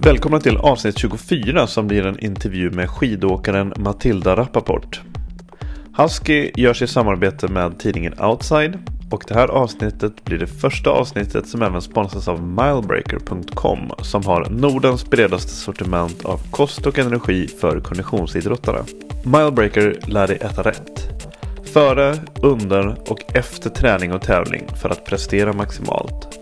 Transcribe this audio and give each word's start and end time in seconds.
Välkomna 0.00 0.40
till 0.40 0.56
avsnitt 0.56 0.98
24 0.98 1.66
som 1.66 1.86
blir 1.86 2.06
en 2.06 2.18
intervju 2.18 2.70
med 2.70 2.90
skidåkaren 2.90 3.72
Matilda 3.76 4.36
Rappaport. 4.36 5.00
Husky 5.96 6.50
görs 6.54 6.82
i 6.82 6.86
samarbete 6.86 7.48
med 7.48 7.78
tidningen 7.78 8.20
Outside 8.20 8.78
och 9.10 9.24
det 9.28 9.34
här 9.34 9.48
avsnittet 9.48 10.24
blir 10.24 10.38
det 10.38 10.46
första 10.46 10.90
avsnittet 10.90 11.48
som 11.48 11.62
även 11.62 11.82
sponsras 11.82 12.28
av 12.28 12.42
Milebreaker.com 12.42 13.90
som 14.02 14.24
har 14.24 14.50
Nordens 14.50 15.10
bredaste 15.10 15.50
sortiment 15.50 16.24
av 16.24 16.40
kost 16.50 16.86
och 16.86 16.98
energi 16.98 17.48
för 17.48 17.80
konditionsidrottare. 17.80 18.84
Milebreaker 19.24 19.98
lär 20.06 20.26
dig 20.26 20.36
äta 20.36 20.62
rätt. 20.62 21.08
Före, 21.72 22.14
under 22.42 23.10
och 23.10 23.36
efter 23.36 23.70
träning 23.70 24.12
och 24.12 24.22
tävling 24.22 24.66
för 24.82 24.90
att 24.90 25.04
prestera 25.04 25.52
maximalt. 25.52 26.37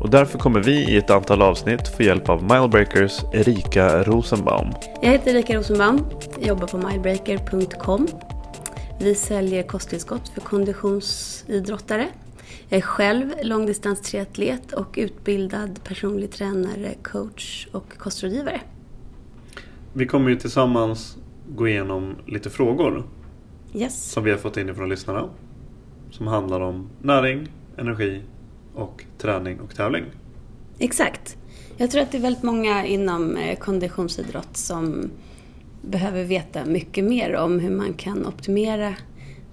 Och 0.00 0.10
därför 0.10 0.38
kommer 0.38 0.62
vi 0.62 0.90
i 0.92 0.96
ett 0.96 1.10
antal 1.10 1.42
avsnitt 1.42 1.88
få 1.88 2.02
hjälp 2.02 2.28
av 2.28 2.42
Milebreakers 2.42 3.20
Erika 3.32 4.02
Rosenbaum. 4.02 4.68
Jag 5.02 5.10
heter 5.10 5.34
Erika 5.34 5.56
Rosenbaum, 5.56 6.04
jobbar 6.40 6.66
på 6.66 6.78
milebreaker.com. 6.78 8.06
Vi 9.00 9.14
säljer 9.14 9.62
kosttillskott 9.62 10.28
för 10.28 10.40
konditionsidrottare. 10.40 12.08
Jag 12.68 12.78
är 12.78 12.82
själv 12.82 13.32
långdistanstriatlet 13.42 14.72
och 14.72 14.94
utbildad 14.96 15.84
personlig 15.84 16.30
tränare, 16.32 16.94
coach 17.02 17.68
och 17.72 17.98
kostrådgivare. 17.98 18.60
Vi 19.92 20.06
kommer 20.06 20.30
ju 20.30 20.36
tillsammans 20.36 21.16
gå 21.48 21.68
igenom 21.68 22.16
lite 22.26 22.50
frågor 22.50 23.06
Yes. 23.74 24.10
som 24.12 24.24
vi 24.24 24.30
har 24.30 24.38
fått 24.38 24.56
in 24.56 24.68
ifrån 24.68 24.88
lyssnarna. 24.88 25.28
Som 26.10 26.26
handlar 26.26 26.60
om 26.60 26.90
näring, 27.02 27.48
energi 27.76 28.22
och 28.80 29.04
träning 29.18 29.60
och 29.60 29.74
tävling. 29.74 30.04
Exakt. 30.78 31.36
Jag 31.76 31.90
tror 31.90 32.02
att 32.02 32.12
det 32.12 32.18
är 32.18 32.22
väldigt 32.22 32.42
många 32.42 32.86
inom 32.86 33.36
eh, 33.36 33.58
konditionsidrott 33.58 34.56
som 34.56 35.10
behöver 35.82 36.24
veta 36.24 36.64
mycket 36.64 37.04
mer 37.04 37.36
om 37.36 37.60
hur 37.60 37.70
man 37.70 37.94
kan 37.94 38.26
optimera 38.26 38.94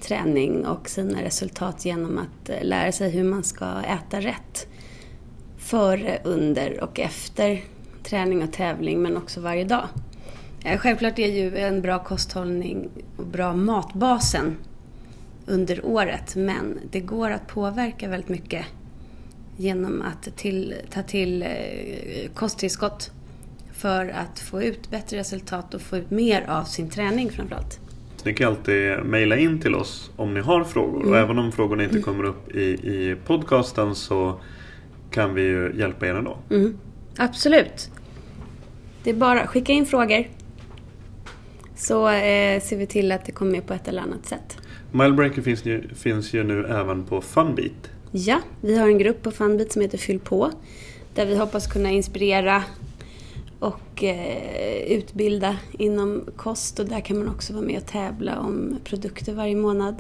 träning 0.02 0.66
och 0.66 0.90
sina 0.90 1.24
resultat 1.24 1.86
genom 1.86 2.18
att 2.18 2.50
eh, 2.50 2.64
lära 2.64 2.92
sig 2.92 3.12
hur 3.12 3.24
man 3.24 3.44
ska 3.44 3.66
äta 3.82 4.22
rätt. 4.22 4.68
Före, 5.58 6.20
under 6.24 6.84
och 6.84 7.00
efter 7.00 7.64
träning 8.04 8.44
och 8.44 8.54
tävling 8.54 9.02
men 9.02 9.18
också 9.18 9.42
varje 9.42 9.64
dag. 9.64 9.88
Eh, 10.64 10.78
självklart 10.78 11.20
är 11.20 11.28
ju 11.28 11.58
en 11.58 11.82
bra 11.82 12.04
kosthållning 12.04 12.90
och 13.18 13.26
bra 13.26 13.54
matbasen 13.54 14.58
under 15.46 15.86
året 15.86 16.36
men 16.36 16.80
det 16.92 17.00
går 17.00 17.30
att 17.30 17.48
påverka 17.48 18.10
väldigt 18.10 18.30
mycket 18.30 18.66
genom 19.58 20.02
att 20.02 20.38
till, 20.38 20.76
ta 20.90 21.04
till 21.04 21.42
eh, 21.42 21.48
kosttillskott 22.34 23.12
för 23.74 24.08
att 24.10 24.40
få 24.40 24.62
ut 24.64 24.90
bättre 24.90 25.18
resultat 25.18 25.74
och 25.74 25.82
få 25.82 25.98
ut 25.98 26.12
mer 26.12 26.46
av 26.50 26.64
sin 26.64 26.90
träning 26.90 27.30
framförallt. 27.30 27.80
Ni 28.24 28.34
kan 28.34 28.48
alltid 28.48 29.06
mejla 29.06 29.38
in 29.38 29.62
till 29.62 29.76
oss 29.76 30.12
om 30.16 30.34
ni 30.34 30.40
har 30.40 30.64
frågor. 30.64 31.10
Och 31.10 31.18
även 31.18 31.40
om 31.40 31.52
frågorna 31.52 31.84
inte 31.84 32.02
kommer 32.02 32.24
upp 32.24 32.56
i, 32.56 32.64
i 32.64 33.16
podcasten 33.26 33.96
så 33.96 34.40
kan 35.12 35.34
vi 35.34 35.42
ju 35.42 35.74
hjälpa 35.78 36.08
er 36.08 36.16
ändå. 36.16 36.38
Mm. 36.50 36.78
Absolut. 37.18 37.90
Det 39.04 39.10
är 39.10 39.14
bara 39.14 39.42
att 39.42 39.50
skicka 39.50 39.74
in 39.74 39.86
frågor 39.86 40.28
så 41.76 42.10
eh, 42.10 42.62
ser 42.62 42.78
vi 42.78 42.88
till 42.88 43.12
att 43.12 43.26
det 43.26 43.32
kommer 43.32 43.52
med 43.52 43.68
på 43.68 43.74
ett 43.74 43.88
eller 43.88 44.02
annat 44.02 44.26
sätt. 44.26 44.58
Milebreaker 44.92 45.42
finns 45.42 45.66
ju, 45.66 45.88
finns 45.96 46.34
ju 46.34 46.44
nu 46.44 46.66
även 46.66 47.04
på 47.04 47.22
Funbeat. 47.22 47.92
Ja, 48.12 48.42
vi 48.62 48.78
har 48.78 48.88
en 48.88 48.98
grupp 48.98 49.24
på 49.24 49.32
Funbit 49.32 49.72
som 49.72 49.82
heter 49.82 49.98
Fyll 49.98 50.20
på. 50.20 50.52
Där 51.16 51.26
vi 51.26 51.38
hoppas 51.38 51.68
kunna 51.68 51.92
inspirera 51.92 52.64
och 53.60 54.04
eh, 54.04 54.84
utbilda 54.88 55.58
inom 55.72 56.24
kost. 56.36 56.80
Och 56.80 56.86
där 56.86 57.00
kan 57.00 57.20
man 57.20 57.30
också 57.30 57.54
vara 57.54 57.66
med 57.66 57.78
och 57.78 57.88
tävla 57.88 58.40
om 58.40 58.80
produkter 58.84 59.34
varje 59.34 59.56
månad. 59.56 59.96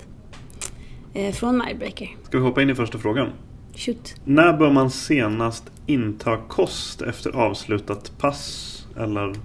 Eh, 1.13 1.33
från 1.33 1.57
Milebreaker. 1.57 2.15
Ska 2.23 2.37
vi 2.37 2.43
hoppa 2.43 2.61
in 2.61 2.69
i 2.69 2.75
första 2.75 2.97
frågan? 2.97 3.29
Shoot. 3.75 4.15
När 4.25 4.53
bör 4.53 4.71
man 4.71 4.91
senast 4.91 5.63
inta 5.85 6.37
kost 6.37 7.01
efter 7.01 7.31
avslutat 7.35 8.11
pass 8.17 8.73
eller 8.97 9.35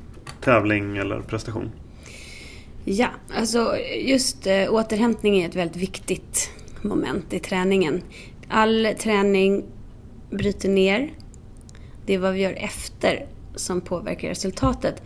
tävling 0.40 0.96
eller 0.96 1.20
prestation? 1.20 1.70
Ja, 2.84 3.08
alltså 3.36 3.76
just 4.06 4.46
eh, 4.46 4.74
återhämtning 4.74 5.42
är 5.42 5.48
ett 5.48 5.56
väldigt 5.56 5.76
viktigt 5.76 6.50
moment 6.82 7.32
i 7.32 7.38
träningen. 7.38 8.02
All 8.54 8.94
träning 8.98 9.64
bryter 10.30 10.68
ner. 10.68 11.10
Det 12.06 12.14
är 12.14 12.18
vad 12.18 12.32
vi 12.32 12.40
gör 12.40 12.52
efter 12.52 13.26
som 13.54 13.80
påverkar 13.80 14.28
resultatet. 14.28 15.02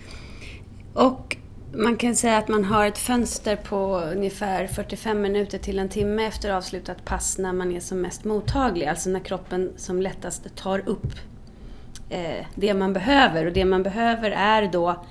Och 0.95 1.37
man 1.73 1.97
kan 1.97 2.17
säga 2.17 2.39
att 2.39 2.49
man 2.49 2.65
har 2.65 2.87
ett 2.87 2.99
fönster 2.99 3.57
på 3.57 3.99
ungefär 3.99 4.67
45 4.67 5.23
minuter 5.23 5.59
till 5.59 5.79
en 5.79 5.89
timme 5.89 6.27
efter 6.27 6.51
avslutat 6.51 7.05
pass 7.05 7.39
när 7.39 7.53
man 7.53 7.73
är 7.73 7.81
som 7.81 8.01
mest 8.01 8.25
mottaglig. 8.25 8.87
Alltså 8.87 9.11
när 9.11 9.21
kroppen 9.21 9.73
som 9.77 10.03
lättast 10.03 10.57
tar 10.57 10.89
upp 10.89 11.13
eh, 12.11 12.47
det 12.55 12.75
man 12.75 12.93
behöver. 12.93 13.47
Och 13.47 13.53
det 13.53 13.65
man 13.65 13.83
behöver 13.83 14.31
är 14.31 14.69
då 14.73 15.05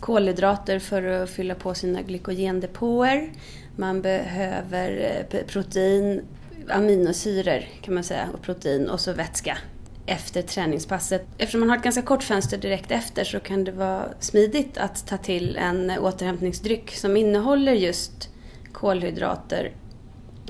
kolhydrater 0.00 0.78
för 0.78 1.02
att 1.02 1.30
fylla 1.30 1.54
på 1.54 1.74
sina 1.74 2.02
glykogendepåer. 2.02 3.30
Man 3.76 4.02
behöver 4.02 5.24
eh, 5.30 5.40
protein, 5.46 6.22
aminosyror 6.70 7.64
kan 7.82 7.94
man 7.94 8.04
säga, 8.04 8.28
och 8.34 8.42
protein 8.42 8.88
och 8.88 9.00
så 9.00 9.12
vätska 9.12 9.58
efter 10.06 10.42
träningspasset. 10.42 11.26
Eftersom 11.38 11.60
man 11.60 11.68
har 11.68 11.76
ett 11.76 11.82
ganska 11.82 12.02
kort 12.02 12.22
fönster 12.22 12.58
direkt 12.58 12.90
efter 12.90 13.24
så 13.24 13.40
kan 13.40 13.64
det 13.64 13.72
vara 13.72 14.08
smidigt 14.20 14.78
att 14.78 15.06
ta 15.06 15.16
till 15.16 15.56
en 15.56 15.90
återhämtningsdryck 15.90 16.96
som 16.96 17.16
innehåller 17.16 17.72
just 17.72 18.28
kolhydrater 18.72 19.72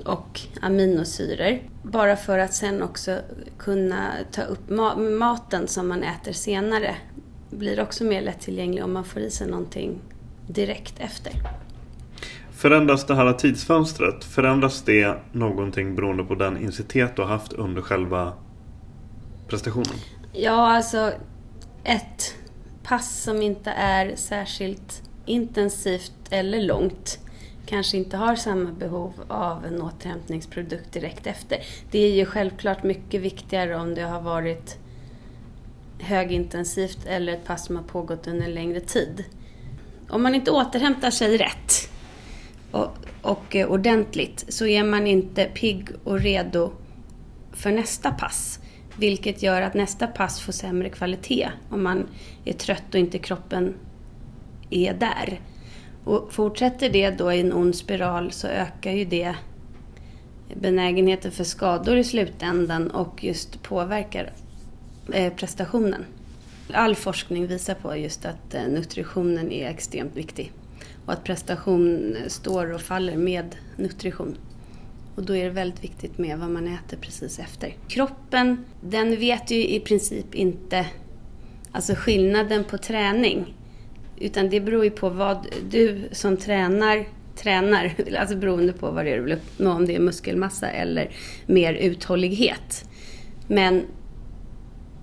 och 0.05 0.41
aminosyror. 0.61 1.59
Bara 1.83 2.17
för 2.17 2.39
att 2.39 2.55
sen 2.55 2.83
också 2.83 3.19
kunna 3.59 4.13
ta 4.33 4.43
upp 4.43 4.69
ma- 4.69 5.19
maten 5.19 5.69
som 5.69 5.89
man 5.89 6.03
äter 6.03 6.33
senare. 6.33 6.97
Blir 7.51 7.81
också 7.81 8.05
mer 8.05 8.23
lättillgänglig 8.23 8.85
om 8.85 8.93
man 8.93 9.05
får 9.05 9.23
i 9.23 9.31
sig 9.31 9.47
någonting 9.47 10.01
direkt 10.47 10.95
efter. 10.99 11.33
Förändras 12.59 13.07
det 13.07 13.15
här 13.15 13.33
tidsfönstret? 13.33 14.25
Förändras 14.25 14.83
det 14.83 15.17
någonting 15.33 15.95
beroende 15.95 16.25
på 16.25 16.35
den 16.35 16.57
intensitet 16.57 17.17
du 17.17 17.23
har 17.23 17.29
haft 17.29 17.53
under 17.53 17.83
själva 17.83 18.33
prestationen? 19.49 19.95
Ja, 20.33 20.77
alltså 20.77 21.13
ett 21.85 22.35
pass 22.83 23.23
som 23.23 23.43
inte 23.43 23.71
är 23.71 24.17
särskilt 24.17 25.03
intensivt 25.27 26.13
eller 26.31 26.63
långt 26.63 27.19
kanske 27.67 27.97
inte 27.97 28.17
har 28.17 28.37
samma 28.37 28.73
behov 28.73 29.13
av 29.29 29.65
en 29.65 29.83
återhämtningsprodukt 29.83 30.93
direkt 30.93 31.27
efter. 31.27 31.59
Det 31.91 31.99
är 31.99 32.13
ju 32.13 32.27
självklart 32.27 32.83
mycket 32.83 33.21
viktigare 33.21 33.77
om 33.77 33.95
det 33.95 34.03
har 34.03 34.21
varit 34.21 34.79
högintensivt 35.99 37.07
eller 37.07 37.33
ett 37.33 37.45
pass 37.45 37.67
som 37.67 37.77
har 37.77 37.83
pågått 37.83 38.27
under 38.27 38.45
en 38.45 38.55
längre 38.55 38.81
tid. 38.81 39.25
Om 40.09 40.23
man 40.23 40.35
inte 40.35 40.51
återhämtar 40.51 41.11
sig 41.11 41.37
rätt 41.37 41.91
och, 42.71 42.91
och 43.23 43.57
eh, 43.57 43.69
ordentligt 43.69 44.45
så 44.49 44.67
är 44.67 44.85
man 44.85 45.07
inte 45.07 45.45
pigg 45.45 45.89
och 46.05 46.21
redo 46.21 46.73
för 47.53 47.71
nästa 47.71 48.11
pass. 48.11 48.61
Vilket 48.99 49.43
gör 49.43 49.63
att 49.63 49.75
nästa 49.75 50.07
pass 50.07 50.41
får 50.41 50.53
sämre 50.53 50.89
kvalitet 50.89 51.49
om 51.71 51.83
man 51.83 52.07
är 52.45 52.53
trött 52.53 52.95
och 52.95 53.01
inte 53.01 53.19
kroppen 53.19 53.75
är 54.71 54.95
där. 54.95 55.41
Och 56.05 56.33
fortsätter 56.33 56.91
det 56.91 57.11
då 57.11 57.33
i 57.33 57.41
en 57.41 57.53
ond 57.53 57.75
spiral 57.75 58.33
så 58.33 58.47
ökar 58.47 58.93
ju 58.93 59.05
det 59.05 59.35
benägenheten 60.55 61.33
för 61.33 61.45
skador 61.45 61.97
i 61.97 62.05
slutändan 62.05 62.91
och 62.91 63.25
just 63.25 63.63
påverkar 63.63 64.33
eh, 65.13 65.33
prestationen. 65.33 66.05
All 66.73 66.95
forskning 66.95 67.47
visar 67.47 67.75
på 67.75 67.97
just 67.97 68.25
att 68.25 68.55
eh, 68.55 68.63
nutritionen 68.63 69.53
är 69.53 69.69
extremt 69.69 70.17
viktig 70.17 70.53
och 71.09 71.15
att 71.15 71.25
prestation 71.25 72.17
står 72.27 72.73
och 72.73 72.81
faller 72.81 73.17
med 73.17 73.57
nutrition. 73.77 74.37
Och 75.15 75.23
då 75.23 75.37
är 75.37 75.45
det 75.45 75.51
väldigt 75.51 75.85
viktigt 75.85 76.19
med 76.19 76.39
vad 76.39 76.51
man 76.51 76.69
äter 76.69 76.97
precis 77.01 77.39
efter. 77.39 77.77
Kroppen, 77.89 78.65
den 78.81 79.17
vet 79.17 79.51
ju 79.51 79.69
i 79.69 79.81
princip 79.81 80.35
inte 80.35 80.87
alltså 81.73 81.95
skillnaden 81.95 82.65
på 82.65 82.79
träning. 82.79 83.55
Utan 84.19 84.51
det 84.51 84.61
beror 84.61 84.85
ju 84.85 84.91
på 84.91 85.09
vad 85.09 85.47
du 85.71 86.09
som 86.13 86.37
tränar 86.37 87.07
tränar, 87.37 87.95
alltså 88.19 88.37
beroende 88.37 88.73
på 88.73 88.91
vad 88.91 89.05
det 89.05 89.11
är 89.11 89.17
du 89.17 89.23
vill 89.23 89.33
uppnå, 89.33 89.73
om 89.73 89.87
det 89.87 89.95
är 89.95 90.01
muskelmassa 90.01 90.71
eller 90.71 91.11
mer 91.47 91.75
uthållighet. 91.75 92.91
Men 93.47 93.83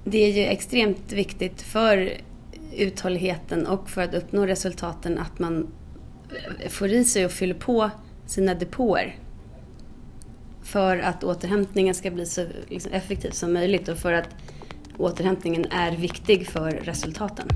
det 0.04 0.18
är 0.18 0.32
ju 0.32 0.46
extremt 0.46 1.14
viktigt 1.14 1.62
för 1.62 2.14
uthålligheten 2.78 3.68
och 3.68 3.90
för 3.90 4.02
att 4.02 4.14
uppnå 4.14 4.46
resultaten 4.46 5.18
att 5.18 5.40
man 5.40 5.68
får 6.70 6.88
i 6.88 7.06
sig 7.06 7.26
och 7.26 7.32
fyller 7.32 7.54
på 7.54 7.90
sina 8.26 8.54
depåer 8.54 9.16
för 10.64 10.98
att 10.98 11.24
återhämtningen 11.24 11.96
ska 11.96 12.12
bli 12.12 12.26
så 12.26 12.46
liksom, 12.70 12.92
effektiv 12.92 13.30
som 13.30 13.54
möjligt 13.54 13.88
och 13.88 13.98
för 13.98 14.14
att 14.14 14.30
återhämtningen 14.98 15.66
är 15.72 15.92
viktig 15.98 16.48
för 16.48 16.72
resultaten. 16.72 17.48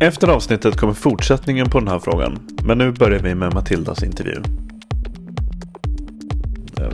Efter 0.00 0.28
avsnittet 0.28 0.76
kommer 0.76 0.94
fortsättningen 0.94 1.70
på 1.70 1.78
den 1.78 1.88
här 1.88 1.98
frågan. 1.98 2.38
Men 2.64 2.78
nu 2.78 2.92
börjar 2.92 3.18
vi 3.18 3.34
med 3.34 3.54
Matildas 3.54 4.02
intervju. 4.02 4.42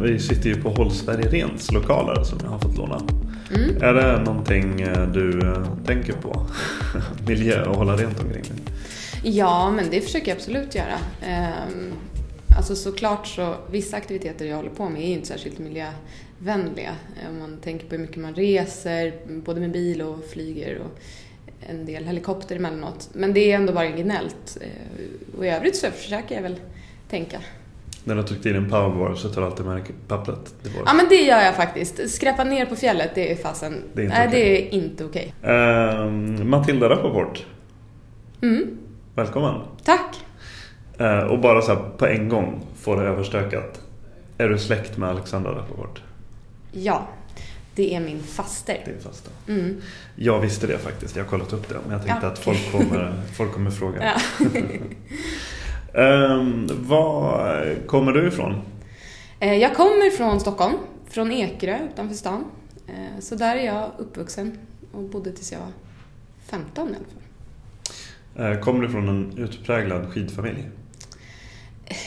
Vi 0.00 0.18
sitter 0.18 0.48
ju 0.48 0.62
på 0.62 0.68
Håll 0.68 0.90
Sverige 0.90 1.28
Rents 1.28 1.72
lokaler 1.72 2.24
som 2.24 2.38
jag 2.42 2.50
har 2.50 2.58
fått 2.58 2.76
låna. 2.76 3.00
Mm. 3.54 3.82
Är 3.82 3.94
det 3.94 4.22
någonting 4.24 4.80
eh, 4.80 5.08
du 5.08 5.40
eh, 5.40 5.64
tänker 5.86 6.12
på? 6.12 6.46
Miljö 7.26 7.64
och 7.64 7.76
hålla 7.76 7.96
rent 7.96 8.20
omkring 8.20 8.42
dig? 8.42 8.73
Ja, 9.24 9.70
men 9.70 9.90
det 9.90 10.00
försöker 10.00 10.28
jag 10.28 10.36
absolut 10.36 10.74
göra. 10.74 10.98
Ehm, 11.22 11.92
alltså 12.56 12.76
såklart 12.76 13.26
så, 13.26 13.54
vissa 13.70 13.96
aktiviteter 13.96 14.44
jag 14.44 14.56
håller 14.56 14.70
på 14.70 14.88
med 14.88 15.02
är 15.02 15.06
ju 15.06 15.12
inte 15.12 15.26
särskilt 15.26 15.58
miljövänliga. 15.58 16.94
Om 17.28 17.38
man 17.38 17.58
tänker 17.58 17.86
på 17.86 17.94
hur 17.94 18.02
mycket 18.02 18.16
man 18.16 18.34
reser, 18.34 19.12
både 19.26 19.60
med 19.60 19.70
bil 19.70 20.02
och 20.02 20.24
flyger 20.32 20.78
och 20.78 21.00
en 21.68 21.86
del 21.86 22.04
helikopter 22.04 22.56
emellanåt. 22.56 23.08
Men 23.12 23.32
det 23.32 23.52
är 23.52 23.56
ändå 23.56 23.72
marginellt. 23.72 24.58
Eh, 24.60 25.38
och 25.38 25.46
i 25.46 25.48
övrigt 25.48 25.76
så 25.76 25.90
försöker 25.90 26.34
jag 26.34 26.42
väl 26.42 26.60
tänka. 27.10 27.38
När 28.04 28.14
du 28.14 28.20
har 28.20 28.28
tryckt 28.28 28.46
in 28.46 28.56
en 28.56 28.70
powerbar 28.70 29.14
så 29.14 29.28
tar 29.28 29.40
du 29.40 29.46
alltid 29.46 29.66
med 29.66 29.82
pappret? 30.08 30.54
Ja 30.86 30.94
men 30.94 31.08
det 31.08 31.22
gör 31.22 31.40
jag 31.40 31.54
faktiskt. 31.54 32.10
Skräpa 32.10 32.44
ner 32.44 32.66
på 32.66 32.76
fjället, 32.76 33.10
det 33.14 33.32
är 33.32 33.36
fasen... 33.36 33.82
Det 33.94 34.02
är 34.02 34.04
inte 34.04 34.18
Nej, 34.18 34.28
okay. 34.28 34.90
det 34.96 35.04
okej. 35.04 35.34
Okay. 35.42 35.54
Uh, 35.54 36.44
Matilda 36.44 36.88
Rappaport. 36.88 37.46
Mm. 38.42 38.78
Välkommen. 39.16 39.60
Tack. 39.84 40.24
Uh, 41.00 41.18
och 41.18 41.40
bara 41.40 41.62
så 41.62 41.76
på 41.76 42.06
en 42.06 42.28
gång 42.28 42.66
få 42.76 42.94
det 42.94 43.02
överstökat. 43.02 43.80
Är 44.38 44.48
du 44.48 44.58
släkt 44.58 44.96
med 44.96 45.08
Alexandra 45.08 45.52
Rappaport? 45.52 46.02
Ja. 46.72 47.08
Det 47.74 47.94
är 47.94 48.00
min 48.00 48.22
faster. 48.22 48.82
Din 48.84 49.00
faster. 49.00 49.32
Mm. 49.48 49.82
Jag 50.16 50.40
visste 50.40 50.66
det 50.66 50.78
faktiskt, 50.78 51.16
jag 51.16 51.24
har 51.24 51.30
kollat 51.30 51.52
upp 51.52 51.68
det. 51.68 51.74
Men 51.82 51.92
jag 51.92 52.06
tänkte 52.06 52.26
ja. 52.26 52.32
att 52.32 52.38
folk 52.38 52.72
kommer, 52.72 53.12
folk 53.36 53.52
kommer 53.52 53.70
fråga. 53.70 54.14
Ja. 55.92 56.36
um, 56.38 56.70
var 56.88 57.74
kommer 57.86 58.12
du 58.12 58.28
ifrån? 58.28 58.60
Eh, 59.40 59.54
jag 59.54 59.74
kommer 59.74 60.10
från 60.10 60.40
Stockholm, 60.40 60.74
från 61.08 61.32
Ekerö 61.32 61.78
utanför 61.92 62.14
stan. 62.14 62.44
Eh, 62.86 63.20
så 63.20 63.34
där 63.34 63.56
är 63.56 63.66
jag 63.66 63.90
uppvuxen 63.98 64.58
och 64.92 65.02
bodde 65.02 65.32
tills 65.32 65.52
jag 65.52 65.58
var 65.58 65.72
15 66.46 66.88
i 66.88 66.88
alla 66.88 66.96
fall. 66.96 67.23
Eh, 68.38 68.60
kommer 68.60 68.82
du 68.82 68.88
från 68.88 69.08
en 69.08 69.38
utpräglad 69.38 70.12
skidfamilj? 70.12 70.68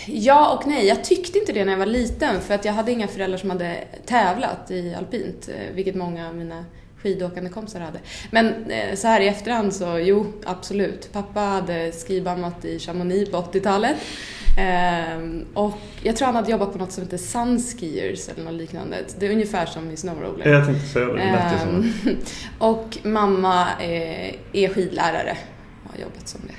Ja 0.08 0.54
och 0.54 0.68
nej. 0.68 0.88
Jag 0.88 1.04
tyckte 1.04 1.40
inte 1.40 1.54
det 1.54 1.66
när 1.66 1.72
jag 1.72 1.80
var 1.80 1.86
liten 1.86 2.42
för 2.42 2.54
att 2.54 2.66
jag 2.66 2.74
hade 2.74 2.92
inga 2.92 3.08
föräldrar 3.08 3.38
som 3.38 3.50
hade 3.50 3.84
tävlat 4.06 4.72
i 4.72 4.96
alpint, 4.96 5.50
eh, 5.50 5.76
vilket 5.76 5.96
många 5.96 6.30
av 6.30 6.36
mina 6.36 6.66
skidåkande 7.02 7.50
kompisar 7.50 7.80
hade. 7.80 8.00
Men 8.32 8.72
eh, 8.72 8.96
så 8.96 9.08
här 9.08 9.22
i 9.22 9.28
efterhand 9.28 9.74
så, 9.74 10.00
jo, 10.00 10.34
absolut. 10.46 11.10
Pappa 11.12 11.40
hade 11.40 11.92
skibammat 11.92 12.66
i 12.66 12.80
Chamonix 12.80 13.32
på 13.32 13.38
80-talet. 13.38 13.96
Ehm, 14.58 15.46
och 15.54 15.78
jag 16.04 16.16
tror 16.16 16.26
han 16.26 16.36
hade 16.36 16.52
jobbat 16.52 16.74
på 16.74 16.78
något 16.78 16.92
som 16.92 17.04
heter 17.04 17.18
Sunskiers 17.18 18.30
eller 18.30 18.44
något 18.44 18.54
liknande. 18.54 18.98
Det 19.20 19.28
är 19.28 19.32
ungefär 19.32 19.66
som 19.66 19.92
i 19.92 19.98
Snowroller. 19.98 20.48
Jag 20.48 20.66
tänkte 20.66 20.88
säga 20.88 21.06
det, 21.06 21.14
det 21.14 21.22
ehm, 21.22 21.92
Och 22.58 22.98
mamma 23.04 23.68
eh, 23.80 24.36
är 24.54 24.74
skidlärare 24.74 25.38
har 25.98 26.10
jobbat 26.10 26.28
som 26.28 26.42
det. 26.48 26.54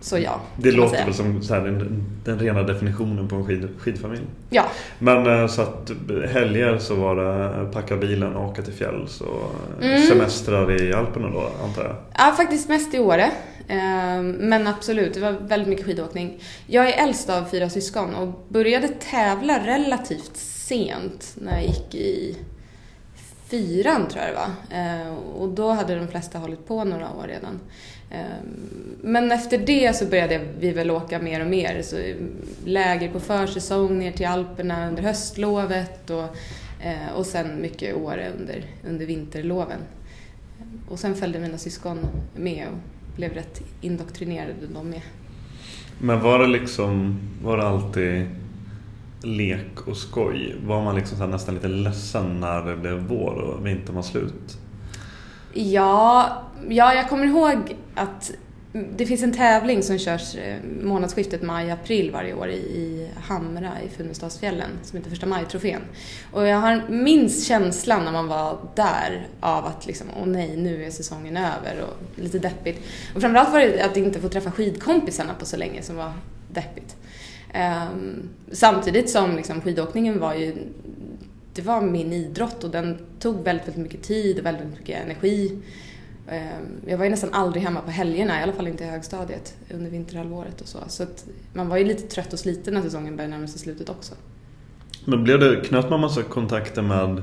Så 0.00 0.18
ja. 0.18 0.40
Det 0.56 0.72
låter 0.72 1.04
väl 1.04 1.14
som 1.14 1.42
så 1.42 1.54
här, 1.54 1.60
den, 1.60 2.04
den 2.24 2.38
rena 2.38 2.62
definitionen 2.62 3.28
på 3.28 3.36
en 3.36 3.46
skid, 3.46 3.68
skidfamilj. 3.78 4.22
Ja. 4.50 4.64
Men 4.98 5.40
eh, 5.40 5.46
så 5.46 5.62
att 5.62 5.90
helger 6.30 6.78
så 6.78 6.94
var 6.94 7.16
det 7.16 7.72
packa 7.72 7.96
bilen 7.96 8.36
och 8.36 8.50
åka 8.50 8.62
till 8.62 8.72
fjälls 8.72 9.20
och 9.20 9.54
mm. 9.82 10.02
semestrar 10.02 10.82
i 10.82 10.92
Alperna 10.92 11.30
då 11.30 11.50
antar 11.64 11.84
jag? 11.84 11.96
Ja, 12.14 12.34
faktiskt 12.36 12.68
mest 12.68 12.94
i 12.94 12.98
Åre. 12.98 13.30
Ehm, 13.68 14.30
men 14.30 14.66
absolut, 14.66 15.14
det 15.14 15.20
var 15.20 15.32
väldigt 15.32 15.68
mycket 15.68 15.86
skidåkning. 15.86 16.42
Jag 16.66 16.88
är 16.88 17.04
äldst 17.04 17.30
av 17.30 17.44
fyra 17.44 17.70
syskon 17.70 18.14
och 18.14 18.46
började 18.48 18.88
tävla 18.88 19.66
relativt 19.66 20.36
sent 20.36 21.34
när 21.34 21.52
jag 21.52 21.64
gick 21.66 21.94
i 21.94 22.36
fyran 23.48 24.08
tror 24.08 24.24
jag 24.24 24.32
det 24.32 24.38
var. 24.38 24.78
Ehm, 24.78 25.16
och 25.16 25.48
då 25.48 25.70
hade 25.70 25.94
de 25.94 26.08
flesta 26.08 26.38
hållit 26.38 26.68
på 26.68 26.84
några 26.84 27.12
år 27.12 27.26
redan. 27.26 27.60
Ehm, 28.10 28.96
men 29.02 29.32
efter 29.32 29.58
det 29.58 29.96
så 29.96 30.06
började 30.06 30.40
vi 30.60 30.72
väl 30.72 30.90
åka 30.90 31.18
mer 31.18 31.40
och 31.40 31.46
mer. 31.46 31.82
Så 31.82 31.96
läger 32.64 33.12
på 33.12 33.20
försäsong 33.20 33.98
ner 33.98 34.12
till 34.12 34.26
Alperna 34.26 34.88
under 34.88 35.02
höstlovet 35.02 36.10
och, 36.10 36.36
eh, 36.84 37.12
och 37.16 37.26
sen 37.26 37.62
mycket 37.62 37.96
år 37.96 38.20
under, 38.38 38.64
under 38.88 39.06
vinterloven. 39.06 39.80
Och 40.88 40.98
sen 40.98 41.14
följde 41.14 41.38
mina 41.38 41.58
syskon 41.58 41.98
med 42.36 42.66
och 42.68 42.78
blev 43.16 43.32
rätt 43.32 43.62
indoktrinerade 43.80 44.66
de 44.74 44.90
med. 44.90 45.02
Men 45.98 46.20
var 46.20 46.38
det 46.38 46.46
liksom, 46.46 47.20
var 47.42 47.56
det 47.56 47.62
alltid 47.62 48.26
lek 49.22 49.86
och 49.86 49.96
skoj? 49.96 50.56
Var 50.66 50.84
man 50.84 50.94
liksom 50.94 51.30
nästan 51.30 51.54
lite 51.54 51.68
ledsen 51.68 52.40
när 52.40 52.64
det 52.64 52.76
blev 52.76 52.98
vår 52.98 53.32
och 53.32 53.66
vintern 53.66 53.94
var 53.94 54.02
slut? 54.02 54.58
Ja, 55.56 56.42
ja, 56.68 56.94
jag 56.94 57.08
kommer 57.08 57.26
ihåg 57.26 57.76
att 57.94 58.32
det 58.96 59.06
finns 59.06 59.22
en 59.22 59.32
tävling 59.32 59.82
som 59.82 59.98
körs 59.98 60.36
eh, 60.36 60.56
månadsskiftet 60.82 61.42
maj-april 61.42 62.10
varje 62.10 62.34
år 62.34 62.48
i 62.48 63.08
Hamra 63.16 63.72
i 63.86 63.88
Funäsdalsfjällen 63.88 64.70
som 64.82 64.96
heter 64.96 65.10
Första 65.10 65.26
maj-trofén. 65.26 65.80
Och 66.32 66.46
jag 66.46 66.56
har 66.56 66.82
minst 66.88 67.46
känslan 67.46 68.04
när 68.04 68.12
man 68.12 68.28
var 68.28 68.58
där 68.74 69.26
av 69.40 69.64
att 69.64 69.86
liksom, 69.86 70.06
åh 70.20 70.26
nej, 70.26 70.56
nu 70.56 70.84
är 70.84 70.90
säsongen 70.90 71.36
över 71.36 71.82
och 71.82 72.22
lite 72.22 72.38
deppigt. 72.38 72.80
Och 73.14 73.20
framförallt 73.20 73.52
var 73.52 73.60
det 73.60 73.82
att 73.82 73.96
inte 73.96 74.20
få 74.20 74.28
träffa 74.28 74.50
skidkompisarna 74.50 75.34
på 75.34 75.46
så 75.46 75.56
länge 75.56 75.82
som 75.82 75.96
var 75.96 76.12
deppigt. 76.48 76.96
Um, 77.54 78.28
samtidigt 78.52 79.10
som 79.10 79.36
liksom, 79.36 79.60
skidåkningen 79.60 80.20
var 80.20 80.34
ju 80.34 80.56
det 81.56 81.62
var 81.62 81.80
min 81.80 82.12
idrott 82.12 82.64
och 82.64 82.70
den 82.70 82.98
tog 83.20 83.44
väldigt, 83.44 83.68
väldigt 83.68 83.82
mycket 83.82 84.02
tid 84.02 84.38
och 84.38 84.46
väldigt 84.46 84.78
mycket 84.78 85.04
energi. 85.04 85.58
Ehm, 86.28 86.62
jag 86.86 86.98
var 86.98 87.04
ju 87.04 87.10
nästan 87.10 87.32
aldrig 87.32 87.62
hemma 87.62 87.80
på 87.80 87.90
helgerna, 87.90 88.40
i 88.40 88.42
alla 88.42 88.52
fall 88.52 88.68
inte 88.68 88.84
i 88.84 88.86
högstadiet 88.86 89.54
under 89.74 89.90
vinterhalvåret 89.90 90.60
och 90.60 90.68
så. 90.68 90.78
Så 90.88 91.02
att 91.02 91.26
man 91.52 91.68
var 91.68 91.76
ju 91.76 91.84
lite 91.84 92.02
trött 92.02 92.32
och 92.32 92.38
sliten 92.38 92.74
när 92.74 92.82
säsongen 92.82 93.16
började 93.16 93.34
närma 93.34 93.46
sig 93.46 93.60
slutet 93.60 93.88
också. 93.88 94.14
Men 95.04 95.24
blev 95.24 95.40
det, 95.40 95.60
knöt 95.64 95.90
man 95.90 96.00
massa 96.00 96.22
kontakter 96.22 96.82
med 96.82 97.22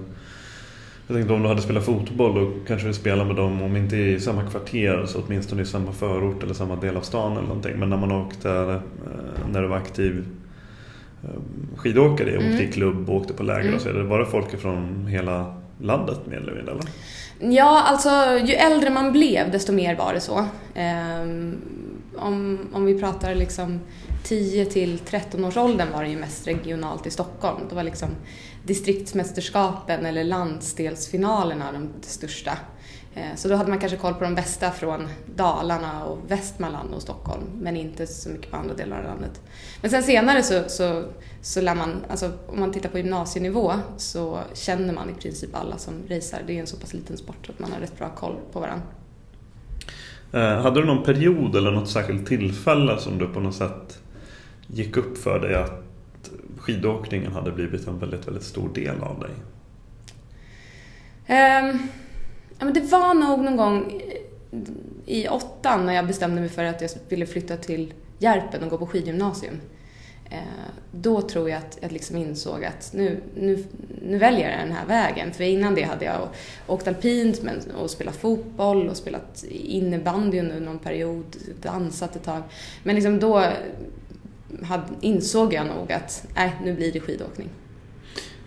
jag 1.08 1.18
tänkte 1.18 1.34
om 1.34 1.42
du 1.42 1.48
hade 1.48 1.62
spelat 1.62 1.86
fotboll 1.86 2.38
och 2.38 2.68
kanske 2.68 2.88
du 2.88 2.94
spelade 2.94 3.26
med 3.26 3.36
dem, 3.36 3.62
om 3.62 3.76
inte 3.76 3.98
i 3.98 4.20
samma 4.20 4.44
kvarter 4.44 5.06
så 5.06 5.22
åtminstone 5.26 5.62
i 5.62 5.66
samma 5.66 5.92
förort 5.92 6.44
eller 6.44 6.54
samma 6.54 6.76
del 6.76 6.98
av 6.98 7.02
stan 7.02 7.32
eller 7.32 7.48
någonting. 7.48 7.80
Men 7.80 7.90
när 7.90 7.98
man 7.98 8.12
åkte, 8.12 8.50
eh, 8.50 9.48
när 9.52 9.62
du 9.62 9.68
var 9.68 9.78
aktiv 9.78 10.26
skidåkare, 11.76 12.30
mm. 12.30 12.52
åkte 12.52 12.64
i 12.64 12.72
klubb 12.72 13.10
och 13.10 13.16
åkte 13.16 13.34
på 13.34 13.44
läger 13.44 13.62
mm. 13.62 13.76
och 13.76 13.82
så. 13.82 14.04
Var 14.04 14.20
det 14.20 14.26
folk 14.26 14.62
från 14.62 15.08
hela 15.08 15.56
landet 15.82 16.20
mer 16.26 16.38
eller 16.38 16.54
mindre? 16.54 16.72
Eller? 16.72 16.86
Ja, 17.56 17.84
alltså 17.84 18.10
ju 18.46 18.54
äldre 18.54 18.90
man 18.90 19.12
blev 19.12 19.52
desto 19.52 19.72
mer 19.72 19.96
var 19.96 20.14
det 20.14 20.22
så. 20.22 20.46
Um, 21.26 21.62
om, 22.16 22.60
om 22.74 22.86
vi 22.86 23.00
pratar 23.00 23.36
liksom 23.36 23.80
10 24.24 24.66
till 24.66 25.00
13 25.00 25.46
års 25.46 25.58
åldern 25.58 25.88
var 25.94 26.04
det 26.04 26.10
ju 26.10 26.18
mest 26.18 26.48
regionalt 26.48 27.08
i 27.08 27.12
Stockholm. 27.12 27.60
Det 27.70 27.76
var 27.76 27.84
liksom 27.84 28.10
distriktsmästerskapen 28.64 30.06
eller 30.06 30.24
landsdelsfinalerna 30.24 31.72
de 31.72 31.90
största. 32.02 32.58
Eh, 33.16 33.36
så 33.36 33.48
då 33.48 33.56
hade 33.56 33.70
man 33.70 33.80
kanske 33.80 33.98
koll 33.98 34.14
på 34.14 34.24
de 34.24 34.36
bästa 34.36 34.72
från 34.72 35.08
Dalarna 35.36 36.06
och 36.06 36.20
Västmanland 36.28 36.94
och 36.94 37.02
Stockholm, 37.02 37.44
men 37.62 37.78
inte 37.78 38.08
så 38.08 38.30
mycket 38.30 38.52
på 38.52 38.58
andra 38.58 38.74
delar 38.76 38.98
av 38.98 39.04
landet. 39.04 39.42
Men 39.82 39.92
sen 39.92 40.04
senare 40.04 40.44
så, 40.44 40.64
så, 40.68 41.04
så 41.42 41.62
lär 41.62 41.76
man, 41.76 42.06
alltså 42.10 42.32
om 42.48 42.60
man 42.60 42.72
tittar 42.72 42.90
på 42.90 42.98
gymnasienivå 42.98 43.74
så 43.98 44.40
känner 44.54 44.94
man 44.94 45.10
i 45.10 45.14
princip 45.14 45.56
alla 45.56 45.78
som 45.78 45.94
racear. 46.10 46.42
Det 46.48 46.54
är 46.54 46.60
en 46.60 46.68
så 46.68 46.78
pass 46.78 46.94
liten 46.94 47.18
sport 47.18 47.50
att 47.50 47.60
man 47.60 47.72
har 47.72 47.80
rätt 47.80 47.98
bra 47.98 48.10
koll 48.10 48.36
på 48.52 48.60
varandra. 48.60 48.86
Eh, 50.34 50.62
hade 50.62 50.82
du 50.82 50.86
någon 50.86 51.04
period 51.04 51.56
eller 51.56 51.72
något 51.72 51.90
särskilt 51.90 52.28
tillfälle 52.28 53.00
som 53.00 53.18
du 53.18 53.28
på 53.28 53.40
något 53.40 53.56
sätt 53.56 54.00
gick 54.68 54.98
upp 54.98 55.18
för 55.18 55.40
dig 55.40 55.56
att 55.56 55.84
skidåkningen 56.58 57.32
hade 57.32 57.52
blivit 57.52 57.88
en 57.88 58.00
väldigt, 58.00 58.28
väldigt 58.28 58.44
stor 58.44 58.70
del 58.74 59.00
av 59.02 59.20
dig? 59.20 59.32
Um, 61.28 61.90
ja, 62.64 62.66
men 62.66 62.74
det 62.74 62.92
var 62.92 63.14
nog 63.14 63.40
någon 63.40 63.58
gång 63.58 64.02
eh, 64.52 64.60
i 65.06 65.28
åttan 65.28 65.86
när 65.86 65.94
jag 65.94 66.08
bestämde 66.08 66.42
mig 66.42 66.50
för 66.50 66.64
att 66.64 66.82
jag 66.82 66.90
ville 67.10 67.26
flytta 67.26 67.58
till 67.58 67.94
Järpen 68.20 68.64
och 68.64 68.70
gå 68.70 68.78
på 68.78 68.88
skidgymnasium. 68.88 69.54
Eh, 70.32 70.38
då 70.92 71.22
tror 71.22 71.50
jag 71.50 71.58
att 71.58 71.78
jag 71.82 71.92
liksom 71.92 72.18
insåg 72.18 72.66
att 72.66 72.94
nu, 72.94 73.22
nu, 73.36 73.64
nu 74.02 74.18
väljer 74.18 74.50
jag 74.50 74.60
den 74.60 74.72
här 74.72 74.86
vägen. 74.86 75.34
För 75.34 75.44
innan 75.44 75.76
det 75.76 75.84
hade 75.84 76.06
jag 76.06 76.28
åkt 76.68 76.88
alpint 76.88 77.42
men, 77.42 77.62
och 77.82 77.90
spelat 77.90 78.16
fotboll 78.16 78.90
och 78.90 78.98
spelat 78.98 79.44
innebandy 79.52 80.40
under 80.40 80.60
någon 80.60 80.80
period, 80.80 81.36
dansat 81.62 82.16
ett 82.16 82.24
tag. 82.24 82.44
Men 82.84 82.96
liksom 82.96 83.20
då 83.20 83.44
hade, 84.64 84.84
insåg 85.02 85.54
jag 85.54 85.66
nog 85.66 85.92
att 85.92 86.28
nej, 86.36 86.54
nu 86.64 86.74
blir 86.74 86.92
det 86.92 87.00
skidåkning. 87.00 87.50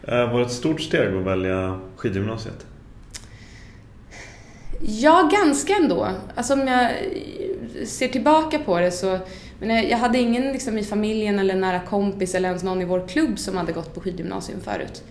Eh, 0.02 0.32
var 0.32 0.38
det 0.38 0.46
ett 0.46 0.52
stort 0.52 0.80
steg 0.80 1.14
att 1.14 1.24
välja 1.24 1.80
skidgymnasiet? 1.96 2.66
Ja, 4.80 5.30
ganska 5.32 5.74
ändå. 5.74 6.08
Alltså 6.34 6.52
om 6.54 6.68
jag 6.68 6.90
ser 7.86 8.08
tillbaka 8.08 8.58
på 8.58 8.80
det 8.80 8.90
så 8.90 9.18
men 9.60 9.88
jag 9.88 9.98
hade 9.98 10.18
ingen 10.18 10.52
liksom, 10.52 10.78
i 10.78 10.82
familjen 10.82 11.38
eller 11.38 11.54
nära 11.54 11.80
kompis 11.80 12.34
eller 12.34 12.48
ens 12.48 12.62
någon 12.62 12.82
i 12.82 12.84
vår 12.84 13.08
klubb 13.08 13.38
som 13.38 13.56
hade 13.56 13.72
gått 13.72 13.94
på 13.94 14.00
skidgymnasium 14.00 14.60
förut. 14.60 15.02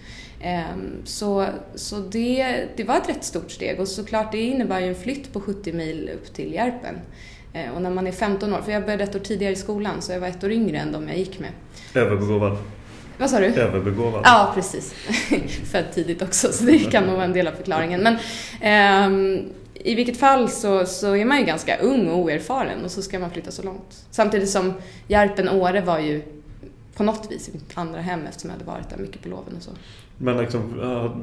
Ehm, 0.42 0.92
så, 1.04 1.46
så 1.76 2.00
det, 2.00 2.66
det 2.76 2.84
var 2.84 2.98
ett 2.98 3.10
rätt 3.10 3.24
stort 3.24 3.52
steg 3.52 3.80
och 3.80 3.88
såklart 3.88 4.32
det 4.32 4.42
innebär 4.42 4.80
ju 4.80 4.88
en 4.88 4.96
flytt 4.96 5.34
på 5.34 5.42
70 5.42 5.74
mil 5.74 6.10
upp 6.14 6.34
till 6.34 6.54
Järpen. 6.54 6.96
Ehm, 7.54 7.74
och 7.74 7.82
när 7.82 7.90
man 7.90 8.08
är 8.08 8.12
15 8.12 8.54
år, 8.54 8.62
för 8.62 8.72
jag 8.72 8.84
började 8.84 9.04
ett 9.04 9.16
år 9.16 9.20
tidigare 9.20 9.54
i 9.54 9.56
skolan 9.56 10.02
så 10.02 10.12
jag 10.12 10.20
var 10.20 10.28
ett 10.28 10.44
år 10.44 10.52
yngre 10.52 10.78
än 10.78 10.92
de 10.92 11.08
jag 11.08 11.18
gick 11.18 11.40
med. 11.40 11.50
Överbegåvad? 11.94 12.58
Vad 13.18 13.30
sa 13.30 13.40
du? 13.40 13.46
Överbegåvad? 13.46 14.22
Ja, 14.24 14.52
precis. 14.56 14.94
Född 15.72 15.86
tidigt 15.94 16.22
också, 16.22 16.52
så 16.52 16.64
det 16.64 16.80
kan 16.80 17.04
nog 17.04 17.14
vara 17.14 17.26
en 17.26 17.34
del 17.34 17.48
av 17.48 17.52
förklaringen. 17.52 18.02
Men 18.02 18.16
eh, 18.62 19.46
i 19.74 19.96
vilket 19.96 20.18
fall 20.18 20.50
så, 20.50 20.86
så 20.86 21.16
är 21.16 21.26
man 21.26 21.40
ju 21.40 21.46
ganska 21.46 21.78
ung 21.78 22.08
och 22.08 22.18
oerfaren 22.18 22.86
och 22.86 22.92
så 22.92 23.02
ska 23.02 23.20
man 23.20 23.32
flytta 23.32 23.52
så 23.52 23.64
långt. 23.64 24.06
Samtidigt 24.12 24.50
som 24.50 24.74
Järpen-Åre 25.08 25.82
var 25.82 26.00
ju 26.00 26.22
på 26.96 27.04
något 27.04 27.32
vis 27.32 27.50
mitt 27.54 27.78
andra 27.78 28.02
hem 28.02 28.28
eftersom 28.28 28.50
jag 28.50 28.58
hade 28.58 28.72
varit 28.72 28.90
där 28.90 28.98
mycket 28.98 29.22
på 29.22 29.30
loven 29.30 29.56
och 29.58 29.64
så. 29.64 29.72
Men 30.18 30.38
liksom, 30.38 30.62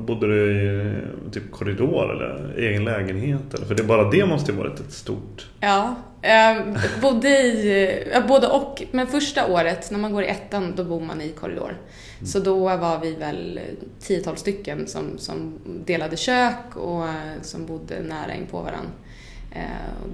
bodde 0.07 0.27
du 0.27 0.53
i 0.53 1.31
typ 1.33 1.53
korridor 1.53 2.13
eller 2.13 2.55
egen 2.59 2.85
lägenhet? 2.85 3.55
Eller? 3.55 3.67
För 3.67 3.75
det, 3.75 3.83
bara 3.83 4.11
det 4.11 4.27
måste 4.27 4.53
ju 4.53 4.59
varit 4.59 4.81
ett 4.81 4.93
stort... 4.93 5.47
Ja, 5.61 5.95
ehm, 6.23 6.77
bodde 7.03 7.29
i, 7.29 8.05
både 8.29 8.47
och. 8.47 8.83
Men 8.91 9.07
första 9.07 9.53
året, 9.53 9.91
när 9.91 9.99
man 9.99 10.13
går 10.13 10.23
i 10.23 10.27
ettan, 10.27 10.73
då 10.77 10.85
bor 10.85 11.01
man 11.01 11.21
i 11.21 11.29
korridor. 11.29 11.77
Mm. 12.19 12.27
Så 12.27 12.39
då 12.39 12.77
var 12.77 13.01
vi 13.01 13.15
väl 13.15 13.61
tiotal 14.01 14.37
stycken 14.37 14.87
som, 14.87 15.19
som 15.19 15.59
delade 15.85 16.17
kök 16.17 16.77
och 16.77 17.05
som 17.43 17.67
bodde 17.67 18.03
nära 18.03 18.35
in 18.35 18.47
på 18.47 18.57
varandra. 18.57 18.91
Eh, 19.55 19.63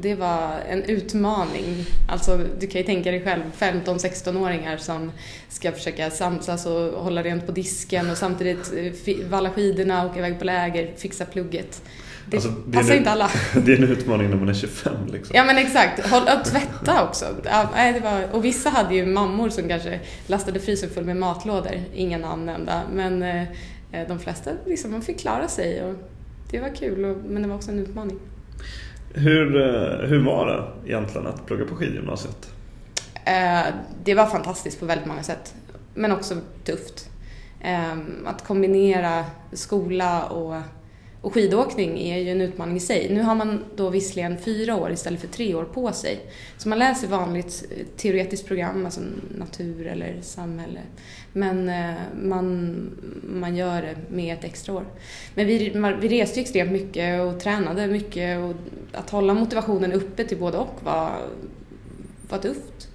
det 0.01 0.15
var 0.15 0.61
en 0.69 0.83
utmaning. 0.83 1.87
Alltså, 2.09 2.41
du 2.61 2.67
kan 2.67 2.81
ju 2.81 2.87
tänka 2.87 3.11
dig 3.11 3.25
själv 3.25 3.43
15-16-åringar 3.59 4.77
som 4.77 5.13
ska 5.49 5.73
försöka 5.73 6.11
samsas 6.11 6.67
och 6.67 7.05
hålla 7.05 7.23
rent 7.23 7.47
på 7.47 7.53
disken 7.53 8.11
och 8.11 8.17
samtidigt 8.17 8.73
eh, 9.07 9.15
valla 9.29 9.51
skidorna, 9.51 10.07
åka 10.07 10.19
iväg 10.19 10.39
på 10.39 10.45
läger, 10.45 10.91
fixa 10.97 11.25
plugget. 11.25 11.83
Det 12.31 12.37
alltså, 12.37 12.51
det 12.67 12.77
passar 12.77 12.93
en, 12.93 12.99
inte 12.99 13.11
alla. 13.11 13.31
Det 13.65 13.73
är 13.73 13.77
en 13.77 13.85
utmaning 13.85 14.31
när 14.31 14.37
man 14.37 14.49
är 14.49 14.55
25 14.55 14.93
liksom. 15.13 15.37
Ja 15.37 15.45
men 15.45 15.59
exakt. 15.59 16.07
Håll, 16.07 16.23
och 16.23 16.45
tvätta 16.45 17.05
också. 17.05 17.25
Ja, 17.45 17.69
det 17.75 18.01
var, 18.01 18.25
och 18.33 18.45
vissa 18.45 18.71
hade 18.71 18.95
ju 18.95 19.07
mammor 19.07 19.49
som 19.49 19.69
kanske 19.69 20.01
lastade 20.27 20.61
frysen 20.61 20.91
full 20.91 21.05
med 21.05 21.17
matlådor. 21.17 21.81
Inga 21.95 22.19
namn 22.19 22.47
nämnda. 22.47 22.83
Men 22.93 23.23
eh, 23.23 23.47
de 24.09 24.19
flesta 24.19 24.51
liksom, 24.67 24.91
man 24.91 25.03
fick 25.03 25.21
klara 25.21 25.49
sig 25.49 25.85
och 25.85 25.95
det 26.51 26.61
var 26.61 26.75
kul 26.75 27.05
och, 27.05 27.17
men 27.29 27.43
det 27.43 27.49
var 27.49 27.57
också 27.57 27.71
en 27.71 27.79
utmaning. 27.79 28.19
Hur, 29.15 29.57
eh, 29.57 30.09
hur 30.09 30.25
var 30.25 30.47
det 30.47 30.89
egentligen 30.91 31.27
att 31.27 31.47
plugga 31.47 31.65
på 31.65 31.75
skidgymnasiet? 31.75 32.51
Eh, 33.25 33.67
det 34.05 34.15
var 34.15 34.27
fantastiskt 34.27 34.81
på 34.81 34.87
väldigt 34.87 35.07
många 35.07 35.23
sätt, 35.23 35.55
men 35.95 36.13
också 36.13 36.35
tufft. 36.65 37.11
Ehm, 37.61 38.27
att 38.27 38.47
kombinera 38.47 39.25
skola 39.53 40.25
och 40.25 40.55
och 41.21 41.35
skidåkning 41.35 41.99
är 41.99 42.19
ju 42.19 42.31
en 42.31 42.41
utmaning 42.41 42.77
i 42.77 42.81
sig. 42.81 43.09
Nu 43.15 43.23
har 43.23 43.35
man 43.35 43.65
då 43.77 43.91
visserligen 43.91 44.39
fyra 44.39 44.77
år 44.77 44.93
istället 44.93 45.21
för 45.21 45.29
tre 45.29 45.55
år 45.55 45.65
på 45.65 45.93
sig. 45.93 46.21
Så 46.57 46.69
man 46.69 46.79
läser 46.79 47.09
vanligt 47.09 47.65
eh, 47.71 47.87
teoretiskt 47.97 48.47
program, 48.47 48.85
alltså 48.85 49.01
natur 49.39 49.87
eller 49.87 50.21
samhälle. 50.23 50.81
Men 51.33 51.69
eh, 51.69 51.95
man, 52.23 52.77
man 53.23 53.57
gör 53.57 53.83
det 53.83 53.97
med 54.11 54.35
ett 54.35 54.45
extra 54.45 54.75
år. 54.75 54.85
Men 55.35 55.47
vi, 55.47 55.69
vi 56.01 56.09
reste 56.09 56.41
ju 56.41 56.43
extremt 56.43 56.73
mycket 56.73 57.21
och 57.21 57.41
tränade 57.41 57.87
mycket 57.87 58.39
och 58.39 58.55
att 58.93 59.11
hålla 59.11 59.35
motivationen 59.35 59.93
uppe 59.93 60.25
till 60.25 60.39
både 60.39 60.59
och 60.59 60.81
var, 60.85 61.13
var 62.29 62.39
tufft. 62.39 62.89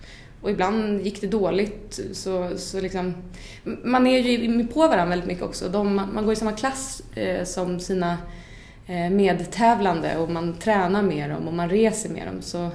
Och 0.44 0.52
ibland 0.52 1.02
gick 1.02 1.22
det 1.22 1.28
dåligt. 1.28 2.00
Så, 2.12 2.50
så 2.58 2.82
liksom, 2.82 3.14
man 3.84 4.08
är 4.08 4.20
ju 4.20 4.68
på 4.68 4.80
varandra 4.80 5.06
väldigt 5.06 5.28
mycket 5.28 5.44
också. 5.44 5.70
De, 5.70 5.96
man 5.96 6.24
går 6.24 6.34
i 6.34 6.36
samma 6.36 6.52
klass 6.52 7.04
eh, 7.16 7.44
som 7.44 7.80
sina 7.80 8.18
eh, 8.88 9.10
medtävlande 9.10 10.18
och 10.18 10.30
man 10.30 10.54
tränar 10.54 11.02
med 11.02 11.30
dem 11.30 11.48
och 11.48 11.54
man 11.54 11.70
reser 11.70 12.10
med 12.10 12.28
dem. 12.28 12.42
Så 12.42 12.70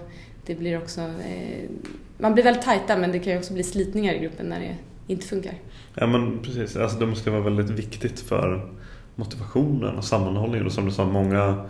det 0.47 0.55
blir 0.55 0.79
också... 0.79 1.01
Eh, 1.01 1.71
man 2.19 2.35
blir 2.35 2.45
väldigt 2.45 2.65
tajta 2.65 2.97
men 2.97 3.13
det 3.13 3.19
kan 3.19 3.33
ju 3.33 3.39
också 3.39 3.55
bli 3.55 3.63
slitningar 3.63 4.15
i 4.15 4.19
gruppen 4.19 4.47
när 4.47 4.61
det 4.61 4.77
inte 5.07 5.27
funkar. 5.27 5.55
Ja 5.95 6.07
men 6.07 6.39
precis, 6.43 6.77
alltså, 6.77 6.99
det 6.99 7.07
måste 7.07 7.31
vara 7.31 7.43
väldigt 7.43 7.71
viktigt 7.71 8.21
för 8.21 8.71
motivationen 9.15 9.97
och 9.97 10.05
sammanhållningen. 10.05 10.67
Och 10.67 10.73
som 10.73 10.85
du 10.85 10.91
sa, 10.91 11.07
många, 11.07 11.69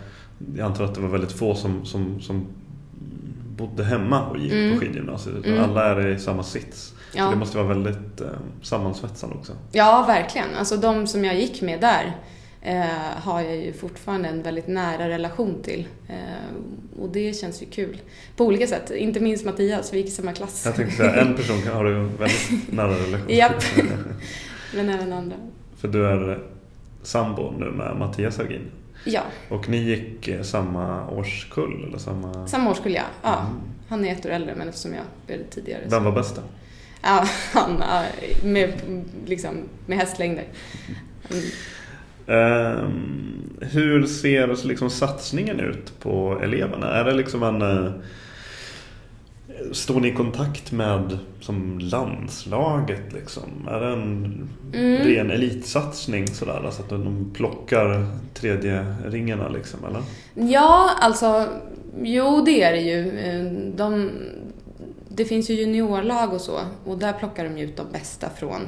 jag 0.57 0.67
antar 0.67 0.85
att 0.85 0.95
det 0.95 1.01
var 1.01 1.09
väldigt 1.09 1.33
få 1.33 1.55
som, 1.55 1.85
som, 1.85 2.21
som 2.21 2.47
bodde 3.59 3.85
hemma 3.85 4.27
och 4.27 4.39
gick 4.39 4.53
mm. 4.53 4.75
på 4.75 4.81
skidgymnasiet. 4.81 5.47
Mm. 5.47 5.65
Alla 5.65 5.85
är 5.85 6.07
i 6.09 6.19
samma 6.19 6.43
sits. 6.43 6.95
Ja. 7.15 7.25
Så 7.25 7.31
det 7.31 7.37
måste 7.37 7.57
vara 7.57 7.69
väldigt 7.69 8.21
eh, 8.21 8.27
sammansvetsande 8.63 9.37
också. 9.37 9.53
Ja, 9.73 10.05
verkligen. 10.07 10.55
Alltså 10.59 10.77
de 10.77 11.07
som 11.07 11.25
jag 11.25 11.37
gick 11.37 11.63
med 11.63 11.81
där 11.81 12.17
eh, 12.63 13.23
har 13.23 13.41
jag 13.41 13.57
ju 13.57 13.73
fortfarande 13.73 14.29
en 14.29 14.43
väldigt 14.43 14.67
nära 14.67 15.09
relation 15.09 15.63
till. 15.63 15.87
Eh, 16.09 17.01
och 17.01 17.09
det 17.09 17.37
känns 17.37 17.63
ju 17.63 17.67
kul. 17.67 18.01
På 18.37 18.45
olika 18.45 18.67
sätt. 18.67 18.91
Inte 18.91 19.21
minst 19.21 19.45
Mattias, 19.45 19.93
vi 19.93 19.99
gick 19.99 20.07
i 20.07 20.11
samma 20.11 20.33
klass. 20.33 20.63
Jag 20.65 20.75
tänkte 20.77 20.97
säga, 20.97 21.15
en 21.15 21.35
person 21.35 21.63
har 21.73 21.85
du 21.85 21.95
väldigt 21.95 22.73
nära 22.73 22.93
relation 22.93 23.27
till. 23.27 23.37
Japp. 23.37 23.63
Men 24.75 24.89
även 24.89 25.13
andra. 25.13 25.37
För 25.77 25.89
du 25.89 26.07
är 26.07 26.39
sambo 27.03 27.53
nu 27.59 27.71
med 27.71 27.97
Mattias 27.97 28.39
Hagin. 28.39 28.71
Ja. 29.09 29.23
Och 29.49 29.69
ni 29.69 29.77
gick 29.77 30.29
eh, 30.29 30.43
samma 30.43 31.11
årskull? 31.11 31.85
Eller 31.89 31.99
samma... 31.99 32.49
samma 32.49 32.71
årskull, 32.71 32.95
ja. 32.95 33.03
ja. 33.23 33.41
Mm. 33.41 33.61
Han 33.89 34.05
är 34.05 34.13
ett 34.13 34.27
år 34.27 34.31
äldre, 34.31 34.55
men 34.55 34.69
eftersom 34.69 34.95
jag 34.95 35.05
började 35.27 35.45
tidigare. 35.45 35.81
Vem 35.87 36.05
var 36.05 36.13
bäst 36.13 36.37
då? 36.37 36.43
Ja, 37.03 37.29
han 37.53 37.83
med, 38.43 38.73
liksom, 39.27 39.55
med 39.87 39.99
hästlängder. 39.99 40.45
Mm. 41.31 41.45
Um, 42.27 43.59
hur 43.61 44.07
ser 44.07 44.67
liksom 44.67 44.91
satsningen 44.91 45.61
ut 45.61 46.01
på 46.01 46.41
eleverna? 46.43 46.87
Är 46.87 47.05
det 47.05 47.15
liksom 47.15 47.43
en 47.43 47.63
eh, 47.63 47.93
Står 49.73 50.01
ni 50.01 50.09
i 50.09 50.15
kontakt 50.15 50.73
med 50.73 51.19
som 51.41 51.79
landslaget 51.79 53.13
liksom? 53.13 53.69
Är 53.71 53.81
det 53.81 53.93
en 53.93 54.49
mm. 54.75 55.03
ren 55.03 55.31
elitsatsning 55.31 56.27
sådär? 56.27 56.63
Alltså 56.65 56.83
att 56.83 56.89
de 56.89 57.31
plockar 57.35 58.07
tredje 58.35 58.95
ringarna 59.07 59.49
liksom 59.49 59.85
eller? 59.85 60.03
Ja, 60.53 60.91
alltså 61.01 61.47
jo 62.03 62.43
det 62.45 62.63
är 62.63 62.73
det 62.73 62.81
ju. 62.81 63.13
De, 63.77 64.11
det 65.09 65.25
finns 65.25 65.51
ju 65.51 65.55
juniorlag 65.55 66.33
och 66.33 66.41
så 66.41 66.61
och 66.85 66.99
där 66.99 67.13
plockar 67.13 67.45
de 67.45 67.61
ut 67.61 67.77
de 67.77 67.87
bästa 67.93 68.31
från, 68.31 68.61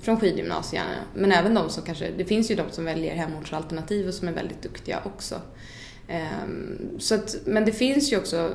från 0.00 0.20
skidgymnasierna. 0.20 0.90
Men 1.14 1.32
även 1.32 1.54
de 1.54 1.70
som 1.70 1.82
kanske, 1.82 2.10
det 2.18 2.24
finns 2.24 2.50
ju 2.50 2.54
de 2.54 2.70
som 2.70 2.84
väljer 2.84 3.14
hemortsalternativ 3.14 4.08
och 4.08 4.14
som 4.14 4.28
är 4.28 4.32
väldigt 4.32 4.62
duktiga 4.62 5.00
också. 5.04 5.34
Ehm, 6.08 6.78
så 6.98 7.14
att, 7.14 7.36
men 7.44 7.64
det 7.64 7.72
finns 7.72 8.12
ju 8.12 8.16
också 8.16 8.52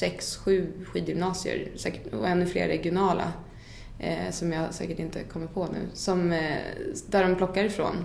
sex, 0.00 0.36
sju 0.36 0.72
skidgymnasier 0.84 1.68
och 2.12 2.28
ännu 2.28 2.46
fler 2.46 2.68
regionala 2.68 3.32
eh, 3.98 4.30
som 4.30 4.52
jag 4.52 4.74
säkert 4.74 4.98
inte 4.98 5.22
kommer 5.22 5.46
på 5.46 5.66
nu, 5.66 5.78
som, 5.92 6.32
eh, 6.32 6.56
där 7.06 7.22
de 7.22 7.36
plockar 7.36 7.64
ifrån. 7.64 7.96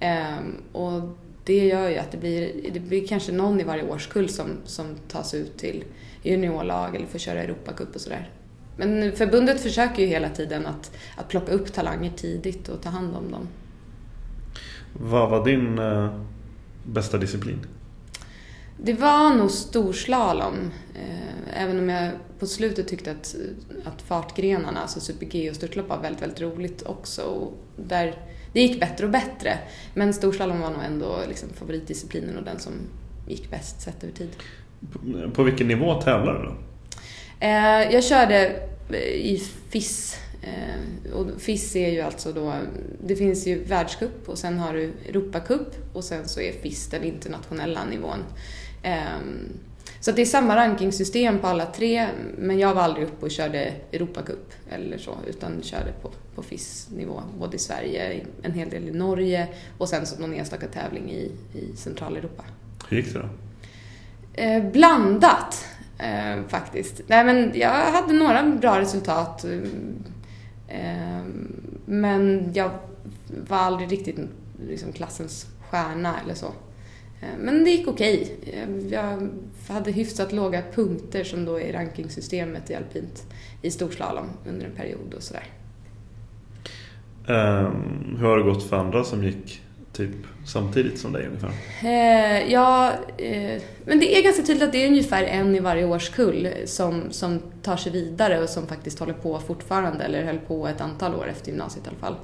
Eh, 0.00 0.38
och 0.72 1.02
det 1.44 1.66
gör 1.66 1.88
ju 1.88 1.96
att 1.96 2.12
det 2.12 2.18
blir, 2.18 2.70
det 2.72 2.80
blir 2.80 3.06
kanske 3.06 3.32
någon 3.32 3.60
i 3.60 3.64
varje 3.64 3.82
årskull 3.82 4.28
som, 4.28 4.46
som 4.64 4.86
tas 5.08 5.34
ut 5.34 5.58
till 5.58 5.84
juniorlag 6.22 6.96
eller 6.96 7.06
får 7.06 7.18
köra 7.18 7.42
Europacup 7.42 7.94
och 7.94 8.00
sådär. 8.00 8.30
Men 8.76 9.12
förbundet 9.12 9.60
försöker 9.60 10.02
ju 10.02 10.08
hela 10.08 10.28
tiden 10.28 10.66
att, 10.66 10.96
att 11.16 11.28
plocka 11.28 11.52
upp 11.52 11.72
talanger 11.72 12.10
tidigt 12.16 12.68
och 12.68 12.82
ta 12.82 12.90
hand 12.90 13.16
om 13.16 13.30
dem. 13.30 13.48
Vad 14.92 15.30
var 15.30 15.44
din 15.44 15.78
eh, 15.78 16.20
bästa 16.84 17.18
disciplin? 17.18 17.66
Det 18.84 18.92
var 18.92 19.34
nog 19.34 19.50
storslalom. 19.50 20.70
Eh, 20.94 21.62
även 21.62 21.78
om 21.78 21.88
jag 21.88 22.10
på 22.38 22.46
slutet 22.46 22.88
tyckte 22.88 23.10
att, 23.10 23.34
att 23.84 24.02
fartgrenarna, 24.02 24.80
alltså 24.80 25.00
super-G 25.00 25.50
och 25.50 25.56
störtlopp 25.56 25.88
var 25.88 25.98
väldigt, 25.98 26.22
väldigt 26.22 26.40
roligt 26.40 26.82
också. 26.86 27.22
Och 27.22 27.52
där, 27.76 28.14
det 28.52 28.60
gick 28.60 28.80
bättre 28.80 29.04
och 29.04 29.12
bättre. 29.12 29.58
Men 29.94 30.14
storslalom 30.14 30.60
var 30.60 30.70
nog 30.70 30.82
ändå 30.84 31.16
liksom 31.28 31.48
favoritdisciplinen 31.48 32.38
och 32.38 32.44
den 32.44 32.58
som 32.58 32.72
gick 33.28 33.50
bäst 33.50 33.80
sett 33.80 34.04
över 34.04 34.14
tid. 34.14 34.30
På, 34.92 35.30
på 35.30 35.42
vilken 35.42 35.68
nivå 35.68 36.00
tävlar 36.00 36.34
du 36.34 36.44
då? 36.44 36.54
Eh, 37.40 37.92
jag 37.94 38.04
körde 38.04 38.68
i 39.14 39.42
FIS. 39.68 40.18
Eh, 40.42 41.12
och 41.12 41.26
FIS 41.40 41.76
är 41.76 41.90
ju 41.90 42.00
alltså 42.00 42.32
då, 42.32 42.54
det 43.04 43.16
finns 43.16 43.46
ju 43.46 43.64
världscup 43.64 44.28
och 44.28 44.38
sen 44.38 44.58
har 44.58 44.74
du 44.74 44.92
Europacup 45.08 45.68
och 45.92 46.04
sen 46.04 46.28
så 46.28 46.40
är 46.40 46.52
FIS 46.52 46.88
den 46.88 47.04
internationella 47.04 47.84
nivån. 47.84 48.18
Ehm, 48.82 49.48
så 50.00 50.12
det 50.12 50.22
är 50.22 50.26
samma 50.26 50.56
rankingsystem 50.56 51.38
på 51.38 51.46
alla 51.46 51.66
tre, 51.66 52.08
men 52.38 52.58
jag 52.58 52.74
var 52.74 52.82
aldrig 52.82 53.06
uppe 53.06 53.24
och 53.24 53.30
körde 53.30 53.72
Europacup 53.92 54.52
eller 54.70 54.98
så, 54.98 55.16
utan 55.26 55.62
körde 55.62 55.92
på, 56.02 56.10
på 56.34 56.42
FIS-nivå, 56.42 57.22
både 57.38 57.56
i 57.56 57.58
Sverige, 57.58 58.26
en 58.42 58.52
hel 58.52 58.70
del 58.70 58.88
i 58.88 58.92
Norge 58.92 59.48
och 59.78 59.88
sen 59.88 60.06
så 60.06 60.20
någon 60.20 60.34
enstaka 60.34 60.66
tävling 60.66 61.10
i, 61.10 61.32
i 61.54 61.76
Centraleuropa. 61.76 62.44
Hur 62.88 62.96
gick 62.96 63.12
det 63.12 63.18
då? 63.18 63.28
Eh, 64.34 64.64
blandat, 64.72 65.66
eh, 65.98 66.46
faktiskt. 66.48 67.00
Nej, 67.06 67.24
men 67.24 67.52
jag 67.54 67.70
hade 67.70 68.12
några 68.12 68.42
bra 68.42 68.80
resultat, 68.80 69.44
eh, 70.68 71.22
men 71.84 72.50
jag 72.54 72.70
var 73.48 73.56
aldrig 73.56 73.92
riktigt 73.92 74.18
liksom, 74.68 74.92
klassens 74.92 75.46
stjärna 75.70 76.20
eller 76.24 76.34
så. 76.34 76.52
Eh, 77.22 77.28
men 77.38 77.64
det 77.64 77.70
gick 77.70 77.88
okej. 77.88 78.36
Okay. 78.42 78.88
Jag 78.90 79.30
hade 79.68 79.92
hyfsat 79.92 80.32
låga 80.32 80.62
punkter 80.74 81.24
som 81.24 81.44
då 81.44 81.60
är 81.60 81.72
rankingsystemet 81.72 82.70
i 82.70 82.74
alpint 82.74 83.26
i 83.62 83.70
storslalom 83.70 84.30
under 84.48 84.66
en 84.66 84.72
period 84.72 85.14
och 85.16 85.22
sådär. 85.22 85.44
Um, 87.26 88.16
hur 88.18 88.26
har 88.26 88.38
det 88.38 88.44
gått 88.44 88.68
för 88.68 88.76
andra 88.76 89.04
som 89.04 89.24
gick 89.24 89.62
typ 89.92 90.10
samtidigt 90.46 90.98
som 90.98 91.12
dig 91.12 91.26
ungefär? 91.26 91.52
Eh, 91.82 92.52
ja, 92.52 92.92
eh, 93.18 93.62
men 93.84 94.00
det 94.00 94.18
är 94.18 94.22
ganska 94.22 94.42
tydligt 94.42 94.62
att 94.62 94.72
det 94.72 94.84
är 94.84 94.88
ungefär 94.88 95.22
en 95.22 95.56
i 95.56 95.60
varje 95.60 95.84
årskull 95.84 96.48
som, 96.64 97.02
som 97.10 97.40
tar 97.62 97.76
sig 97.76 97.92
vidare 97.92 98.42
och 98.42 98.48
som 98.48 98.66
faktiskt 98.66 98.98
håller 98.98 99.12
på 99.12 99.40
fortfarande, 99.40 100.04
eller 100.04 100.24
höll 100.24 100.38
på 100.38 100.68
ett 100.68 100.80
antal 100.80 101.14
år 101.14 101.28
efter 101.28 101.48
gymnasiet 101.48 101.86
i 101.86 101.88
alla 101.88 101.98
fall. 101.98 102.16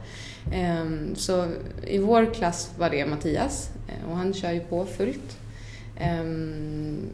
Ehm, 0.53 1.15
så 1.15 1.47
i 1.87 1.99
vår 1.99 2.35
klass 2.35 2.71
var 2.79 2.91
det 2.91 3.07
Mattias 3.07 3.71
eh, 3.89 4.11
och 4.11 4.17
han 4.17 4.35
kör 4.35 4.53
ju 4.53 4.61
på 4.61 4.87
fullt. 4.87 5.39
Ehm, 5.99 7.11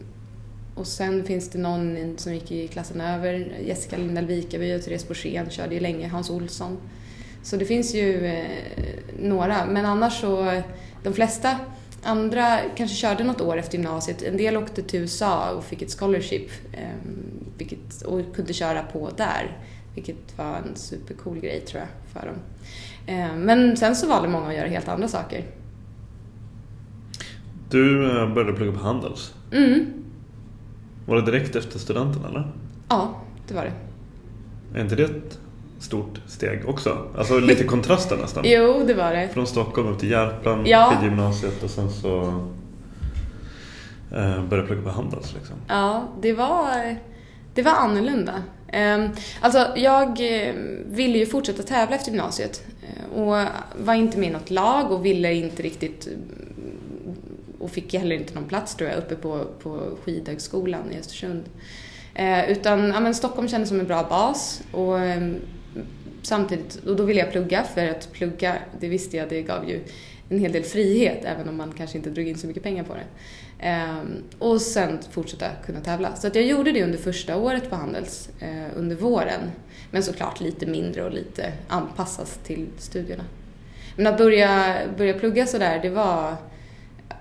och 0.74 0.86
sen 0.86 1.24
finns 1.24 1.50
det 1.50 1.58
någon 1.58 2.14
som 2.18 2.34
gick 2.34 2.52
i 2.52 2.68
klassen 2.68 3.00
över, 3.00 3.52
Jessica 3.64 3.96
Lindahl 3.96 4.26
Vikaby 4.26 4.76
och 4.76 4.82
Therese 4.82 5.08
Borssén 5.08 5.50
körde 5.50 5.74
ju 5.74 5.80
länge, 5.80 6.08
Hans 6.08 6.30
Olsson. 6.30 6.76
Så 7.42 7.56
det 7.56 7.64
finns 7.64 7.94
ju 7.94 8.26
eh, 8.26 8.44
några, 9.18 9.66
men 9.66 9.86
annars 9.86 10.20
så, 10.20 10.62
de 11.02 11.12
flesta 11.12 11.58
andra 12.02 12.58
kanske 12.76 12.96
körde 12.96 13.24
något 13.24 13.40
år 13.40 13.56
efter 13.56 13.78
gymnasiet. 13.78 14.22
En 14.22 14.36
del 14.36 14.56
åkte 14.56 14.82
till 14.82 15.00
USA 15.00 15.50
och 15.50 15.64
fick 15.64 15.82
ett 15.82 15.98
scholarship 15.98 16.50
ehm, 16.72 17.44
vilket, 17.58 18.02
och 18.02 18.34
kunde 18.34 18.52
köra 18.52 18.82
på 18.82 19.10
där. 19.16 19.58
Vilket 19.94 20.38
var 20.38 20.56
en 20.56 20.76
supercool 20.76 21.38
grej 21.38 21.60
tror 21.60 21.80
jag 21.80 21.88
för 22.12 22.26
dem. 22.28 22.36
Eh, 23.06 23.36
men 23.36 23.76
sen 23.76 23.96
så 23.96 24.08
valde 24.08 24.28
många 24.28 24.48
att 24.48 24.54
göra 24.54 24.68
helt 24.68 24.88
andra 24.88 25.08
saker. 25.08 25.44
Du 27.70 28.04
eh, 28.04 28.34
började 28.34 28.52
plugga 28.52 28.72
på 28.72 28.78
Handels. 28.78 29.34
Mm. 29.52 29.86
Var 31.06 31.16
det 31.16 31.22
direkt 31.22 31.56
efter 31.56 31.78
studenten 31.78 32.24
eller? 32.24 32.52
Ja, 32.88 33.20
det 33.48 33.54
var 33.54 33.64
det. 33.64 33.72
Är 34.78 34.82
inte 34.82 34.96
det 34.96 35.04
ett 35.04 35.38
stort 35.78 36.20
steg 36.26 36.68
också? 36.68 36.98
Alltså 37.18 37.38
lite 37.38 37.64
kontraster 37.64 38.16
nästan. 38.16 38.44
jo, 38.46 38.84
det 38.86 38.94
var 38.94 39.12
det. 39.12 39.28
Från 39.28 39.46
Stockholm 39.46 39.88
upp 39.88 39.98
till 39.98 40.10
Järpen, 40.10 40.66
ja. 40.66 40.92
skidgymnasiet 40.92 41.62
och 41.62 41.70
sen 41.70 41.90
så 41.90 42.20
eh, 44.12 44.44
började 44.44 44.66
plugga 44.66 44.82
på 44.82 44.90
Handels. 44.90 45.34
Liksom. 45.34 45.56
Ja, 45.68 46.08
det 46.22 46.32
var, 46.32 46.96
det 47.54 47.62
var 47.62 47.72
annorlunda. 47.72 48.42
Ehm, 48.68 49.08
alltså, 49.40 49.72
jag 49.76 50.08
eh, 50.08 50.54
ville 50.86 51.18
ju 51.18 51.26
fortsätta 51.26 51.62
tävla 51.62 51.96
efter 51.96 52.10
gymnasiet 52.10 52.62
eh, 52.82 53.18
och 53.18 53.46
var 53.84 53.94
inte 53.94 54.18
med 54.18 54.28
i 54.28 54.32
något 54.32 54.50
lag 54.50 54.92
och 54.92 55.06
ville 55.06 55.34
inte 55.34 55.62
riktigt 55.62 56.06
mm, 56.06 57.16
och 57.58 57.70
fick 57.70 57.94
heller 57.94 58.16
inte 58.16 58.34
någon 58.34 58.48
plats 58.48 58.74
tror 58.74 58.90
jag 58.90 58.98
uppe 58.98 59.14
på, 59.14 59.44
på 59.62 59.98
skidhögskolan 60.04 60.92
i 60.92 60.98
Östersund. 60.98 61.42
Eh, 62.14 62.50
utan 62.50 62.88
ja, 62.88 63.00
men 63.00 63.14
Stockholm 63.14 63.48
kändes 63.48 63.68
som 63.68 63.80
en 63.80 63.86
bra 63.86 64.06
bas 64.10 64.62
och 64.72 65.00
ehm, 65.00 65.36
samtidigt, 66.22 66.76
och 66.76 66.96
då 66.96 67.02
ville 67.02 67.20
jag 67.20 67.32
plugga 67.32 67.62
för 67.74 67.88
att 67.88 68.12
plugga, 68.12 68.56
det 68.80 68.88
visste 68.88 69.16
jag, 69.16 69.28
det 69.28 69.42
gav 69.42 69.68
ju 69.68 69.80
en 70.28 70.38
hel 70.38 70.52
del 70.52 70.62
frihet 70.62 71.24
även 71.24 71.48
om 71.48 71.56
man 71.56 71.72
kanske 71.72 71.98
inte 71.98 72.10
drog 72.10 72.28
in 72.28 72.38
så 72.38 72.46
mycket 72.46 72.62
pengar 72.62 72.84
på 72.84 72.94
det. 72.94 73.04
Ehm, 73.58 74.22
och 74.38 74.60
sen 74.60 74.98
fortsätta 75.10 75.46
kunna 75.66 75.80
tävla. 75.80 76.16
Så 76.16 76.26
att 76.26 76.34
jag 76.34 76.44
gjorde 76.44 76.72
det 76.72 76.84
under 76.84 76.98
första 76.98 77.36
året 77.36 77.70
på 77.70 77.76
Handels, 77.76 78.28
eh, 78.40 78.66
under 78.76 78.96
våren. 78.96 79.40
Men 79.90 80.02
såklart 80.02 80.40
lite 80.40 80.66
mindre 80.66 81.04
och 81.04 81.12
lite 81.12 81.52
anpassas 81.68 82.38
till 82.44 82.66
studierna. 82.78 83.24
Men 83.96 84.06
att 84.06 84.18
börja, 84.18 84.76
börja 84.96 85.14
plugga 85.14 85.46
sådär, 85.46 85.78
det 85.82 85.90
var 85.90 86.36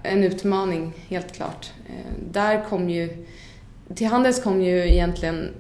en 0.04 0.24
utmaning, 0.24 0.94
helt 1.08 1.32
klart. 1.32 1.72
Ehm, 1.89 2.32
där 2.32 2.66
kom 2.70 2.89
ju, 2.89 3.26
till 3.96 4.08
Handels 4.08 4.44
kom 4.44 4.62
ju 4.62 4.89
egentligen 4.89 5.54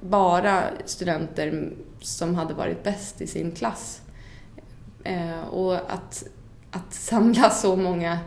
bara 0.00 0.62
studenter 0.84 1.72
som 2.00 2.34
hade 2.34 2.54
varit 2.54 2.84
bäst 2.84 3.20
i 3.20 3.26
sin 3.26 3.52
klass. 3.52 4.02
Eh, 5.04 5.40
och 5.40 5.74
att, 5.74 6.24
att 6.76 6.94
samla 6.94 7.50
så 7.62 7.76
många 7.76 8.18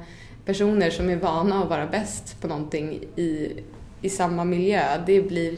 personer 0.45 0.89
som 0.89 1.09
är 1.09 1.15
vana 1.15 1.63
att 1.63 1.69
vara 1.69 1.88
bäst 1.88 2.41
på 2.41 2.47
någonting 2.47 3.03
i, 3.15 3.53
i 4.01 4.09
samma 4.09 4.43
miljö, 4.43 4.81
det 5.05 5.21
blir 5.21 5.57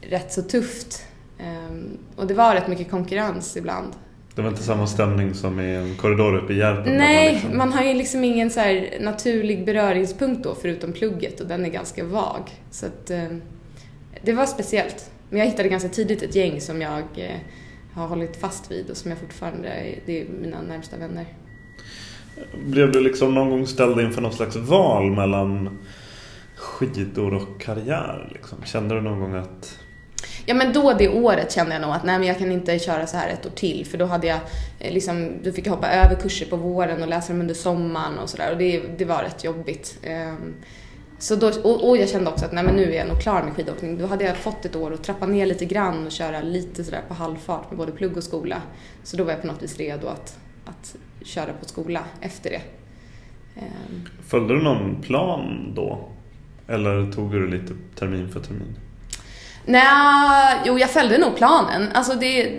rätt 0.00 0.32
så 0.32 0.42
tufft. 0.42 1.06
Eh, 1.38 1.76
och 2.16 2.26
det 2.26 2.34
var 2.34 2.54
rätt 2.54 2.68
mycket 2.68 2.90
konkurrens 2.90 3.56
ibland. 3.56 3.92
Det 4.34 4.42
var 4.42 4.48
inte 4.48 4.62
samma 4.62 4.86
stämning 4.86 5.34
som 5.34 5.60
i 5.60 5.74
en 5.74 5.96
korridor 5.96 6.36
uppe 6.36 6.52
i 6.52 6.58
Järpen? 6.58 6.96
Nej, 6.96 7.26
man, 7.26 7.34
liksom... 7.34 7.58
man, 7.58 7.72
har 7.72 7.84
ju 7.84 7.94
liksom 7.94 8.24
ingen 8.24 8.50
så 8.50 8.60
naturlig 9.00 9.66
beröringspunkt 9.66 10.44
då 10.44 10.54
förutom 10.54 10.92
plugget 10.92 11.40
och 11.40 11.46
den 11.46 11.64
är 11.64 11.68
ganska 11.68 12.04
vag. 12.04 12.50
Så 12.70 12.86
att, 12.86 13.10
eh, 13.10 13.28
det 14.22 14.32
var 14.32 14.46
speciellt. 14.46 15.10
Men 15.30 15.38
jag 15.38 15.46
hittade 15.46 15.68
ganska 15.68 15.88
tidigt 15.88 16.22
ett 16.22 16.34
gäng 16.34 16.60
som 16.60 16.82
jag 16.82 17.02
eh, 17.16 17.38
har 17.94 18.06
hållit 18.06 18.36
fast 18.36 18.70
vid 18.70 18.90
och 18.90 18.96
som 18.96 19.10
jag 19.10 19.20
fortfarande, 19.20 19.84
det 20.06 20.20
är 20.20 20.26
mina 20.42 20.62
närmsta 20.62 20.96
vänner. 20.96 21.26
Blev 22.64 22.92
du 22.92 23.00
liksom 23.00 23.34
någon 23.34 23.50
gång 23.50 23.66
ställd 23.66 24.00
inför 24.00 24.20
något 24.20 24.34
slags 24.34 24.56
val 24.56 25.10
mellan 25.10 25.78
skidor 26.56 27.34
och 27.34 27.60
karriär? 27.60 28.30
Liksom? 28.32 28.58
Kände 28.64 28.94
du 28.94 29.00
någon 29.00 29.20
gång 29.20 29.34
att 29.34 29.78
Ja 30.46 30.54
men 30.54 30.72
då 30.72 30.92
det 30.92 31.08
året 31.08 31.52
kände 31.52 31.72
jag 31.72 31.82
nog 31.82 31.90
att 31.90 32.04
nej 32.04 32.18
men 32.18 32.28
jag 32.28 32.38
kan 32.38 32.52
inte 32.52 32.78
köra 32.78 33.06
så 33.06 33.16
här 33.16 33.28
ett 33.28 33.46
år 33.46 33.50
till 33.50 33.86
för 33.86 33.98
då 33.98 34.04
hade 34.04 34.26
jag 34.26 34.38
eh, 34.78 34.92
liksom, 34.92 35.32
då 35.42 35.52
fick 35.52 35.66
jag 35.66 35.72
hoppa 35.72 35.90
över 35.90 36.14
kurser 36.14 36.46
på 36.46 36.56
våren 36.56 37.02
och 37.02 37.08
läsa 37.08 37.32
dem 37.32 37.40
under 37.40 37.54
sommaren 37.54 38.18
och 38.18 38.30
sådär 38.30 38.52
och 38.52 38.58
det, 38.58 38.82
det 38.98 39.04
var 39.04 39.22
rätt 39.22 39.44
jobbigt. 39.44 39.98
Ehm, 40.02 40.54
så 41.18 41.36
då, 41.36 41.46
och, 41.64 41.88
och, 41.88 41.96
jag 41.96 42.08
kände 42.08 42.30
också 42.30 42.44
att 42.44 42.52
nej 42.52 42.64
men 42.64 42.74
nu 42.74 42.92
är 42.92 42.98
jag 42.98 43.08
nog 43.08 43.20
klar 43.20 43.42
med 43.42 43.52
skidåkning. 43.52 43.98
Då 43.98 44.06
hade 44.06 44.24
jag 44.24 44.36
fått 44.36 44.64
ett 44.64 44.76
år 44.76 44.92
att 44.92 45.04
trappa 45.04 45.26
ner 45.26 45.46
lite 45.46 45.64
grann 45.64 46.06
och 46.06 46.12
köra 46.12 46.40
lite 46.40 46.84
sådär 46.84 47.02
på 47.08 47.14
halvfart 47.14 47.70
med 47.70 47.78
både 47.78 47.92
plugg 47.92 48.16
och 48.16 48.24
skola. 48.24 48.62
Så 49.04 49.16
då 49.16 49.24
var 49.24 49.30
jag 49.30 49.40
på 49.40 49.46
något 49.46 49.62
vis 49.62 49.78
redo 49.78 50.06
att, 50.06 50.38
att 50.64 50.96
köra 51.24 51.52
på 51.52 51.64
skola 51.64 52.04
efter 52.20 52.50
det. 52.50 52.62
Um. 53.56 54.08
Följde 54.28 54.54
du 54.54 54.62
någon 54.62 55.02
plan 55.02 55.72
då? 55.76 56.08
Eller 56.68 57.12
tog 57.12 57.32
du 57.32 57.46
det 57.46 57.56
lite 57.56 57.74
termin 57.94 58.28
för 58.28 58.40
termin? 58.40 58.76
Nej, 59.64 60.56
jo 60.66 60.78
jag 60.78 60.90
följde 60.90 61.18
nog 61.18 61.36
planen. 61.36 61.88
Alltså 61.92 62.14
det... 62.14 62.58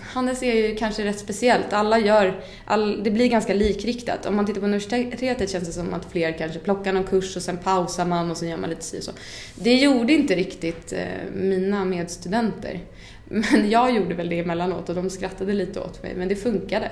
Handels 0.00 0.42
är 0.42 0.54
ju 0.54 0.76
kanske 0.76 1.04
rätt 1.04 1.18
speciellt. 1.18 1.72
Alla 1.72 1.98
gör, 1.98 2.40
all, 2.64 3.02
det 3.04 3.10
blir 3.10 3.28
ganska 3.28 3.54
likriktat. 3.54 4.26
Om 4.26 4.36
man 4.36 4.46
tittar 4.46 4.60
på 4.60 4.66
universitetet 4.66 5.50
känns 5.50 5.66
det 5.66 5.72
som 5.72 5.94
att 5.94 6.12
fler 6.12 6.38
kanske 6.38 6.58
plockar 6.58 6.92
någon 6.92 7.04
kurs 7.04 7.36
och 7.36 7.42
sen 7.42 7.56
pausar 7.56 8.06
man 8.06 8.30
och 8.30 8.36
sen 8.36 8.48
gör 8.48 8.56
man 8.56 8.70
lite 8.70 8.84
si 8.84 8.98
och 8.98 9.02
så. 9.02 9.12
Det 9.54 9.74
gjorde 9.74 10.12
inte 10.12 10.34
riktigt 10.34 10.92
eh, 10.92 11.32
mina 11.34 11.84
medstudenter. 11.84 12.80
Men 13.28 13.70
jag 13.70 13.94
gjorde 13.94 14.14
väl 14.14 14.28
det 14.28 14.38
emellanåt 14.38 14.88
och 14.88 14.94
de 14.94 15.10
skrattade 15.10 15.52
lite 15.52 15.80
åt 15.80 16.02
mig, 16.02 16.14
men 16.16 16.28
det 16.28 16.36
funkade. 16.36 16.90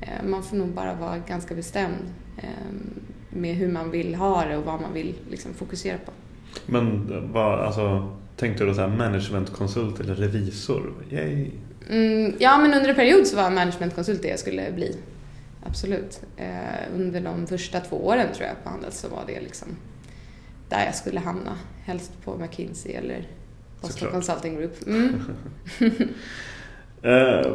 Eh, 0.00 0.24
man 0.24 0.42
får 0.42 0.56
nog 0.56 0.68
bara 0.68 0.94
vara 0.94 1.18
ganska 1.18 1.54
bestämd 1.54 2.12
eh, 2.36 2.48
med 3.30 3.54
hur 3.54 3.68
man 3.68 3.90
vill 3.90 4.14
ha 4.14 4.44
det 4.44 4.56
och 4.56 4.64
vad 4.64 4.80
man 4.80 4.92
vill 4.92 5.14
liksom, 5.30 5.54
fokusera 5.54 5.98
på. 5.98 6.12
Men 6.66 7.06
vad, 7.32 7.60
alltså, 7.60 8.16
tänkte 8.36 8.64
du 8.64 8.68
då 8.68 8.74
så 8.74 8.80
här 8.80 8.88
managementkonsult 8.88 10.00
eller 10.00 10.14
revisor? 10.14 10.92
Yay! 11.10 11.50
Mm, 11.90 12.34
ja, 12.38 12.58
men 12.58 12.74
under 12.74 12.88
en 12.88 12.94
period 12.94 13.26
så 13.26 13.36
var 13.36 13.50
managementkonsult 13.50 14.22
det 14.22 14.28
jag 14.28 14.38
skulle 14.38 14.72
bli. 14.72 14.96
Absolut. 15.66 16.20
Eh, 16.36 16.94
under 16.94 17.20
de 17.20 17.46
första 17.46 17.80
två 17.80 18.06
åren 18.06 18.26
tror 18.34 18.46
jag 18.48 18.64
på 18.64 18.70
Handels 18.70 18.98
så 18.98 19.08
var 19.08 19.24
det 19.26 19.40
liksom 19.40 19.68
där 20.68 20.84
jag 20.84 20.94
skulle 20.94 21.20
hamna. 21.20 21.56
Helst 21.84 22.12
på 22.24 22.36
McKinsey 22.36 22.92
eller 22.92 23.28
Boston 23.80 24.10
Consulting 24.10 24.56
Group. 24.56 24.86
Mm. 24.86 25.20
Eh, 27.02 27.52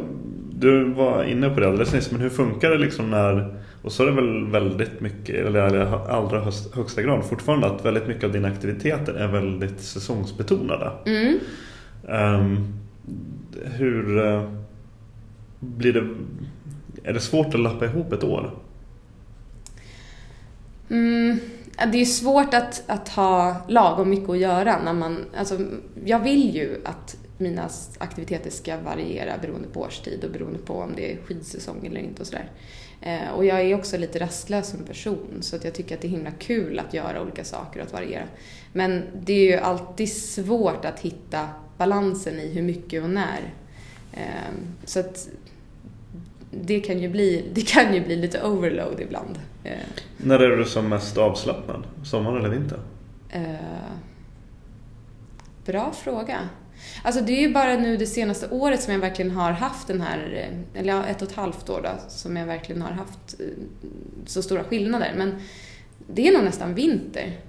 du 0.50 0.84
var 0.84 1.24
inne 1.24 1.50
på 1.50 1.60
det 1.60 1.68
alldeles 1.68 1.92
nyss, 1.92 2.10
men 2.10 2.20
hur 2.20 2.30
funkar 2.30 2.70
det 2.70 2.78
liksom 2.78 3.10
när, 3.10 3.54
och 3.82 3.92
så 3.92 4.02
är 4.02 4.06
det 4.06 4.12
väl 4.12 4.46
väldigt 4.46 5.00
mycket, 5.00 5.46
eller 5.46 5.76
i 5.76 5.80
allra 6.08 6.52
högsta 6.74 7.02
grad 7.02 7.24
fortfarande, 7.24 7.66
att 7.66 7.84
väldigt 7.84 8.06
mycket 8.06 8.24
av 8.24 8.32
dina 8.32 8.48
aktiviteter 8.48 9.12
är 9.12 9.28
väldigt 9.28 9.80
säsongsbetonade. 9.80 10.90
Mm. 11.06 11.38
Um, 12.02 12.74
hur 13.64 14.18
uh, 14.18 14.50
blir 15.60 15.92
det, 15.92 16.06
är 17.04 17.12
det 17.12 17.20
svårt 17.20 17.54
att 17.54 17.60
lappa 17.60 17.84
ihop 17.84 18.12
ett 18.12 18.24
år? 18.24 18.50
Mm, 20.90 21.38
det 21.92 22.00
är 22.00 22.04
svårt 22.04 22.54
att, 22.54 22.82
att 22.86 23.08
ha 23.08 23.56
lagom 23.68 24.10
mycket 24.10 24.30
att 24.30 24.38
göra 24.38 24.82
när 24.84 24.92
man, 24.92 25.24
alltså 25.38 25.58
jag 26.04 26.20
vill 26.20 26.54
ju 26.54 26.80
att 26.84 27.16
mina 27.38 27.68
aktiviteter 27.98 28.50
ska 28.50 28.76
variera 28.76 29.38
beroende 29.38 29.68
på 29.68 29.80
årstid 29.80 30.24
och 30.24 30.30
beroende 30.30 30.58
på 30.58 30.74
om 30.74 30.92
det 30.96 31.12
är 31.12 31.16
skidsäsong 31.16 31.86
eller 31.86 32.00
inte 32.00 32.22
och 32.22 32.26
sådär. 32.26 32.50
Eh, 33.00 33.30
och 33.30 33.44
jag 33.44 33.60
är 33.60 33.74
också 33.74 33.98
lite 33.98 34.18
rastlös 34.18 34.68
som 34.68 34.84
person 34.84 35.38
så 35.40 35.56
att 35.56 35.64
jag 35.64 35.74
tycker 35.74 35.94
att 35.94 36.00
det 36.00 36.08
är 36.08 36.10
himla 36.10 36.30
kul 36.30 36.78
att 36.78 36.94
göra 36.94 37.22
olika 37.22 37.44
saker 37.44 37.80
och 37.80 37.86
att 37.86 37.92
variera. 37.92 38.24
Men 38.72 39.02
det 39.14 39.32
är 39.32 39.52
ju 39.52 39.56
alltid 39.56 40.12
svårt 40.12 40.84
att 40.84 41.00
hitta 41.00 41.48
balansen 41.78 42.40
i 42.40 42.52
hur 42.54 42.62
mycket 42.62 43.02
och 43.02 43.10
när. 43.10 43.54
Eh, 44.12 44.52
så 44.84 45.00
att 45.00 45.28
det 46.50 46.80
kan 46.80 46.98
ju 46.98 47.08
bli, 47.08 47.44
det 47.52 47.68
kan 47.68 47.94
ju 47.94 48.04
bli 48.04 48.16
lite 48.16 48.42
overload 48.42 49.00
ibland. 49.00 49.38
Eh. 49.64 49.72
När 50.16 50.38
är 50.38 50.56
du 50.56 50.64
som 50.64 50.88
mest 50.88 51.18
avslappnad? 51.18 51.82
Sommar 52.04 52.36
eller 52.36 52.48
vinter? 52.48 52.80
bra 55.66 55.92
fråga. 55.92 56.48
Alltså 57.02 57.20
det 57.20 57.32
är 57.32 57.40
ju 57.40 57.52
bara 57.52 57.74
nu 57.74 57.96
det 57.96 58.06
senaste 58.06 58.48
året 58.48 58.82
som 58.82 58.92
jag 58.92 59.00
verkligen 59.00 59.30
har 59.30 59.52
haft 59.52 59.88
den 59.88 60.00
här, 60.00 60.50
eller 60.74 60.92
ja, 60.92 61.06
ett 61.06 61.22
och 61.22 61.28
ett 61.28 61.36
halvt 61.36 61.70
år 61.70 61.80
då, 61.82 61.90
som 62.08 62.36
jag 62.36 62.46
verkligen 62.46 62.82
har 62.82 62.90
haft 62.90 63.40
eh, 63.40 63.46
så 64.26 64.42
stora 64.42 64.64
skillnader. 64.64 65.12
Men 65.16 65.40
det 66.06 66.28
är 66.28 66.32
nog 66.32 66.44
nästan 66.44 66.74
vinter. 66.74 67.40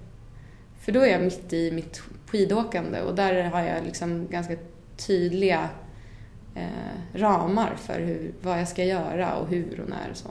För 0.82 0.92
då 0.92 1.00
är 1.00 1.08
jag 1.08 1.22
mitt 1.22 1.54
i 1.54 1.72
mitt 1.72 2.02
skidåkande 2.28 3.02
och 3.02 3.16
där 3.16 3.44
har 3.44 3.62
jag 3.62 3.86
liksom 3.86 4.28
ganska 4.28 4.56
tydliga 4.98 5.70
eh, 6.56 7.20
ramar 7.20 7.76
för 7.76 8.00
hur, 8.00 8.34
vad 8.42 8.60
jag 8.60 8.68
ska 8.68 8.84
göra 8.84 9.36
och 9.36 9.48
hur 9.48 9.82
och 9.82 9.90
när 9.90 10.12
och 10.12 10.18
så. 10.18 10.30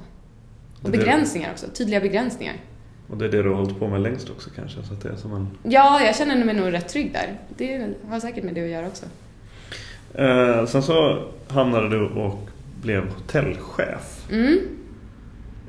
Och 0.82 0.90
begränsningar 0.90 1.52
också, 1.52 1.66
tydliga 1.68 2.00
begränsningar. 2.00 2.56
Och 3.10 3.16
det 3.16 3.24
är 3.24 3.28
det 3.28 3.42
du 3.42 3.48
har 3.48 3.56
hållit 3.56 3.78
på 3.78 3.88
med 3.88 4.00
längst 4.00 4.30
också 4.30 4.50
kanske? 4.56 4.82
Så 4.82 4.92
att 4.92 5.02
det 5.02 5.08
är 5.08 5.16
som 5.16 5.34
en... 5.34 5.48
Ja, 5.62 6.04
jag 6.04 6.16
känner 6.16 6.44
mig 6.44 6.54
nog 6.54 6.72
rätt 6.72 6.88
trygg 6.88 7.12
där. 7.12 7.38
Det 7.56 7.94
har 8.08 8.20
säkert 8.20 8.44
med 8.44 8.54
det 8.54 8.64
att 8.64 8.70
göra 8.70 8.86
också. 8.86 9.06
Eh, 10.14 10.66
sen 10.66 10.82
så 10.82 11.24
hamnade 11.48 11.88
du 11.88 12.06
och 12.06 12.48
blev 12.82 13.08
hotellchef. 13.08 14.28
Mm. 14.30 14.58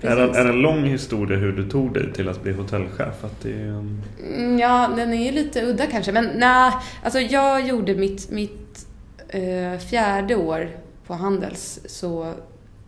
Är 0.02 0.16
det, 0.16 0.22
är 0.22 0.44
det 0.44 0.50
en 0.50 0.62
lång 0.62 0.84
historia 0.84 1.38
hur 1.38 1.52
du 1.52 1.70
tog 1.70 1.94
dig 1.94 2.14
till 2.14 2.30
att 2.30 2.44
bli 2.44 2.54
hotellchef? 2.54 3.24
Att 3.24 3.42
det 3.42 3.52
är 3.52 3.66
en... 3.66 4.02
Mm, 4.36 4.60
ja, 4.60 4.90
den 4.96 5.14
är 5.14 5.26
ju 5.26 5.32
lite 5.32 5.66
udda 5.66 5.86
kanske. 5.86 6.12
Men 6.12 6.30
nej, 6.36 6.72
alltså 7.04 7.20
jag 7.20 7.68
gjorde 7.68 7.96
mitt, 7.96 8.32
mitt 8.32 8.88
eh, 9.30 9.78
fjärde 9.80 10.36
år 10.36 10.70
på 11.08 11.14
Handels 11.14 11.80
så 11.86 12.34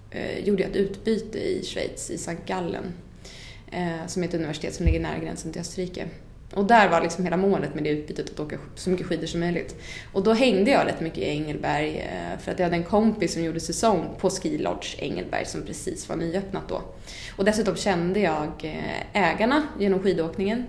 eh, 0.10 0.40
gjorde 0.40 0.62
jag 0.62 0.72
ett 0.72 0.78
utbyte 0.78 1.38
i 1.38 1.66
Schweiz, 1.66 2.10
i 2.12 2.16
St. 2.16 2.38
Gallen 2.46 2.84
eh, 3.72 4.08
som 4.08 4.24
är 4.24 4.28
ett 4.28 4.34
universitet 4.34 4.76
som 4.76 4.86
ligger 4.86 5.00
nära 5.00 5.18
gränsen 5.20 5.52
till 5.52 5.62
Österrike. 5.62 6.06
Och 6.54 6.66
där 6.66 6.90
var 6.90 7.02
liksom 7.02 7.24
hela 7.24 7.38
målet 7.38 7.76
med 7.76 7.84
det 7.84 7.90
utbytet 7.90 8.30
att 8.30 8.40
åka 8.40 8.58
så 8.76 8.90
mycket 8.90 9.08
skidor 9.08 9.28
som 9.28 9.40
möjligt. 9.40 9.76
Och 10.14 10.24
då 10.24 10.34
hängde 10.34 10.72
jag 10.72 10.88
rätt 10.88 11.02
mycket 11.02 11.18
i 11.18 11.30
Engelberg 11.30 11.98
eh, 11.98 12.40
för 12.40 12.52
att 12.52 12.60
jag 12.60 12.66
hade 12.66 12.76
en 12.76 12.84
kompis 12.84 13.34
som 13.34 13.44
gjorde 13.44 13.60
säsong 13.60 14.06
på 14.20 14.30
Ski 14.30 14.58
Lodge 14.58 14.96
Engelberg 15.00 15.46
som 15.46 15.62
precis 15.62 16.10
var 16.10 16.16
nyöppnat 16.16 16.70
då. 16.70 16.82
Och 17.36 17.46
dessutom 17.46 17.76
kände 17.76 18.20
jag 18.20 18.52
eh, 18.62 19.32
ägarna 19.32 19.64
genom 19.80 20.00
skidåkningen. 20.00 20.66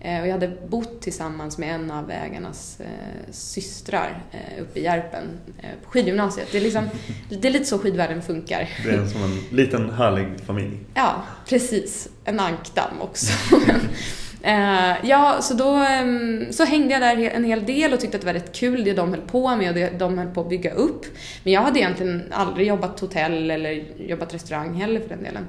Eh, 0.00 0.20
och 0.20 0.26
jag 0.26 0.32
hade 0.32 0.52
bott 0.68 1.00
tillsammans 1.00 1.58
med 1.58 1.74
en 1.74 1.90
av 1.90 2.10
ägarnas 2.10 2.80
eh, 2.80 3.32
systrar 3.32 4.22
eh, 4.30 4.62
uppe 4.62 4.80
i 4.80 4.82
Järpen 4.82 5.24
eh, 5.62 5.68
på 5.84 5.90
skidgymnasiet. 5.90 6.48
Det 6.52 6.58
är, 6.58 6.62
liksom, 6.62 6.88
det 7.28 7.48
är 7.48 7.52
lite 7.52 7.64
så 7.64 7.78
skidvärlden 7.78 8.22
funkar. 8.22 8.68
Det 8.84 8.90
är 8.90 9.06
som 9.06 9.22
en 9.22 9.56
liten 9.56 9.90
härlig 9.90 10.26
familj. 10.46 10.78
Ja, 10.94 11.22
precis. 11.48 12.08
En 12.24 12.40
ankdamm 12.40 13.00
också. 13.00 13.32
eh, 14.42 15.06
ja, 15.08 15.38
så 15.42 15.54
då 15.54 15.86
um, 16.02 16.46
så 16.52 16.64
hängde 16.64 16.92
jag 16.92 17.02
där 17.02 17.30
en 17.30 17.44
hel 17.44 17.64
del 17.64 17.92
och 17.92 18.00
tyckte 18.00 18.16
att 18.16 18.20
det 18.20 18.26
var 18.26 18.34
rätt 18.34 18.54
kul 18.54 18.84
det 18.84 18.92
de 18.92 19.10
höll 19.10 19.20
på 19.20 19.56
med 19.56 19.68
och 19.68 19.74
det 19.74 19.98
de 19.98 20.18
höll 20.18 20.28
på 20.28 20.40
att 20.40 20.48
bygga 20.48 20.72
upp. 20.72 21.06
Men 21.42 21.52
jag 21.52 21.62
hade 21.62 21.78
egentligen 21.78 22.22
aldrig 22.30 22.66
jobbat 22.66 23.00
hotell 23.00 23.50
eller 23.50 23.84
jobbat 23.98 24.34
restaurang 24.34 24.74
heller 24.74 25.00
för 25.00 25.08
den 25.08 25.22
delen. 25.22 25.46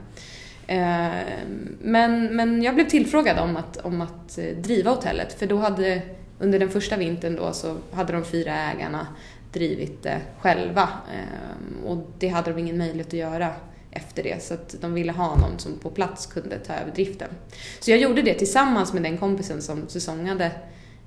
Ehm, 0.71 1.77
men, 1.81 2.35
men 2.35 2.63
jag 2.63 2.75
blev 2.75 2.87
tillfrågad 2.87 3.39
om 3.39 3.57
att, 3.57 3.77
om 3.77 4.01
att 4.01 4.37
eh, 4.37 4.57
driva 4.57 4.91
hotellet 4.91 5.33
för 5.33 5.47
då 5.47 5.57
hade 5.57 6.01
under 6.39 6.59
den 6.59 6.69
första 6.69 6.97
vintern 6.97 7.35
då 7.35 7.53
så 7.53 7.77
hade 7.91 8.13
de 8.13 8.23
fyra 8.25 8.53
ägarna 8.55 9.07
drivit 9.53 10.03
det 10.03 10.21
själva 10.39 10.89
ehm, 11.13 11.85
och 11.85 12.07
det 12.19 12.27
hade 12.27 12.51
de 12.51 12.59
ingen 12.59 12.77
möjlighet 12.77 13.07
att 13.07 13.13
göra 13.13 13.53
efter 13.91 14.23
det 14.23 14.43
så 14.43 14.53
att 14.53 14.75
de 14.81 14.93
ville 14.93 15.11
ha 15.11 15.35
någon 15.35 15.59
som 15.59 15.79
på 15.79 15.89
plats 15.89 16.25
kunde 16.25 16.59
ta 16.59 16.73
över 16.73 16.91
driften. 16.91 17.29
Så 17.79 17.91
jag 17.91 17.99
gjorde 17.99 18.21
det 18.21 18.33
tillsammans 18.33 18.93
med 18.93 19.03
den 19.03 19.17
kompisen 19.17 19.61
som 19.61 19.87
säsongade 19.87 20.51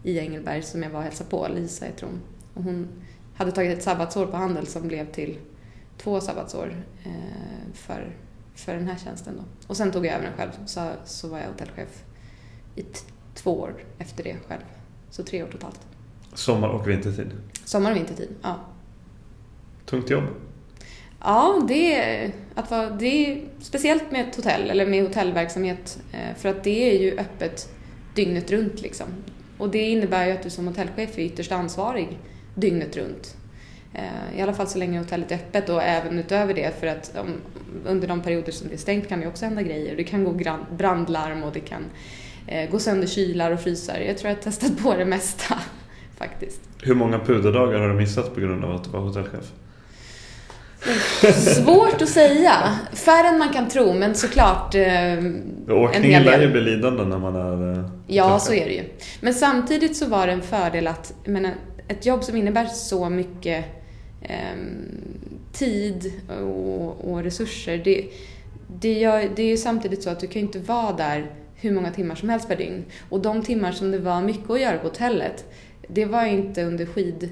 i 0.03 0.19
Engelberg 0.19 0.63
som 0.63 0.83
jag 0.83 0.91
var 0.91 0.99
och 0.99 1.05
hälsade 1.05 1.31
på, 1.31 1.49
Lisa 1.55 1.85
heter 1.85 2.07
hon. 2.07 2.21
Och 2.55 2.63
hon 2.63 2.89
hade 3.37 3.53
tagit 3.53 3.79
ett 3.79 3.85
sabbatsår 3.85 4.27
på 4.27 4.37
Handel 4.37 4.67
som 4.67 4.89
blev 4.89 5.13
till 5.13 5.39
två 5.99 6.21
sabbatsår 6.21 6.85
eh, 7.05 7.73
för 7.75 8.13
för 8.55 8.75
den 8.75 8.89
här 8.89 8.97
tjänsten 9.05 9.37
då. 9.37 9.43
Och 9.67 9.77
sen 9.77 9.93
tog 9.93 10.07
jag 10.07 10.15
över 10.15 10.25
den 10.25 10.37
själv, 10.37 10.51
så, 10.67 10.91
så 11.05 11.29
var 11.29 11.39
jag 11.39 11.47
hotellchef 11.47 12.03
i 12.77 12.85
två 13.35 13.61
år 13.61 13.75
efter 13.99 14.25
det 14.25 14.37
själv. 14.49 14.63
Så 15.11 15.23
tre 15.23 15.43
år 15.43 15.49
totalt. 15.49 15.81
Sommar 16.35 16.69
och 16.69 16.89
vintertid? 16.89 17.31
Sommar 17.65 17.91
och 17.91 17.97
vintertid, 17.97 18.29
ja. 18.43 18.61
Tungt 19.87 20.11
jobb? 20.11 20.25
Ja, 21.21 21.65
det 21.69 21.95
är, 21.95 22.33
att 22.55 22.71
vara, 22.71 22.91
det 22.91 23.07
är 23.07 23.45
speciellt 23.61 24.11
med 24.11 24.29
ett 24.29 24.37
hotell, 24.37 24.71
eller 24.71 24.87
med 24.87 25.03
hotellverksamhet, 25.03 25.99
eh, 26.13 26.37
för 26.37 26.49
att 26.49 26.65
det 26.65 26.91
är 26.97 27.01
ju 27.01 27.19
öppet 27.19 27.69
dygnet 28.15 28.51
runt 28.51 28.81
liksom. 28.81 29.07
Och 29.59 29.71
det 29.71 29.89
innebär 29.89 30.27
ju 30.27 30.33
att 30.33 30.43
du 30.43 30.51
som 30.51 30.67
hotellchef 30.67 31.19
är 31.19 31.23
ytterst 31.23 31.53
ansvarig 31.53 32.19
dygnet 32.55 32.97
runt 32.97 33.37
I 34.37 34.43
alla 34.43 34.55
fall 34.55 34.67
så 34.67 34.79
länge 34.79 34.99
hotellet 34.99 35.31
är 35.31 35.35
öppet 35.35 35.69
och 35.69 35.83
även 35.83 36.19
utöver 36.19 36.55
det 36.55 36.81
för 36.81 36.87
att 36.87 37.17
om, 37.19 37.29
under 37.87 38.09
de 38.09 38.23
perioder 38.23 38.53
som 38.53 38.69
det 38.69 38.75
är 38.75 38.79
stängt 38.79 39.09
kan 39.09 39.21
det 39.21 39.27
också 39.27 39.45
hända 39.45 39.63
grejer. 39.63 39.97
Det 39.97 40.05
kan 40.05 40.25
gå 40.25 40.33
brandlarm 40.79 41.43
och 41.43 41.53
det 41.53 41.61
kan 41.61 41.83
eh, 42.47 42.71
gå 42.71 42.79
sönder 42.79 43.07
kylar 43.07 43.51
och 43.51 43.61
frysar. 43.61 43.99
Jag 44.01 44.19
tror 44.19 44.31
jag 44.31 44.37
har 44.37 44.43
testat 44.43 44.79
på 44.83 44.95
det 44.95 45.05
mesta 45.05 45.55
faktiskt. 46.19 46.61
Hur 46.83 46.95
många 46.95 47.19
puderdagar 47.19 47.81
har 47.81 47.89
du 47.89 47.95
missat 47.95 48.35
på 48.35 48.41
grund 48.41 48.65
av 48.65 48.75
att 48.75 48.85
du 48.85 48.91
var 48.91 49.01
hotellchef? 49.01 49.53
Svårt 51.35 52.03
att 52.03 52.09
säga. 52.09 52.79
Färre 52.93 53.29
än 53.29 53.39
man 53.39 53.53
kan 53.53 53.69
tro, 53.69 53.95
men 53.95 54.15
såklart 54.15 54.75
eh, 54.75 55.19
Åkningen 55.69 56.23
lär 56.23 56.41
ju 56.41 56.53
bli 56.53 56.61
lidande 56.61 57.05
när 57.05 57.19
man 57.19 57.37
är 57.37 57.79
eh, 57.79 57.91
Ja, 58.07 58.39
så 58.39 58.53
är 58.53 58.65
det 58.65 58.73
ju. 58.73 58.85
Men 59.21 59.35
samtidigt 59.35 59.97
så 59.97 60.07
var 60.07 60.27
det 60.27 60.33
en 60.33 60.43
fördel 60.43 60.87
att, 60.87 61.15
menar, 61.25 61.53
ett 61.89 62.07
jobb 62.07 62.25
som 62.25 62.37
innebär 62.37 62.67
så 62.67 63.09
mycket 63.09 63.82
Ehm, 64.25 65.03
tid 65.53 66.13
och, 66.29 67.11
och, 67.11 67.23
resurser. 67.23 67.79
Det, 67.85 68.09
det, 68.81 68.93
gör, 68.93 69.31
det 69.37 69.43
är 69.43 69.47
ju 69.47 69.57
samtidigt 69.57 70.03
så 70.03 70.11
att 70.11 70.21
du 70.21 70.27
kan 70.27 70.43
ju 70.43 70.47
inte 70.47 70.59
vara 70.59 70.93
där 70.93 71.35
hur 71.55 71.73
många 71.73 71.91
timmar 71.91 72.15
som 72.15 72.29
helst 72.29 72.49
per 72.49 72.57
dygn. 72.57 72.85
Och 73.09 73.21
de 73.21 73.43
timmar 73.43 73.73
som 73.73 73.91
det 73.91 73.99
var 73.99 74.23
mycket 74.23 74.51
att 74.51 74.61
göra 74.61 74.79
på 74.79 74.89
hotellet, 74.89 75.45
det 75.89 76.05
var 76.05 76.25
inte 76.25 76.65
under 76.65 76.87
skid, 76.87 77.31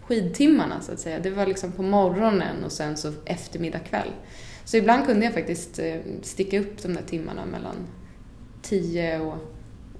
skidtimmarna 0.00 0.80
så 0.80 0.92
att 0.92 1.00
säga. 1.00 1.18
Det 1.18 1.30
var 1.30 1.46
liksom 1.46 1.72
på 1.72 1.82
morgonen 1.82 2.64
och 2.64 2.72
sen 2.72 2.96
så 2.96 3.12
eftermiddag 3.24 3.78
kväll. 3.78 4.10
Så 4.64 4.76
ibland 4.76 5.06
kunde 5.06 5.24
jag 5.24 5.34
faktiskt 5.34 5.78
eh, 5.78 5.96
sticka 6.22 6.60
upp 6.60 6.82
de 6.82 6.94
där 6.94 7.02
timmarna 7.02 7.46
mellan 7.46 7.76
10 8.62 9.20
och, 9.20 9.36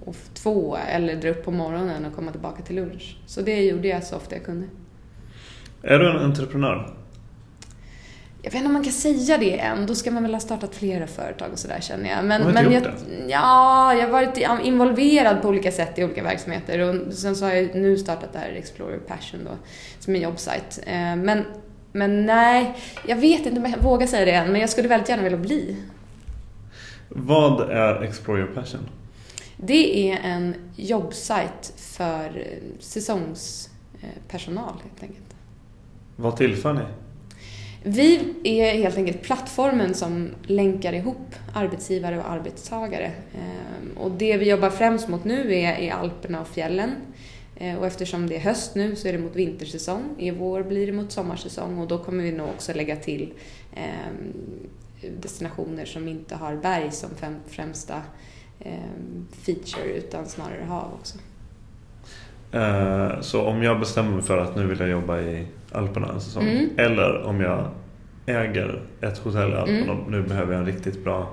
och 0.04 0.16
2 0.34 0.76
eller 0.76 1.16
dra 1.16 1.28
upp 1.28 1.44
på 1.44 1.50
morgonen 1.50 2.04
och 2.04 2.14
komma 2.14 2.32
tillbaka 2.32 2.62
till 2.62 2.76
lunch. 2.76 3.18
Så 3.26 3.40
det 3.40 3.64
gjorde 3.64 3.88
jag 3.88 4.04
så 4.04 4.16
ofta 4.16 4.34
jag 4.34 4.44
kunde. 4.44 4.66
Är 5.82 5.98
du 5.98 6.10
en 6.10 6.16
entreprenör? 6.16 6.94
Jag 8.42 8.50
vet 8.50 8.54
inte 8.54 8.66
om 8.66 8.72
man 8.72 8.84
kan 8.84 8.92
säga 8.92 9.38
det 9.38 9.58
än. 9.58 9.86
Då 9.86 9.94
ska 9.94 10.10
man 10.10 10.22
väl 10.22 10.34
ha 10.34 10.40
startat 10.40 10.74
flera 10.74 11.06
företag 11.06 11.52
och 11.52 11.58
sådär 11.58 11.80
känner 11.80 12.10
jag. 12.10 12.24
Men, 12.24 12.42
Har 12.42 12.52
men 12.52 12.64
jag, 12.64 12.82
gjort 12.82 12.92
Ja, 13.28 13.94
jag 13.94 14.02
har 14.02 14.12
varit 14.12 14.38
involverad 14.64 15.42
på 15.42 15.48
olika 15.48 15.72
sätt 15.72 15.98
i 15.98 16.04
olika 16.04 16.22
verksamheter. 16.22 16.78
Och 16.78 17.12
sen 17.14 17.36
så 17.36 17.44
har 17.44 17.52
jag 17.52 17.74
nu 17.74 17.98
startat 17.98 18.32
det 18.32 18.38
här 18.38 18.48
Explorer 18.48 18.98
Passion 18.98 19.40
då, 19.44 19.50
som 19.98 20.14
en 20.14 20.20
jobbsite. 20.20 20.82
Eh, 20.86 21.16
Men, 21.16 21.44
men 21.92 22.26
nej, 22.26 22.74
jag 23.06 23.16
vet 23.16 23.46
inte 23.46 23.60
om 23.60 23.70
jag 23.70 23.82
vågar 23.82 24.06
säga 24.06 24.24
det 24.24 24.32
än. 24.32 24.52
Men 24.52 24.60
jag 24.60 24.70
skulle 24.70 24.88
väldigt 24.88 25.08
gärna 25.08 25.22
vilja 25.22 25.38
bli. 25.38 25.76
Vad 27.08 27.70
är 27.70 28.02
Explore 28.02 28.40
Your 28.40 28.54
Passion? 28.54 28.80
Det 29.56 30.10
är 30.12 30.18
en 30.22 30.54
jobbsite 30.76 31.72
för 31.76 32.24
eh, 32.24 32.58
säsongspersonal 32.80 34.74
helt 34.82 35.02
enkelt. 35.02 35.29
Vad 36.20 36.36
tillför 36.36 36.72
ni? 36.72 36.80
Vi 37.82 38.34
är 38.44 38.72
helt 38.74 38.96
enkelt 38.96 39.22
plattformen 39.22 39.94
som 39.94 40.28
länkar 40.42 40.92
ihop 40.92 41.34
arbetsgivare 41.54 42.18
och 42.18 42.30
arbetstagare. 42.30 43.04
Ehm, 43.34 43.96
Och 43.98 44.10
det 44.10 44.36
vi 44.36 44.50
jobbar 44.50 44.70
främst 44.70 45.08
mot 45.08 45.24
nu 45.24 45.54
är, 45.54 45.72
är 45.78 45.92
Alperna 45.92 46.40
och 46.40 46.48
fjällen. 46.48 46.90
Eh, 47.56 47.76
Och 47.78 47.86
eftersom 47.86 48.26
det 48.28 48.36
är 48.36 48.40
höst 48.40 48.74
nu 48.74 48.96
så 48.96 49.08
är 49.08 49.12
det 49.12 49.18
mot 49.18 49.36
vintersäsong. 49.36 50.02
I 50.18 50.30
vår 50.30 50.62
blir 50.62 50.86
det 50.86 50.92
mot 50.92 51.12
sommarsäsong 51.12 51.78
och 51.78 51.88
då 51.88 51.98
kommer 51.98 52.24
vi 52.24 52.32
nog 52.32 52.48
också 52.48 52.72
lägga 52.74 52.96
till 52.96 53.32
ehm, 53.74 54.32
destinationer 55.20 55.84
som 55.84 56.08
inte 56.08 56.34
har 56.34 56.56
berg 56.56 56.90
som 56.92 57.10
främsta 57.48 58.02
ehm, 58.60 59.26
feature 59.42 59.84
utan 59.96 60.26
snarare 60.26 60.64
hav 60.68 60.88
också. 61.00 61.18
Eh, 62.52 63.20
Så 63.20 63.42
om 63.46 63.62
jag 63.62 63.80
bestämmer 63.80 64.10
mig 64.10 64.22
för 64.22 64.38
att 64.38 64.56
nu 64.56 64.66
vill 64.66 64.80
jag 64.80 64.88
jobba 64.88 65.20
i 65.20 65.46
Alperna 65.72 66.08
en 66.12 66.20
säsong. 66.20 66.42
Mm. 66.48 66.70
Eller 66.76 67.22
om 67.22 67.40
jag 67.40 67.68
äger 68.26 68.82
ett 69.00 69.18
hotell 69.18 69.50
i 69.52 69.54
Alperna 69.54 69.78
Mm. 69.78 69.90
och 69.90 70.10
nu 70.10 70.22
behöver 70.22 70.52
jag 70.52 70.60
en 70.60 70.66
riktigt 70.66 71.04
bra 71.04 71.30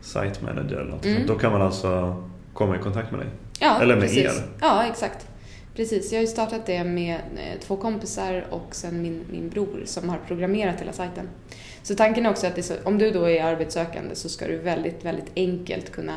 site 0.00 0.44
manager 0.44 0.76
eller 0.76 0.90
något 0.90 1.04
Mm. 1.06 1.26
Då 1.26 1.34
kan 1.34 1.52
man 1.52 1.62
alltså 1.62 2.22
komma 2.54 2.76
i 2.76 2.78
kontakt 2.78 3.10
med 3.10 3.20
dig. 3.20 3.28
Ja, 3.60 3.80
Eller 3.82 3.94
med 3.94 4.02
precis. 4.02 4.24
er. 4.24 4.32
Ja, 4.60 4.84
exakt. 4.90 5.26
Precis, 5.76 6.12
jag 6.12 6.18
har 6.18 6.22
ju 6.22 6.26
startat 6.26 6.66
det 6.66 6.84
med 6.84 7.14
eh, 7.14 7.60
två 7.60 7.76
kompisar 7.76 8.44
och 8.50 8.68
sen 8.70 9.02
min, 9.02 9.20
min 9.30 9.48
bror 9.48 9.82
som 9.84 10.08
har 10.08 10.18
programmerat 10.26 10.80
hela 10.80 10.92
sajten. 10.92 11.28
Så 11.82 11.94
tanken 11.94 12.26
är 12.26 12.30
också 12.30 12.46
att 12.46 12.64
så, 12.64 12.74
om 12.84 12.98
du 12.98 13.10
då 13.10 13.30
är 13.30 13.44
arbetssökande 13.44 14.14
så 14.14 14.28
ska 14.28 14.46
du 14.46 14.56
väldigt, 14.58 15.04
väldigt 15.04 15.32
enkelt 15.36 15.92
kunna 15.92 16.14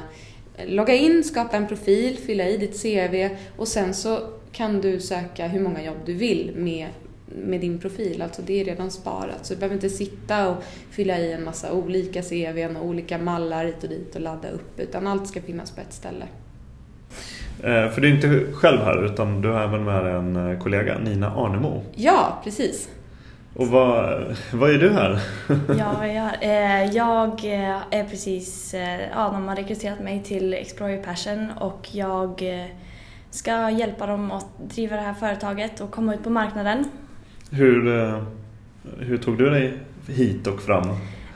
eh, 0.58 0.67
logga 0.69 0.93
in, 0.95 1.23
skapa 1.23 1.58
en 1.58 1.67
profil, 1.67 2.17
fylla 2.17 2.47
i 2.47 2.58
ditt 2.58 2.82
CV 2.84 3.30
och 3.58 3.67
sen 3.67 3.93
så 3.93 4.19
kan 4.52 4.82
du 4.82 5.00
söka 5.00 5.47
hur 5.47 5.60
många 5.60 5.84
jobb 5.84 5.97
du 6.06 6.13
vill 6.13 6.52
med, 6.56 6.88
med 7.35 7.61
din 7.61 7.79
profil. 7.79 8.21
Alltså 8.21 8.41
det 8.41 8.61
är 8.61 8.65
redan 8.65 8.91
sparat 8.91 9.45
så 9.45 9.53
du 9.53 9.59
behöver 9.59 9.75
inte 9.75 9.89
sitta 9.89 10.49
och 10.49 10.63
fylla 10.91 11.17
i 11.19 11.33
en 11.33 11.43
massa 11.43 11.71
olika 11.71 12.21
CVn 12.21 12.75
och 12.75 12.85
olika 12.85 13.17
mallar 13.17 13.65
hit 13.65 13.83
och 13.83 13.89
dit 13.89 14.15
och 14.15 14.21
ladda 14.21 14.49
upp 14.49 14.79
utan 14.79 15.07
allt 15.07 15.27
ska 15.27 15.41
finnas 15.41 15.71
på 15.71 15.81
ett 15.81 15.93
ställe. 15.93 16.25
Eh, 17.63 17.89
För 17.91 18.01
du 18.01 18.09
är 18.09 18.15
inte 18.15 18.51
själv 18.53 18.79
här 18.81 19.05
utan 19.05 19.41
du 19.41 19.49
har 19.49 19.63
även 19.63 19.83
med 19.83 20.15
en 20.15 20.51
eh, 20.51 20.59
kollega, 20.59 20.97
Nina 20.99 21.31
Arnemo. 21.35 21.83
Ja, 21.95 22.41
precis. 22.43 22.89
Och 23.55 23.67
vad, 23.67 24.23
vad 24.53 24.69
är 24.69 24.77
du 24.77 24.89
här? 24.89 25.19
Ja, 25.79 26.07
jag, 26.07 26.33
eh, 26.41 26.85
jag 26.95 27.45
är 27.91 28.03
precis, 28.09 28.73
eh, 28.73 29.01
ja, 29.15 29.29
de 29.33 29.47
har 29.47 29.55
rekryterat 29.55 29.99
mig 29.99 30.23
till 30.23 30.53
Explore 30.53 30.93
Your 30.93 31.03
Passion 31.03 31.51
och 31.59 31.87
jag 31.91 32.59
eh, 32.61 32.65
ska 33.29 33.69
hjälpa 33.69 34.05
dem 34.07 34.31
att 34.31 34.45
driva 34.59 34.95
det 34.95 35.01
här 35.01 35.13
företaget 35.13 35.81
och 35.81 35.91
komma 35.91 36.13
ut 36.15 36.23
på 36.23 36.29
marknaden. 36.29 36.85
Hur, 37.51 37.88
eh, 37.88 38.23
hur 38.99 39.17
tog 39.17 39.38
du 39.38 39.49
dig 39.49 39.77
hit 40.07 40.47
och 40.47 40.62
fram? 40.62 40.89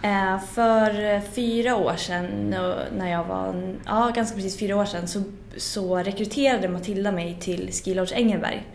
Eh, 0.04 0.40
för 0.40 1.14
eh, 1.14 1.22
fyra 1.22 1.76
år 1.76 1.96
sedan, 1.96 2.50
när 2.98 3.12
jag 3.12 3.24
var, 3.24 3.76
ja 3.86 4.12
ganska 4.16 4.36
precis 4.36 4.60
fyra 4.60 4.76
år 4.76 4.86
sedan, 4.86 5.08
så, 5.08 5.24
så 5.58 5.98
rekryterade 5.98 6.70
Matilda 6.70 7.12
mig 7.12 7.38
till 7.40 7.72
Ski 7.72 7.94
Lodge 7.94 8.14
Engelberg. 8.14 8.68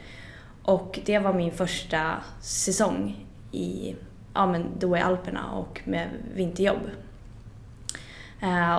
Och 0.62 1.01
det 1.05 1.18
var 1.18 1.33
min 1.33 1.53
första 1.53 2.14
säsong 2.40 3.27
i, 3.53 3.94
ja 4.35 4.46
men 4.46 4.66
då 4.79 4.96
i 4.96 5.01
Alperna 5.01 5.51
och 5.53 5.81
med 5.85 6.09
vinterjobb. 6.35 6.81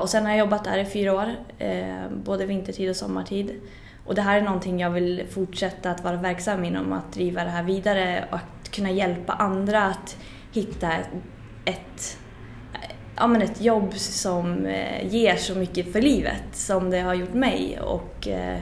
Och 0.01 0.09
sen 0.09 0.25
har 0.25 0.31
jag 0.31 0.39
jobbat 0.39 0.63
där 0.63 0.77
i 0.77 0.85
fyra 0.85 1.13
år, 1.13 1.35
både 2.23 2.45
vintertid 2.45 2.89
och 2.89 2.95
sommartid. 2.95 3.51
Och 4.07 4.15
det 4.15 4.21
här 4.21 4.37
är 4.37 4.41
någonting 4.41 4.79
jag 4.79 4.89
vill 4.89 5.23
fortsätta 5.29 5.91
att 5.91 6.03
vara 6.03 6.15
verksam 6.15 6.65
inom, 6.65 6.93
att 6.93 7.13
driva 7.13 7.43
det 7.43 7.49
här 7.49 7.63
vidare 7.63 8.25
och 8.29 8.35
att 8.35 8.71
kunna 8.71 8.91
hjälpa 8.91 9.33
andra 9.33 9.83
att 9.85 10.17
hitta 10.53 10.91
ett, 11.65 12.17
ja, 13.15 13.27
men 13.27 13.41
ett 13.41 13.61
jobb 13.61 13.93
som 13.93 14.65
eh, 14.65 15.07
ger 15.07 15.35
så 15.35 15.55
mycket 15.55 15.93
för 15.93 16.01
livet 16.01 16.43
som 16.51 16.89
det 16.89 16.99
har 16.99 17.13
gjort 17.13 17.33
mig. 17.33 17.79
Och 17.81 18.27
eh, 18.27 18.59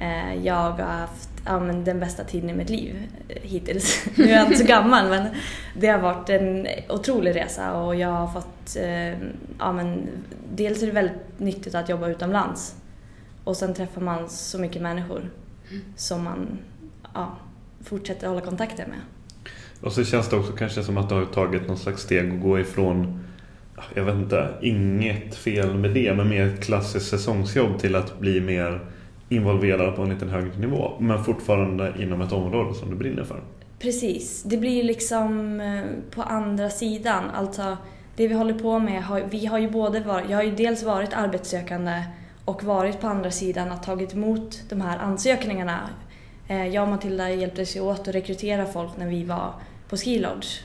eh 0.00 0.44
jag 0.44 0.54
har 0.54 0.82
haft 0.82 1.30
ja, 1.44 1.60
men 1.60 1.84
den 1.84 2.00
bästa 2.00 2.24
tiden 2.24 2.50
i 2.50 2.54
mitt 2.54 2.70
liv 2.70 3.08
eh, 3.28 3.42
hittills. 3.42 4.06
Nu 4.16 4.24
är 4.24 4.36
jag 4.36 4.44
inte 4.44 4.58
så 4.58 4.66
gammal 4.66 5.08
men 5.08 5.26
det 5.76 5.86
har 5.86 5.98
varit 5.98 6.30
en 6.30 6.66
otrolig 6.88 7.36
resa 7.36 7.80
och 7.80 7.96
jag 7.96 8.08
har 8.08 8.28
fått, 8.28 8.76
eh, 8.76 9.18
ja 9.58 9.72
men 9.72 10.08
dels 10.54 10.82
är 10.82 10.86
det 10.86 10.92
väldigt 10.92 11.40
nyttigt 11.40 11.74
att 11.74 11.88
jobba 11.88 12.08
utomlands 12.08 12.79
och 13.50 13.56
sen 13.56 13.74
träffar 13.74 14.00
man 14.00 14.28
så 14.28 14.58
mycket 14.58 14.82
människor 14.82 15.30
som 15.96 16.24
man 16.24 16.58
ja, 17.14 17.36
fortsätter 17.84 18.28
hålla 18.28 18.40
kontakten 18.40 18.90
med. 18.90 19.00
Och 19.80 19.92
så 19.92 20.04
känns 20.04 20.28
det 20.28 20.36
också 20.36 20.52
kanske 20.52 20.82
som 20.82 20.96
att 20.96 21.08
du 21.08 21.14
har 21.14 21.24
tagit 21.24 21.68
någon 21.68 21.78
slags 21.78 22.02
steg 22.02 22.32
och 22.32 22.40
gå 22.40 22.60
ifrån 22.60 23.20
jag 23.94 24.04
vet 24.04 24.14
inte, 24.14 24.48
inget 24.62 25.34
fel 25.34 25.74
med 25.74 25.90
det, 25.90 26.14
men 26.14 26.28
mer 26.28 26.56
klassiskt 26.56 27.08
säsongsjobb 27.08 27.78
till 27.78 27.94
att 27.94 28.18
bli 28.18 28.40
mer 28.40 28.80
involverad 29.28 29.96
på 29.96 30.02
en 30.02 30.08
lite 30.08 30.26
högre 30.26 30.58
nivå. 30.58 30.92
Men 30.98 31.24
fortfarande 31.24 31.92
inom 31.98 32.20
ett 32.20 32.32
område 32.32 32.74
som 32.74 32.90
du 32.90 32.96
brinner 32.96 33.24
för. 33.24 33.40
Precis, 33.78 34.42
det 34.42 34.56
blir 34.56 34.84
liksom 34.84 35.60
eh, 35.60 36.14
på 36.14 36.22
andra 36.22 36.70
sidan. 36.70 37.24
Alltså 37.34 37.76
det 38.16 38.28
vi 38.28 38.34
håller 38.34 38.54
på 38.54 38.78
med, 38.78 39.02
vi 39.30 39.46
har 39.46 39.58
ju 39.58 39.70
både 39.70 40.00
varit, 40.00 40.30
jag 40.30 40.36
har 40.38 40.44
ju 40.44 40.54
dels 40.54 40.82
varit 40.82 41.12
arbetssökande 41.12 42.02
och 42.44 42.64
varit 42.64 43.00
på 43.00 43.06
andra 43.06 43.30
sidan 43.30 43.72
och 43.72 43.82
tagit 43.82 44.12
emot 44.14 44.62
de 44.68 44.80
här 44.80 44.98
ansökningarna. 44.98 45.88
Eh, 46.48 46.66
Jag 46.66 46.82
och 46.82 46.88
Matilda 46.88 47.30
hjälptes 47.30 47.76
ju 47.76 47.80
åt 47.80 48.00
att 48.00 48.14
rekrytera 48.14 48.66
folk 48.66 48.96
när 48.96 49.06
vi 49.06 49.24
var 49.24 49.54
på 49.88 49.96
Ski 49.96 50.18
Lodge. 50.18 50.60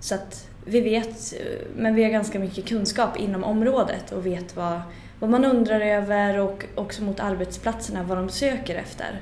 Så 0.00 0.14
att 0.14 0.48
vi 0.64 0.80
vet, 0.80 1.34
men 1.76 1.94
vi 1.94 2.04
har 2.04 2.10
ganska 2.10 2.38
mycket 2.38 2.66
kunskap 2.66 3.16
inom 3.16 3.44
området 3.44 4.12
och 4.12 4.26
vet 4.26 4.56
vad, 4.56 4.80
vad 5.18 5.30
man 5.30 5.44
undrar 5.44 5.80
över 5.80 6.38
och 6.38 6.64
också 6.74 7.02
mot 7.02 7.20
arbetsplatserna 7.20 8.02
vad 8.02 8.18
de 8.18 8.28
söker 8.28 8.74
efter. 8.74 9.20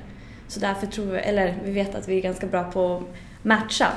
Så 0.48 0.60
därför 0.60 0.86
tror 0.86 1.06
vi, 1.06 1.18
eller 1.18 1.58
vi 1.64 1.72
vet 1.72 1.94
att 1.94 2.08
vi 2.08 2.18
är 2.18 2.22
ganska 2.22 2.46
bra 2.46 2.64
på 2.64 2.96
att 2.96 3.02
matcha. 3.42 3.88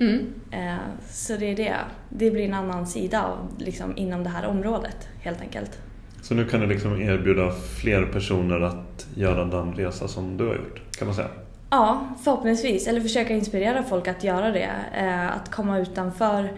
Mm. 0.00 0.34
Eh, 0.50 0.74
Så 1.10 1.36
det 1.36 1.46
är 1.46 1.56
det. 1.56 1.76
Det 2.08 2.30
blir 2.30 2.44
en 2.44 2.54
annan 2.54 2.86
sida 2.86 3.24
av, 3.24 3.38
liksom, 3.58 3.96
inom 3.96 4.24
det 4.24 4.30
här 4.30 4.46
området 4.46 5.08
helt 5.20 5.40
enkelt. 5.40 5.78
Så 6.24 6.34
nu 6.34 6.44
kan 6.44 6.60
du 6.60 6.66
liksom 6.66 7.00
erbjuda 7.00 7.50
fler 7.50 8.06
personer 8.06 8.60
att 8.60 9.06
göra 9.14 9.44
den 9.44 9.72
resa 9.74 10.08
som 10.08 10.36
du 10.36 10.46
har 10.46 10.54
gjort, 10.54 10.82
kan 10.98 11.06
man 11.06 11.14
säga. 11.14 11.28
Ja, 11.70 12.08
förhoppningsvis. 12.24 12.86
Eller 12.86 13.00
försöka 13.00 13.34
inspirera 13.34 13.82
folk 13.82 14.08
att 14.08 14.24
göra 14.24 14.50
det. 14.50 14.70
Eh, 14.94 15.36
att 15.36 15.50
komma 15.50 15.78
utanför 15.78 16.52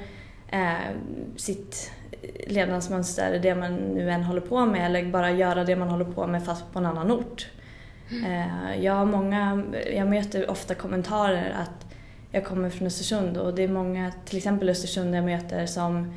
eh, 0.49 0.73
sitt 1.37 1.91
levnadsmönster, 2.47 3.39
det 3.43 3.55
man 3.55 3.75
nu 3.75 4.11
än 4.11 4.23
håller 4.23 4.41
på 4.41 4.67
med, 4.67 4.87
eller 4.87 5.11
bara 5.11 5.31
göra 5.31 5.65
det 5.65 5.77
man 5.77 5.89
håller 5.89 6.05
på 6.05 6.27
med 6.27 6.45
fast 6.45 6.73
på 6.73 6.79
en 6.79 6.87
annan 6.87 7.11
ort. 7.11 7.47
Eh, 8.11 8.85
jag 8.85 8.93
har 8.93 9.05
många, 9.05 9.63
jag 9.95 10.09
möter 10.09 10.51
ofta 10.51 10.75
kommentarer 10.75 11.57
att 11.63 11.93
jag 12.31 12.45
kommer 12.45 12.71
från 12.71 12.87
Östersund 12.87 13.37
och 13.37 13.55
det 13.55 13.63
är 13.63 13.69
många, 13.69 14.13
till 14.25 14.37
exempel 14.37 14.69
Östersund 14.69 15.15
jag 15.15 15.25
möter 15.25 15.67
som, 15.67 16.13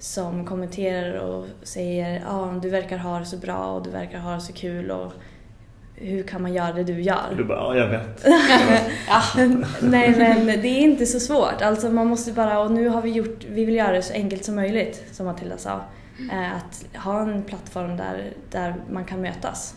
som 0.00 0.46
kommenterar 0.46 1.18
och 1.18 1.46
säger 1.62 2.20
ja 2.24 2.30
ah, 2.30 2.52
du 2.62 2.70
verkar 2.70 2.98
ha 2.98 3.18
det 3.18 3.24
så 3.24 3.36
bra 3.36 3.66
och 3.66 3.82
du 3.82 3.90
verkar 3.90 4.18
ha 4.18 4.34
det 4.34 4.40
så 4.40 4.52
kul 4.52 4.90
och 4.90 5.12
hur 5.94 6.22
kan 6.22 6.42
man 6.42 6.52
göra 6.54 6.72
det 6.72 6.84
du 6.84 7.00
gör? 7.00 7.34
Du 7.36 7.44
bara, 7.44 7.58
ja 7.58 7.76
jag 7.76 7.88
vet. 7.88 8.24
Nej 9.82 10.14
men 10.18 10.46
det 10.46 10.68
är 10.68 10.80
inte 10.80 11.06
så 11.06 11.20
svårt. 11.20 11.62
Alltså 11.62 11.90
man 11.90 12.06
måste 12.06 12.32
bara, 12.32 12.60
och 12.60 12.70
nu 12.70 12.88
har 12.88 13.02
vi 13.02 13.10
gjort, 13.10 13.44
vi 13.48 13.64
vill 13.64 13.74
göra 13.74 13.92
det 13.92 14.02
så 14.02 14.12
enkelt 14.12 14.44
som 14.44 14.54
möjligt 14.54 15.04
som 15.12 15.26
Matilda 15.26 15.58
sa. 15.58 15.80
Eh, 16.32 16.56
Att 16.56 16.84
ha 17.04 17.20
en 17.22 17.42
plattform 17.42 17.96
där, 17.96 18.32
där 18.50 18.74
man 18.90 19.04
kan 19.04 19.20
mötas. 19.20 19.74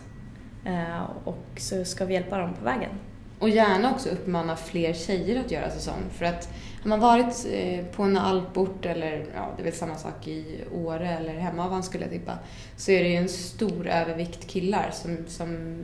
Eh, 0.64 1.02
Och 1.24 1.44
så 1.56 1.84
ska 1.84 2.04
vi 2.04 2.14
hjälpa 2.14 2.38
dem 2.38 2.54
på 2.58 2.64
vägen. 2.64 2.90
Och 3.38 3.48
gärna 3.48 3.90
också 3.92 4.08
uppmana 4.08 4.56
fler 4.56 4.92
tjejer 4.92 5.40
att 5.40 5.50
göra 5.50 5.70
säsong. 5.70 6.02
För 6.18 6.24
att 6.24 6.48
har 6.84 6.88
man 6.88 7.00
varit 7.00 7.46
eh, 7.52 7.84
på 7.84 8.02
en 8.02 8.16
alport 8.16 8.86
eller 8.86 9.26
ja, 9.34 9.52
det 9.56 9.62
är 9.62 9.64
väl 9.64 9.72
samma 9.72 9.96
sak 9.96 10.28
i 10.28 10.64
Åre 10.74 11.08
eller 11.08 11.34
Hemavan 11.34 11.82
skulle 11.82 12.04
jag 12.04 12.12
tippa. 12.12 12.38
Så 12.76 12.90
är 12.90 13.04
det 13.04 13.08
ju 13.08 13.16
en 13.16 13.28
stor 13.28 13.86
övervikt 13.86 14.46
killar 14.46 14.90
som, 14.92 15.16
som, 15.26 15.76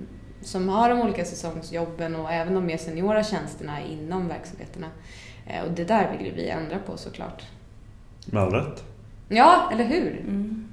som 0.43 0.69
har 0.69 0.89
de 0.91 1.01
olika 1.01 1.25
säsongsjobben 1.25 2.17
och 2.17 2.33
även 2.33 2.55
de 2.55 2.67
mer 2.67 2.77
seniora 2.77 3.25
tjänsterna 3.25 3.83
inom 3.83 4.29
verksamheterna. 4.29 4.87
Eh, 5.47 5.65
och 5.65 5.71
det 5.71 5.85
där 5.85 6.13
vill 6.13 6.27
ju 6.27 6.33
vi 6.33 6.49
ändra 6.49 6.79
på 6.79 6.97
såklart. 6.97 7.43
Med 8.27 8.43
all 8.43 8.53
rätt. 8.53 8.85
Ja, 9.29 9.71
eller 9.73 9.85
hur? 9.85 10.21
Mm. 10.21 10.70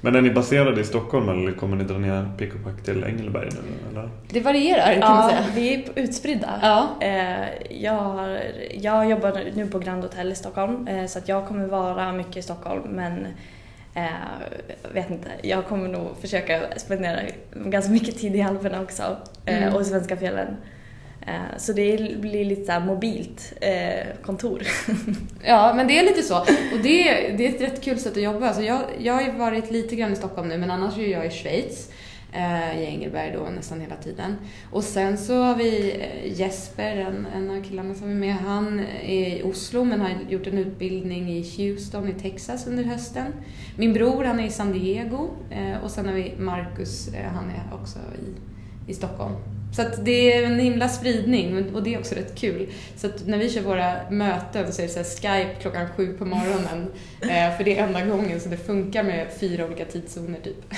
Men 0.00 0.14
är 0.16 0.20
ni 0.22 0.30
baserade 0.30 0.80
i 0.80 0.84
Stockholm 0.84 1.28
eller 1.28 1.52
kommer 1.52 1.76
ni 1.76 1.84
dra 1.84 1.98
ner 1.98 2.28
pick 2.38 2.54
och 2.54 2.64
pack 2.64 2.82
till 2.84 3.04
Engelberg 3.04 3.48
nu? 3.50 3.90
Eller? 3.90 4.10
Det 4.28 4.40
varierar 4.40 4.92
kan 4.92 5.00
man 5.00 5.22
Ja, 5.22 5.28
säga. 5.30 5.44
vi 5.54 5.74
är 5.74 5.82
utspridda. 5.94 6.58
Ja. 6.62 6.88
Eh, 7.00 7.82
jag, 7.82 7.92
har, 7.92 8.40
jag 8.74 9.10
jobbar 9.10 9.40
nu 9.54 9.66
på 9.66 9.78
Grand 9.78 10.02
Hotel 10.02 10.32
i 10.32 10.34
Stockholm 10.34 10.88
eh, 10.88 11.06
så 11.06 11.18
att 11.18 11.28
jag 11.28 11.46
kommer 11.48 11.66
vara 11.66 12.12
mycket 12.12 12.36
i 12.36 12.42
Stockholm 12.42 12.82
men 12.82 13.26
eh, 13.94 14.02
vet 14.94 15.10
inte, 15.10 15.28
jag 15.42 15.64
kommer 15.66 15.88
nog 15.88 16.08
försöka 16.20 16.60
spendera 16.76 17.20
ganska 17.54 17.92
mycket 17.92 18.18
tid 18.18 18.36
i 18.36 18.42
Alperna 18.42 18.82
också 18.82 19.16
Mm. 19.48 19.74
och 19.74 19.80
i 19.80 19.84
svenska 19.84 20.16
fjällen. 20.16 20.56
Eh, 21.26 21.56
så 21.58 21.72
det 21.72 22.20
blir 22.20 22.44
lite 22.44 22.64
såhär 22.64 22.80
mobilt 22.80 23.52
eh, 23.60 24.22
kontor. 24.22 24.62
Ja, 25.44 25.72
men 25.76 25.86
det 25.86 25.98
är 25.98 26.04
lite 26.04 26.22
så. 26.22 26.40
Och 26.40 26.82
det, 26.82 27.02
det 27.36 27.46
är 27.46 27.54
ett 27.54 27.60
rätt 27.60 27.82
kul 27.82 27.98
sätt 27.98 28.16
att 28.16 28.22
jobba. 28.22 28.46
Alltså 28.46 28.62
jag, 28.62 28.80
jag 28.98 29.14
har 29.14 29.22
ju 29.22 29.30
varit 29.30 29.70
lite 29.70 29.96
grann 29.96 30.12
i 30.12 30.16
Stockholm 30.16 30.48
nu, 30.48 30.58
men 30.58 30.70
annars 30.70 30.98
är 30.98 31.06
jag 31.06 31.26
i 31.26 31.30
Schweiz. 31.30 31.90
Eh, 32.32 32.82
I 32.82 32.84
Engelberg 32.84 33.32
då 33.32 33.50
nästan 33.56 33.80
hela 33.80 33.96
tiden. 33.96 34.36
Och 34.70 34.84
sen 34.84 35.18
så 35.18 35.42
har 35.42 35.56
vi 35.56 35.90
eh, 35.90 36.40
Jesper, 36.40 36.96
en, 36.96 37.26
en 37.34 37.50
av 37.50 37.62
killarna 37.62 37.94
som 37.94 38.10
är 38.10 38.14
med. 38.14 38.34
Han 38.34 38.80
är 39.02 39.36
i 39.36 39.42
Oslo 39.42 39.84
men 39.84 40.00
har 40.00 40.10
gjort 40.28 40.46
en 40.46 40.58
utbildning 40.58 41.30
i 41.30 41.42
Houston 41.56 42.08
i 42.08 42.14
Texas 42.14 42.66
under 42.66 42.84
hösten. 42.84 43.32
Min 43.76 43.92
bror 43.92 44.24
han 44.24 44.40
är 44.40 44.46
i 44.46 44.50
San 44.50 44.72
Diego. 44.72 45.28
Eh, 45.50 45.84
och 45.84 45.90
sen 45.90 46.06
har 46.06 46.12
vi 46.12 46.34
Marcus, 46.38 47.08
eh, 47.08 47.26
han 47.34 47.50
är 47.50 47.74
också 47.74 47.98
i, 47.98 48.90
i 48.90 48.94
Stockholm. 48.94 49.55
Så 49.76 49.82
att 49.82 50.04
det 50.04 50.32
är 50.32 50.42
en 50.42 50.58
himla 50.58 50.88
spridning 50.88 51.74
och 51.74 51.82
det 51.82 51.94
är 51.94 51.98
också 51.98 52.14
rätt 52.14 52.38
kul. 52.38 52.68
Så 52.96 53.06
att 53.06 53.26
när 53.26 53.38
vi 53.38 53.50
kör 53.50 53.60
våra 53.60 54.10
möten 54.10 54.72
så 54.72 54.82
är 54.82 54.86
det 54.86 54.92
så 54.92 54.98
här 54.98 55.04
Skype 55.04 55.60
klockan 55.60 55.88
sju 55.96 56.16
på 56.18 56.24
morgonen. 56.24 56.88
eh, 57.20 57.56
för 57.56 57.64
det 57.64 57.78
är 57.78 57.86
enda 57.86 58.06
gången 58.06 58.40
så 58.40 58.48
det 58.48 58.56
funkar 58.56 59.02
med 59.02 59.26
fyra 59.40 59.64
olika 59.66 59.84
tidszoner 59.84 60.40
typ. 60.40 60.74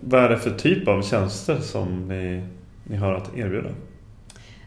Vad 0.00 0.24
är 0.24 0.28
det 0.28 0.38
för 0.38 0.50
typ 0.50 0.88
av 0.88 1.02
tjänster 1.02 1.60
som 1.60 2.08
ni, 2.08 2.42
ni 2.84 2.96
har 2.96 3.14
att 3.14 3.36
erbjuda? 3.36 3.70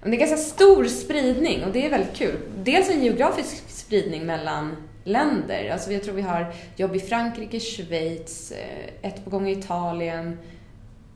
Det 0.04 0.12
är 0.12 0.16
ganska 0.16 0.38
stor 0.38 0.86
spridning 0.86 1.64
och 1.64 1.72
det 1.74 1.86
är 1.86 1.90
väldigt 1.90 2.16
kul. 2.16 2.36
Dels 2.64 2.90
en 2.90 3.04
geografisk 3.04 3.70
spridning 3.70 4.26
mellan 4.26 4.76
länder. 5.04 5.70
Alltså 5.72 5.92
jag 5.92 6.04
tror 6.04 6.16
vi 6.16 6.22
har 6.22 6.54
jobb 6.76 6.96
i 6.96 7.00
Frankrike, 7.00 7.60
Schweiz, 7.60 8.52
eh, 8.52 9.10
ett 9.10 9.24
på 9.24 9.30
gång 9.30 9.48
i 9.48 9.52
Italien, 9.52 10.38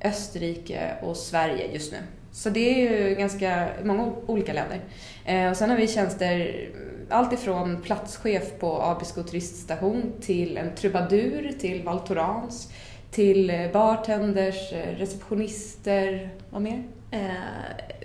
Österrike 0.04 0.96
och 1.02 1.18
Sverige 1.18 1.74
just 1.74 1.92
nu. 1.92 1.98
Så 2.32 2.50
det 2.50 2.60
är 2.88 3.10
ju 3.10 3.16
ganska 3.16 3.70
många 3.84 4.12
olika 4.28 4.54
länder. 4.54 4.80
Eh, 5.26 5.50
och 5.50 5.58
sen 5.58 5.70
har 5.70 5.78
vi 5.78 5.88
tjänster, 5.88 6.70
allt 7.10 7.34
ifrån 7.34 7.82
platschef 7.82 8.60
på 8.60 8.82
Abisko 8.82 9.24
turiststation 9.24 10.14
till 10.22 10.58
en 10.58 10.76
trubadur 10.76 11.52
till 11.60 11.84
Val 11.84 12.00
Thorens, 12.00 12.72
till 13.12 13.50
eh, 13.50 13.72
bartenders, 13.72 14.74
eh, 14.74 14.96
receptionister, 14.96 16.30
vad 16.50 16.62
mer? 16.62 16.84
Eh, 17.12 17.30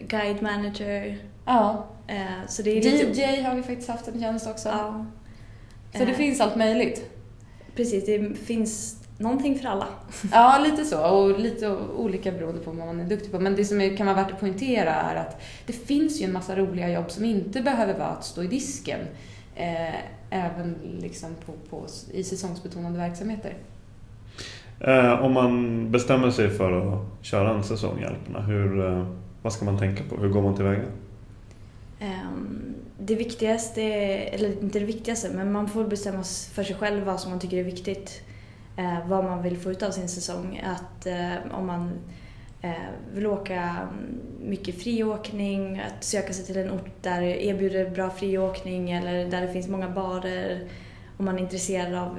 guide 0.09 0.43
manager. 0.43 1.19
Ja, 1.47 1.87
Eh, 2.09 2.47
så 2.49 2.63
det 2.63 2.71
är 2.71 2.83
lite... 2.83 3.21
DJ 3.21 3.41
har 3.43 3.55
vi 3.55 3.63
faktiskt 3.63 3.89
haft 3.89 4.09
en 4.09 4.21
tjänst 4.21 4.47
också. 4.47 4.69
Ja, 4.69 5.07
Så 5.99 6.05
det 6.05 6.15
finns 6.15 6.41
allt 6.41 6.57
möjligt. 6.57 7.11
precis. 7.77 8.07
Det 8.07 8.35
finns 8.45 8.97
någonting 9.19 9.59
för 9.59 9.69
alla. 9.69 9.87
Ja, 10.33 10.59
lite 10.65 10.85
så. 10.85 11.07
Och 11.07 11.41
lite 11.41 11.77
olika 11.97 12.33
beroende 12.33 12.61
på 12.61 12.71
vad 12.71 12.87
man 12.87 13.01
är 13.01 13.05
duktig 13.05 13.33
på. 13.33 13.41
Men 13.41 13.57
det 13.57 13.65
som 13.65 13.97
kan 13.97 14.07
vara 14.07 14.17
värt 14.17 14.33
att 14.33 14.41
poängtera 14.41 14.95
är 14.95 15.17
att 15.17 15.43
det 15.67 15.73
finns 15.73 16.21
ju 16.21 16.25
en 16.25 16.33
massa 16.33 16.57
roliga 16.57 16.91
jobb 16.91 17.11
som 17.11 17.25
inte 17.25 17.61
behöver 17.63 17.99
vara 17.99 18.09
att 18.09 18.25
stå 18.25 18.43
i 18.43 18.47
disken. 18.47 19.01
Eh, 19.57 19.95
även 20.31 20.77
liksom 21.01 21.31
på, 21.47 21.53
på, 21.71 21.87
i 22.13 22.25
säsongsbetonade 22.25 22.99
verksamheter. 22.99 23.55
Eh, 24.81 25.25
om 25.25 25.33
man 25.33 25.91
bestämmer 25.91 26.31
sig 26.31 26.51
för 26.51 26.95
att 26.95 27.03
köra 27.23 27.55
en 27.55 27.65
säsong 27.65 28.01
i 28.01 28.05
Alperna, 28.05 28.41
hur, 28.41 28.87
eh, 28.87 29.07
vad 29.43 29.53
ska 29.53 29.65
man 29.65 29.79
tänka 29.79 30.03
på? 30.09 30.17
Hur 30.17 30.29
går 30.29 30.43
man 30.43 30.55
tillväga? 30.57 30.83
Ehm, 32.01 32.75
Det 32.99 33.15
viktigaste, 33.15 33.83
eller 33.83 34.63
inte 34.63 34.79
det 34.79 34.85
viktigaste, 34.85 35.31
men 35.35 35.53
man 35.53 35.69
får 35.69 35.85
bestämma 35.85 36.23
för 36.55 36.65
sig 36.65 36.77
själv 36.77 37.05
vad 37.05 37.21
som 37.21 37.31
man 37.31 37.41
tycker 37.41 37.57
är 37.57 37.65
viktigt. 37.65 38.23
Eh, 38.77 39.09
vad 39.09 39.25
man 39.25 39.43
vill 39.43 39.57
få 39.59 39.71
ut 39.71 39.83
av 39.83 39.91
sin 39.91 40.09
säsong. 40.09 40.63
Att 40.65 41.07
eh, 41.07 41.59
om 41.59 41.67
man 41.67 41.91
eh, 42.63 42.71
vill 43.15 43.27
åka 43.27 43.89
mycket 44.45 44.83
friåkning, 44.83 45.81
att 45.81 46.05
söka 46.05 46.33
sig 46.33 46.45
till 46.45 46.57
en 46.57 46.71
ort 46.71 47.03
där 47.03 47.21
det 47.21 47.47
erbjuder 47.47 47.91
bra 47.91 48.11
friåkning 48.11 48.91
eller 48.91 49.25
där 49.25 49.41
det 49.41 49.53
finns 49.53 49.69
många 49.69 49.89
barer. 49.89 50.61
Om 51.17 51.25
man 51.25 51.37
är 51.37 51.43
intresserad 51.43 51.95
av, 51.95 52.19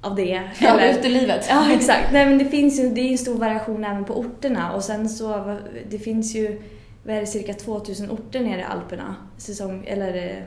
av 0.00 0.14
det. 0.16 0.42
Ja, 0.60 0.80
Eller- 0.80 0.98
utelivet. 0.98 1.46
Ja, 1.50 1.72
exakt. 1.72 2.12
Nej, 2.12 2.26
men 2.26 2.38
det 2.38 2.44
finns 2.44 2.80
ju 2.80 2.88
det 2.88 3.00
är 3.00 3.12
en 3.12 3.18
stor 3.18 3.38
variation 3.38 3.84
även 3.84 4.04
på 4.04 4.18
orterna 4.18 4.72
och 4.72 4.84
sen 4.84 5.08
så 5.08 5.58
det 5.90 5.98
finns 5.98 6.34
ju 6.34 6.62
vad 7.04 7.16
är 7.16 7.20
det, 7.20 7.26
cirka 7.26 7.54
2000 7.54 8.10
orter 8.10 8.40
nere 8.40 8.60
i 8.60 8.64
Alperna, 8.64 9.16
säsong, 9.36 9.84
eller 9.86 10.14
eh, 10.14 10.42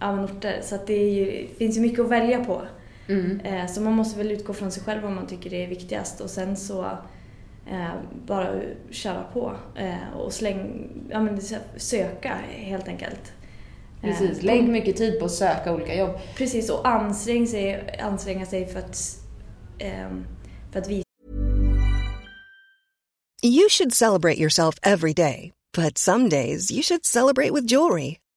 ja, 0.00 0.12
men 0.16 0.24
orter. 0.24 0.58
Så 0.62 0.74
att 0.74 0.86
det 0.86 0.96
ju, 0.96 1.46
finns 1.58 1.76
ju 1.76 1.80
mycket 1.80 2.00
att 2.00 2.08
välja 2.10 2.44
på. 2.44 2.62
Mm. 3.08 3.40
Eh, 3.40 3.66
Så 3.66 3.80
man 3.80 3.92
måste 3.92 4.18
väl 4.18 4.32
utgå 4.32 4.52
från 4.52 4.70
sig 4.70 4.82
själv 4.82 5.02
vad 5.02 5.12
man 5.12 5.26
tycker 5.26 5.54
är 5.54 5.66
viktigast 5.66 6.20
och 6.20 6.30
sen 6.30 6.56
så 6.56 6.82
eh, 7.70 7.90
bara 8.26 8.60
köra 8.90 9.22
på 9.32 9.54
eh, 9.76 10.16
och 10.16 10.32
släng, 10.32 10.88
ja, 11.10 11.20
men 11.20 11.40
söka 11.76 12.38
helt 12.50 12.88
enkelt. 12.88 13.32
Precis. 14.00 14.42
Lägg 14.42 14.68
mycket 14.68 14.96
tid 14.96 15.18
på 15.18 15.24
att 15.24 15.32
söka 15.32 15.74
olika 15.74 15.94
jobb. 15.94 16.18
Precis, 16.36 16.70
och 16.70 16.88
ansträng 16.88 17.46
sig, 17.46 17.98
anstränga 18.02 18.46
sig 18.46 18.66
för 18.66 18.78
att, 18.78 18.98
ehm, 19.78 20.26
för 20.72 20.80
att 20.80 20.88
visa 20.88 21.02
You 23.44 23.68
should 23.68 23.94
celebrate 23.94 24.38
yourself 24.40 24.78
every 24.82 25.12
day, 25.12 25.52
but 25.76 25.98
some 25.98 26.28
days 26.28 26.70
you 26.70 26.82
should 26.82 27.04
celebrate 27.04 27.50
with 27.52 27.72
jewelry. 27.72 28.21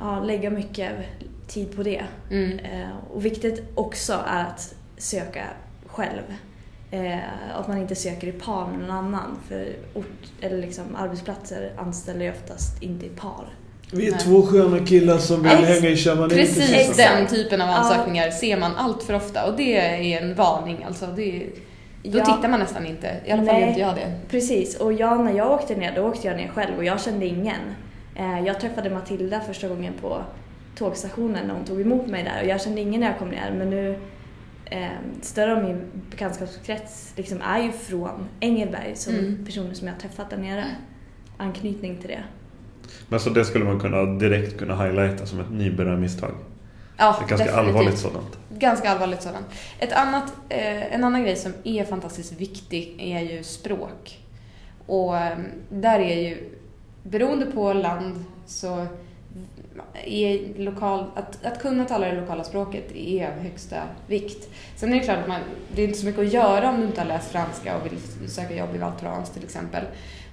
ja, 0.00 0.20
lägga 0.20 0.50
mycket 0.50 0.92
tid 1.46 1.76
på 1.76 1.82
det. 1.82 2.02
Mm. 2.30 2.58
Eh, 2.58 2.88
och 3.14 3.24
viktigt 3.24 3.62
också 3.74 4.12
är 4.26 4.42
att 4.44 4.74
söka 4.98 5.44
själv. 5.86 6.22
Eh, 6.90 7.18
att 7.54 7.68
man 7.68 7.78
inte 7.78 7.94
söker 7.94 8.26
i 8.26 8.32
par 8.32 8.66
med 8.66 8.80
någon 8.80 8.90
annan. 8.90 9.38
För 9.48 9.68
ort, 9.94 10.06
eller 10.40 10.58
liksom 10.58 10.84
arbetsplatser 10.96 11.72
anställer 11.78 12.24
ju 12.24 12.30
oftast 12.30 12.82
inte 12.82 13.06
i 13.06 13.08
par. 13.08 13.48
Vi 13.92 14.06
är 14.06 14.10
Nej. 14.10 14.20
två 14.20 14.42
sköna 14.42 14.78
killar 14.86 15.18
som 15.18 15.42
vill 15.42 15.52
Ex- 15.52 15.68
hänga 15.68 15.88
i 15.88 15.96
Chamonix 15.96 16.34
Precis 16.36 16.66
tillsammans. 16.86 16.96
den 16.96 17.26
typen 17.26 17.60
av 17.62 17.68
ansökningar 17.70 18.30
ser 18.30 18.56
man 18.56 18.76
allt 18.76 19.02
för 19.02 19.14
ofta 19.14 19.46
och 19.46 19.56
det 19.56 19.76
är 19.76 20.22
en 20.22 20.34
varning. 20.34 20.84
Alltså 20.84 21.06
det, 21.06 21.46
då 22.02 22.18
Ja. 22.18 22.24
tittar 22.24 22.48
man 22.48 22.60
nästan 22.60 22.86
inte. 22.86 23.16
I 23.26 23.30
alla 23.30 23.44
fall 23.44 23.54
Nej. 23.54 23.60
gör 23.62 23.68
inte 23.68 23.80
jag 23.80 23.94
det. 23.94 24.12
Precis, 24.30 24.76
och 24.76 24.92
jag, 24.92 25.24
när 25.24 25.32
jag 25.32 25.50
åkte 25.50 25.76
ner, 25.76 25.92
då 25.96 26.02
åkte 26.02 26.26
jag 26.28 26.36
ner 26.36 26.48
själv 26.48 26.76
och 26.76 26.84
jag 26.84 27.00
kände 27.00 27.26
ingen. 27.26 27.60
Eh, 28.20 28.40
jag 28.46 28.60
träffade 28.60 28.90
Matilda 28.90 29.40
första 29.40 29.68
gången 29.68 29.92
på 30.00 30.22
tågstationen 30.76 31.46
när 31.46 31.54
hon 31.54 31.64
tog 31.64 31.80
emot 31.80 32.06
mig 32.06 32.24
där 32.24 32.42
och 32.42 32.48
jag 32.48 32.60
kände 32.62 32.80
ingen 32.80 33.00
när 33.00 33.06
jag 33.08 33.18
kom 33.18 33.28
ner 33.28 33.52
men 33.58 33.70
nu 33.70 33.98
eh, 34.64 34.88
större 35.22 35.56
av 35.56 35.64
min 35.64 35.82
bekantskapskrets 36.10 37.12
liksom 37.16 37.40
är 37.42 37.62
ju 37.62 37.72
från 37.72 38.28
Engelberg 38.40 38.96
som 38.96 39.14
Mm. 39.14 39.44
personer 39.46 39.74
som 39.74 39.86
jag 39.86 39.94
har 39.94 40.00
träffat 40.00 40.30
där 40.30 40.36
nere. 40.36 40.64
Anknytning 41.36 41.96
till 41.98 42.08
det. 42.08 42.22
Men 43.08 43.20
så 43.20 43.30
det 43.30 43.44
skulle 43.44 43.64
man 43.64 43.80
kunna 43.80 44.02
direkt 44.04 44.58
kunna 44.58 44.82
highlighta 44.84 45.26
som 45.26 45.40
ett 45.40 45.50
nybörjarmisstag. 45.50 46.30
Ja, 46.96 47.10
Ett 47.22 47.28
ganska 47.28 47.36
definitivt. 47.46 47.68
allvarligt 47.76 47.98
sådant. 47.98 48.38
Ganska 48.58 48.90
allvarligt 48.90 49.22
sådant. 49.22 49.46
Ett 49.78 49.92
annat, 49.92 50.32
eh, 50.48 50.94
en 50.94 51.04
annan 51.04 51.22
grej 51.22 51.36
som 51.36 51.52
är 51.64 51.84
fantastiskt 51.84 52.32
viktig 52.40 52.94
är 52.98 53.20
ju 53.20 53.42
språk. 53.42 54.18
Och 54.86 55.16
eh, 55.16 55.38
där 55.70 56.00
är 56.00 56.16
ju, 56.28 56.50
beroende 57.02 57.46
på 57.46 57.72
land 57.72 58.24
så 58.46 58.86
är 60.04 60.58
lokal, 60.58 61.06
att, 61.14 61.44
att 61.44 61.62
kunna 61.62 61.84
tala 61.84 62.06
det 62.06 62.20
lokala 62.20 62.44
språket 62.44 62.92
är 62.96 63.26
av 63.26 63.32
högsta 63.32 63.82
vikt. 64.06 64.48
Sen 64.76 64.92
är 64.92 64.98
det 64.98 65.04
klart 65.04 65.18
att 65.18 65.28
man, 65.28 65.40
det 65.74 65.82
är 65.82 65.86
inte 65.86 65.98
så 65.98 66.06
mycket 66.06 66.20
att 66.20 66.32
göra 66.32 66.70
om 66.70 66.80
du 66.80 66.86
inte 66.86 67.00
har 67.00 67.08
läst 67.08 67.32
franska 67.32 67.76
och 67.76 67.86
vill 67.86 68.30
söka 68.30 68.54
jobb 68.54 68.74
i 68.74 68.78
Val 68.78 68.92
Thorens 69.00 69.30
till 69.30 69.44
exempel. 69.44 69.84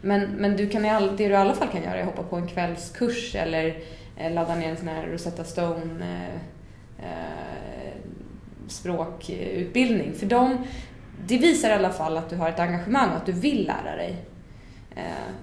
Men, 0.02 0.22
men 0.22 0.58
du 0.58 0.70
kan 0.70 0.86
i 0.86 0.90
all, 0.90 1.18
det 1.18 1.28
du 1.28 1.34
i 1.34 1.36
alla 1.36 1.54
fall 1.54 1.68
kan 1.68 1.84
göra 1.84 1.96
är 1.96 2.00
att 2.00 2.06
hoppa 2.06 2.24
på 2.24 2.36
en 2.36 2.48
kvällskurs 2.48 3.36
eller 3.36 3.78
eh, 4.18 4.34
ladda 4.34 4.56
ner 4.56 4.70
en 4.70 4.78
sån 4.78 4.88
här 4.88 5.08
Rosetta 5.08 5.44
Stone 5.44 6.06
eh, 6.06 7.06
eh, 7.06 7.94
språkutbildning. 8.68 10.14
För 10.14 10.26
de, 10.26 10.58
det 11.28 11.38
visar 11.38 11.70
i 11.70 11.74
alla 11.74 11.90
fall 11.90 12.18
att 12.18 12.30
du 12.30 12.36
har 12.36 12.50
ett 12.50 12.60
engagemang 12.60 13.10
och 13.10 13.16
att 13.16 13.26
du 13.26 13.32
vill 13.32 13.68
lära 13.68 13.96
dig. 13.96 14.16
Eh, 14.96 15.34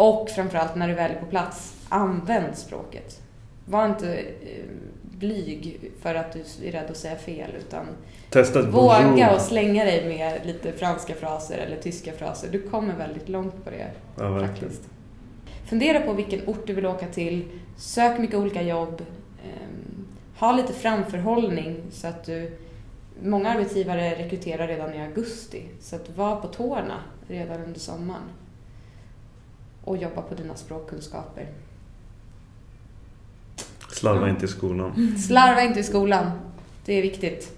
och 0.00 0.30
framförallt 0.30 0.76
när 0.76 0.88
du 0.88 0.94
väl 0.94 1.10
är 1.10 1.20
på 1.20 1.26
plats, 1.26 1.74
använd 1.88 2.58
språket. 2.58 3.22
Var 3.66 3.86
inte 3.86 4.18
eh, 4.18 4.64
blyg 5.02 5.90
för 6.02 6.14
att 6.14 6.32
du 6.32 6.68
är 6.68 6.72
rädd 6.72 6.90
att 6.90 6.96
säga 6.96 7.16
fel 7.16 7.50
utan 7.58 7.86
Testa 8.30 8.62
våga 8.62 9.34
och 9.34 9.40
slänga 9.40 9.84
dig 9.84 10.08
med 10.08 10.46
lite 10.46 10.72
franska 10.72 11.14
fraser 11.14 11.58
eller 11.58 11.76
tyska 11.76 12.12
fraser. 12.12 12.48
Du 12.52 12.62
kommer 12.62 12.94
väldigt 12.94 13.28
långt 13.28 13.64
på 13.64 13.70
det 13.70 13.90
Ja, 14.18 14.40
faktiskt. 14.40 14.82
Fundera 15.68 16.00
på 16.00 16.12
vilken 16.12 16.48
ort 16.48 16.66
du 16.66 16.74
vill 16.74 16.86
åka 16.86 17.06
till. 17.06 17.48
Sök 17.76 18.18
mycket 18.18 18.36
olika 18.36 18.62
jobb. 18.62 19.02
Ehm, 19.44 20.06
ha 20.38 20.52
lite 20.52 20.72
framförhållning 20.72 21.82
så 21.90 22.06
att 22.06 22.24
du... 22.24 22.58
Många 23.22 23.50
arbetsgivare 23.50 24.14
rekryterar 24.14 24.66
redan 24.66 24.94
i 24.94 25.02
augusti. 25.02 25.62
Så 25.80 25.96
att 25.96 26.16
var 26.16 26.36
på 26.36 26.48
tårna 26.48 26.96
redan 27.28 27.64
under 27.64 27.80
sommaren. 27.80 28.22
Och 29.90 29.96
jobba 29.96 30.22
på 30.22 30.34
dina 30.34 30.54
språkkunskaper. 30.54 31.46
Slarva 33.88 34.28
inte 34.28 34.44
i 34.44 34.48
skolan. 34.48 35.16
Slarva 35.18 35.62
inte 35.62 35.80
i 35.80 35.82
skolan. 35.82 36.30
Det 36.84 36.92
är 36.98 37.02
viktigt. 37.02 37.56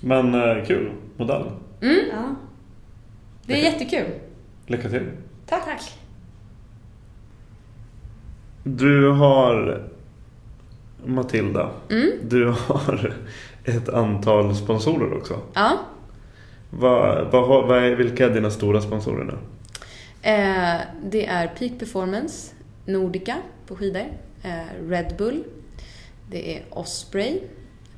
Men 0.00 0.34
eh, 0.34 0.64
kul. 0.66 0.92
Modell. 1.16 1.50
Mm, 1.80 2.00
Ja. 2.12 2.34
det 3.46 3.52
är 3.52 3.72
jättekul. 3.72 4.06
Lycka 4.66 4.88
till. 4.88 5.10
Tack. 5.46 5.64
Tack. 5.64 5.98
Du 8.62 9.08
har 9.10 9.82
Matilda. 11.04 11.70
Mm. 11.90 12.10
Du 12.22 12.46
har 12.46 13.14
ett 13.64 13.88
antal 13.88 14.56
sponsorer 14.56 15.16
också. 15.18 15.40
Ja. 15.54 15.78
Vad, 16.70 17.30
vad, 17.32 17.66
vad 17.68 17.78
är, 17.84 17.96
vilka 17.96 18.26
är 18.26 18.30
dina 18.30 18.50
stora 18.50 18.80
sponsorer 18.80 19.24
nu? 19.24 19.38
Eh, 20.26 20.80
det 21.04 21.26
är 21.26 21.46
Peak 21.46 21.72
Performance, 21.78 22.54
Nordica 22.86 23.36
på 23.66 23.76
skidor, 23.76 24.04
eh, 24.42 24.88
Red 24.88 25.14
Bull, 25.18 25.44
det 26.30 26.56
är 26.56 26.62
Osprey 26.70 27.40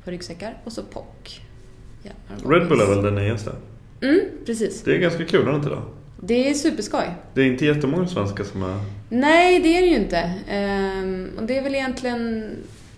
på 0.04 0.10
ryggsäckar 0.10 0.60
och 0.64 0.72
så 0.72 0.82
POC. 0.82 1.40
och 2.44 2.52
Red 2.52 2.68
Bull 2.68 2.80
är 2.80 2.86
väl 2.86 3.02
den 3.02 3.14
nyaste? 3.14 3.52
Mm, 4.02 4.20
precis. 4.46 4.82
Det 4.82 4.94
är 4.94 4.98
ganska 4.98 5.24
kul, 5.24 5.46
är 5.48 5.50
det 5.50 5.56
inte 5.56 5.68
det? 5.68 5.82
Det 6.20 6.50
är 6.50 6.54
superskoj. 6.54 7.14
Det 7.34 7.40
är 7.40 7.46
inte 7.46 7.66
jättemånga 7.66 8.06
svenskar 8.06 8.44
som 8.44 8.62
är... 8.62 8.80
Nej, 9.08 9.60
det 9.60 9.78
är 9.78 9.82
det 9.82 9.88
ju 9.88 9.96
inte. 9.96 10.34
Ehm, 10.48 11.30
och 11.38 11.46
det 11.46 11.58
är 11.58 11.62
väl 11.62 11.74
egentligen 11.74 12.50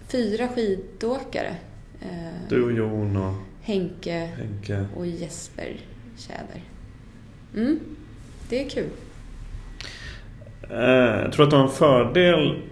fyra 0.09 0.49
skidåkare. 0.49 1.55
Eh, 2.03 2.49
Du 2.49 2.63
och 2.65 2.73
Jon 2.73 3.17
och 3.17 3.35
Henke 3.63 4.31
Henke. 4.37 4.87
och 4.97 5.07
Jesper 5.07 5.77
Tjäder. 6.19 6.63
Mm, 7.57 7.81
det 8.49 8.65
är 8.65 8.69
kul. 8.69 8.89
Eh, 10.73 11.23
jag 11.23 11.33
tror 11.33 11.45
att 11.45 11.51
du 11.51 11.57
har 11.57 11.65
en 11.65 11.71
fördel 11.71 12.63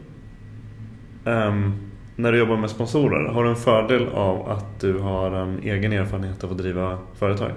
ehm, 1.26 1.90
när 2.16 2.32
du 2.32 2.38
jobbar 2.38 2.56
med 2.56 2.70
sponsorer. 2.70 3.28
Har 3.28 3.44
du 3.44 3.50
en 3.50 3.56
fördel 3.56 4.08
av 4.08 4.50
att 4.50 4.80
du 4.80 4.98
har 4.98 5.30
en 5.30 5.62
egen 5.62 5.92
erfarenhet 5.92 6.44
av 6.44 6.50
att 6.50 6.58
driva 6.58 6.98
företag? 7.18 7.52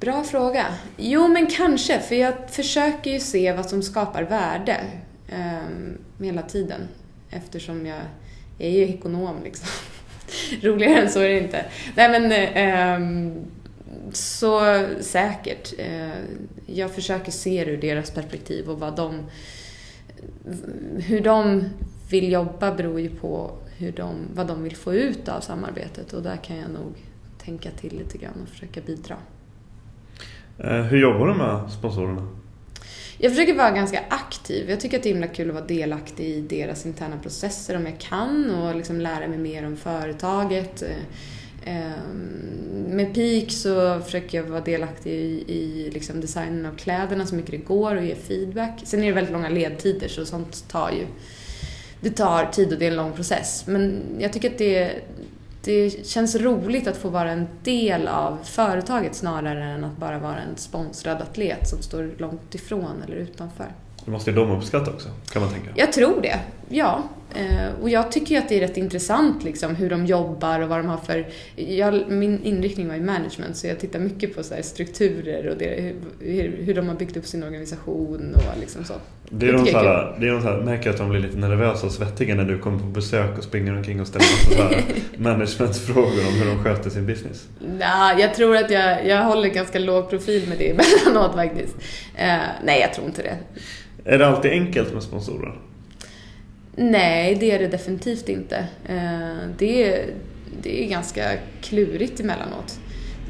Bra 0.00 0.22
fråga. 0.24 0.66
Jo, 0.96 1.28
men 1.28 1.46
kanske. 1.46 2.00
För 2.00 2.14
jag 2.14 2.34
försöker 2.50 3.10
ju 3.10 3.20
se 3.20 3.52
vad 3.52 3.66
som 3.66 3.82
skapar 3.82 4.22
värde 4.22 4.76
um, 5.32 6.24
hela 6.26 6.42
tiden. 6.42 6.80
Eftersom 7.30 7.86
jag, 7.86 8.00
jag 8.58 8.68
är 8.68 8.72
ju 8.72 8.88
ekonom 8.88 9.36
liksom. 9.44 9.68
Roligare 10.62 11.02
än 11.02 11.10
så 11.10 11.20
är 11.20 11.28
det 11.28 11.38
inte. 11.38 11.64
Nej 11.94 12.20
men, 12.20 12.32
ehm, 12.32 13.44
så 14.12 14.84
säkert. 15.00 15.74
Eh, 15.78 16.08
jag 16.66 16.94
försöker 16.94 17.32
se 17.32 17.64
det 17.64 17.70
ur 17.70 17.80
deras 17.80 18.10
perspektiv 18.10 18.70
och 18.70 18.80
vad 18.80 18.96
de... 18.96 19.26
Hur 20.98 21.20
de 21.20 21.64
vill 22.10 22.32
jobba 22.32 22.74
beror 22.74 23.00
ju 23.00 23.10
på 23.10 23.50
hur 23.76 23.92
de, 23.92 24.14
vad 24.34 24.46
de 24.46 24.62
vill 24.62 24.76
få 24.76 24.94
ut 24.94 25.28
av 25.28 25.40
samarbetet 25.40 26.12
och 26.12 26.22
där 26.22 26.36
kan 26.36 26.56
jag 26.56 26.70
nog 26.70 26.94
tänka 27.44 27.70
till 27.70 27.98
lite 27.98 28.18
grann 28.18 28.42
och 28.42 28.48
försöka 28.48 28.80
bidra. 28.80 29.16
Eh, 30.58 30.82
hur 30.82 30.98
jobbar 30.98 31.26
du 31.26 31.34
med 31.34 31.72
sponsorerna? 31.72 32.28
Jag 33.18 33.32
försöker 33.32 33.54
vara 33.54 33.70
ganska 33.70 34.00
aktiv. 34.08 34.70
Jag 34.70 34.80
tycker 34.80 34.96
att 34.96 35.02
det 35.02 35.08
är 35.08 35.12
himla 35.12 35.28
kul 35.28 35.48
att 35.48 35.54
vara 35.54 35.66
delaktig 35.66 36.24
i 36.24 36.40
deras 36.40 36.86
interna 36.86 37.18
processer 37.18 37.76
om 37.76 37.86
jag 37.86 38.00
kan 38.00 38.50
och 38.54 38.76
liksom 38.76 39.00
lära 39.00 39.28
mig 39.28 39.38
mer 39.38 39.66
om 39.66 39.76
företaget. 39.76 40.82
Ehm, 41.68 42.96
Med 42.96 43.14
Peak 43.14 43.50
så 43.50 44.00
försöker 44.00 44.38
jag 44.38 44.44
vara 44.44 44.60
delaktig 44.60 45.12
i, 45.12 45.44
i 45.52 45.90
liksom 45.90 46.20
designen 46.20 46.66
av 46.66 46.76
kläderna 46.76 47.26
så 47.26 47.34
mycket 47.34 47.50
det 47.50 47.56
går 47.56 47.96
och 47.96 48.04
ge 48.04 48.14
feedback. 48.14 48.80
Sen 48.84 49.02
är 49.02 49.06
det 49.06 49.12
väldigt 49.12 49.32
långa 49.32 49.48
ledtider 49.48 50.08
så 50.08 50.26
sånt 50.26 50.68
tar 50.68 50.90
ju 50.90 51.06
det 52.00 52.10
tar 52.10 52.46
tid 52.46 52.72
och 52.72 52.78
det 52.78 52.86
är 52.86 52.90
en 52.90 52.96
lång 52.96 53.12
process. 53.12 53.64
Men 53.66 54.02
jag 54.18 54.32
tycker 54.32 54.50
att 54.50 54.58
det, 54.58 54.92
det 55.64 56.06
känns 56.06 56.36
roligt 56.36 56.86
att 56.86 56.96
få 56.96 57.08
vara 57.08 57.30
en 57.30 57.48
del 57.64 58.08
av 58.08 58.38
företaget 58.44 59.14
snarare 59.14 59.64
än 59.64 59.84
att 59.84 59.96
bara 59.96 60.18
vara 60.18 60.38
en 60.38 60.56
sponsrad 60.56 61.22
atlet 61.22 61.68
som 61.68 61.82
står 61.82 62.10
långt 62.18 62.54
ifrån 62.54 63.02
eller 63.06 63.16
utanför. 63.16 63.66
Det 64.04 64.10
måste 64.10 64.30
ju 64.30 64.36
de 64.36 64.50
uppskatta 64.50 64.90
också, 64.90 65.08
kan 65.32 65.42
man 65.42 65.52
tänka. 65.52 65.70
Jag 65.76 65.92
tror 65.92 66.22
det, 66.22 66.40
ja. 66.68 67.02
Eh, 67.34 67.82
och 67.82 67.90
jag 67.90 68.12
tycker 68.12 68.34
ju 68.34 68.40
att 68.40 68.48
det 68.48 68.56
är 68.56 68.60
rätt 68.60 68.76
intressant 68.76 69.44
liksom, 69.44 69.74
hur 69.74 69.90
de 69.90 70.06
jobbar 70.06 70.60
och 70.60 70.68
vad 70.68 70.78
de 70.78 70.86
har 70.86 70.96
för... 70.96 71.26
Jag, 71.56 72.10
min 72.10 72.42
inriktning 72.44 72.88
var 72.88 72.94
i 72.94 73.00
management 73.00 73.56
så 73.56 73.66
jag 73.66 73.78
tittar 73.78 73.98
mycket 73.98 74.36
på 74.36 74.42
så 74.42 74.54
strukturer 74.62 75.48
och 75.48 75.56
det, 75.58 75.94
hur, 76.20 76.62
hur 76.62 76.74
de 76.74 76.88
har 76.88 76.94
byggt 76.94 77.16
upp 77.16 77.26
sin 77.26 77.42
organisation 77.42 78.34
och 78.34 78.60
liksom 78.60 78.84
så. 78.84 78.94
Det 79.30 79.48
är 79.48 79.52
de 79.52 79.66
så 79.66 79.78
här, 79.78 80.16
det 80.20 80.28
är 80.28 80.32
de 80.32 80.42
så 80.42 80.48
här, 80.48 80.60
märker 80.60 80.90
att 80.90 80.96
de 80.96 81.10
blir 81.10 81.20
lite 81.20 81.36
nervösa 81.36 81.86
och 81.86 81.92
svettiga 81.92 82.34
när 82.34 82.44
du 82.44 82.58
kommer 82.58 82.78
på 82.78 82.86
besök 82.86 83.38
och 83.38 83.44
springer 83.44 83.76
omkring 83.76 84.00
och 84.00 84.06
ställer 84.06 84.26
massa 84.26 84.76
managementfrågor 85.16 86.28
om 86.28 86.34
hur 86.34 86.46
de 86.46 86.64
sköter 86.64 86.90
sin 86.90 87.06
business. 87.06 87.48
Nej, 87.78 88.20
jag 88.20 88.34
tror 88.34 88.56
att 88.56 88.70
jag, 88.70 89.06
jag 89.06 89.24
håller 89.24 89.48
ganska 89.48 89.78
låg 89.78 90.10
profil 90.10 90.48
med 90.48 90.58
det 90.58 90.70
emellanåt 91.04 91.34
faktiskt. 91.34 91.74
Uh, 91.74 92.40
nej, 92.64 92.80
jag 92.80 92.94
tror 92.94 93.06
inte 93.06 93.22
det. 93.22 93.36
Är 94.04 94.18
det 94.18 94.26
alltid 94.26 94.50
enkelt 94.50 94.94
med 94.94 95.02
sponsorer? 95.02 95.54
Nej, 96.80 97.34
det 97.34 97.50
är 97.50 97.58
det 97.58 97.68
definitivt 97.68 98.28
inte. 98.28 98.56
Eh, 98.88 99.48
det, 99.58 99.84
är, 99.84 100.14
det 100.62 100.84
är 100.84 100.88
ganska 100.88 101.22
klurigt 101.60 102.20
emellanåt. 102.20 102.78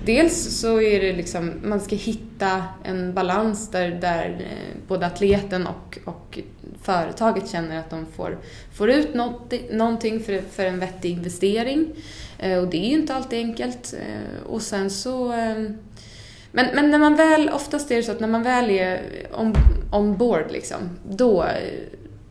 Dels 0.04 0.60
så 0.60 0.80
är 0.80 1.00
det 1.00 1.12
liksom, 1.12 1.52
man 1.62 1.80
ska 1.80 1.96
hitta 1.96 2.64
en 2.84 3.14
balans 3.14 3.70
där, 3.70 3.90
där 3.90 4.36
eh, 4.40 4.88
både 4.88 5.06
atleten 5.06 5.66
och, 5.66 5.98
och 6.04 6.38
företaget 6.82 7.50
känner 7.50 7.78
att 7.78 7.90
de 7.90 8.06
får, 8.06 8.38
får 8.74 8.90
ut 8.90 9.14
något, 9.14 9.54
någonting 9.70 10.20
för, 10.20 10.42
för 10.50 10.64
en 10.64 10.78
vettig 10.78 11.10
investering. 11.10 11.86
Eh, 12.38 12.58
och 12.58 12.68
det 12.68 12.76
är 12.76 12.88
ju 12.88 12.98
inte 12.98 13.14
alltid 13.14 13.38
enkelt. 13.38 13.94
Och 14.46 14.62
sen 14.62 14.90
så... 14.90 15.34
Men, 16.52 16.66
men 16.74 16.90
när 16.90 16.98
man 16.98 17.16
väl, 17.16 17.50
oftast 17.50 17.90
är 17.90 17.96
det 17.96 18.02
så 18.02 18.12
att 18.12 18.20
när 18.20 18.28
man 18.28 18.42
väl 18.42 18.70
är 18.70 19.02
on, 19.32 19.54
on 19.92 20.16
board 20.16 20.52
liksom, 20.52 20.78
då, 21.10 21.46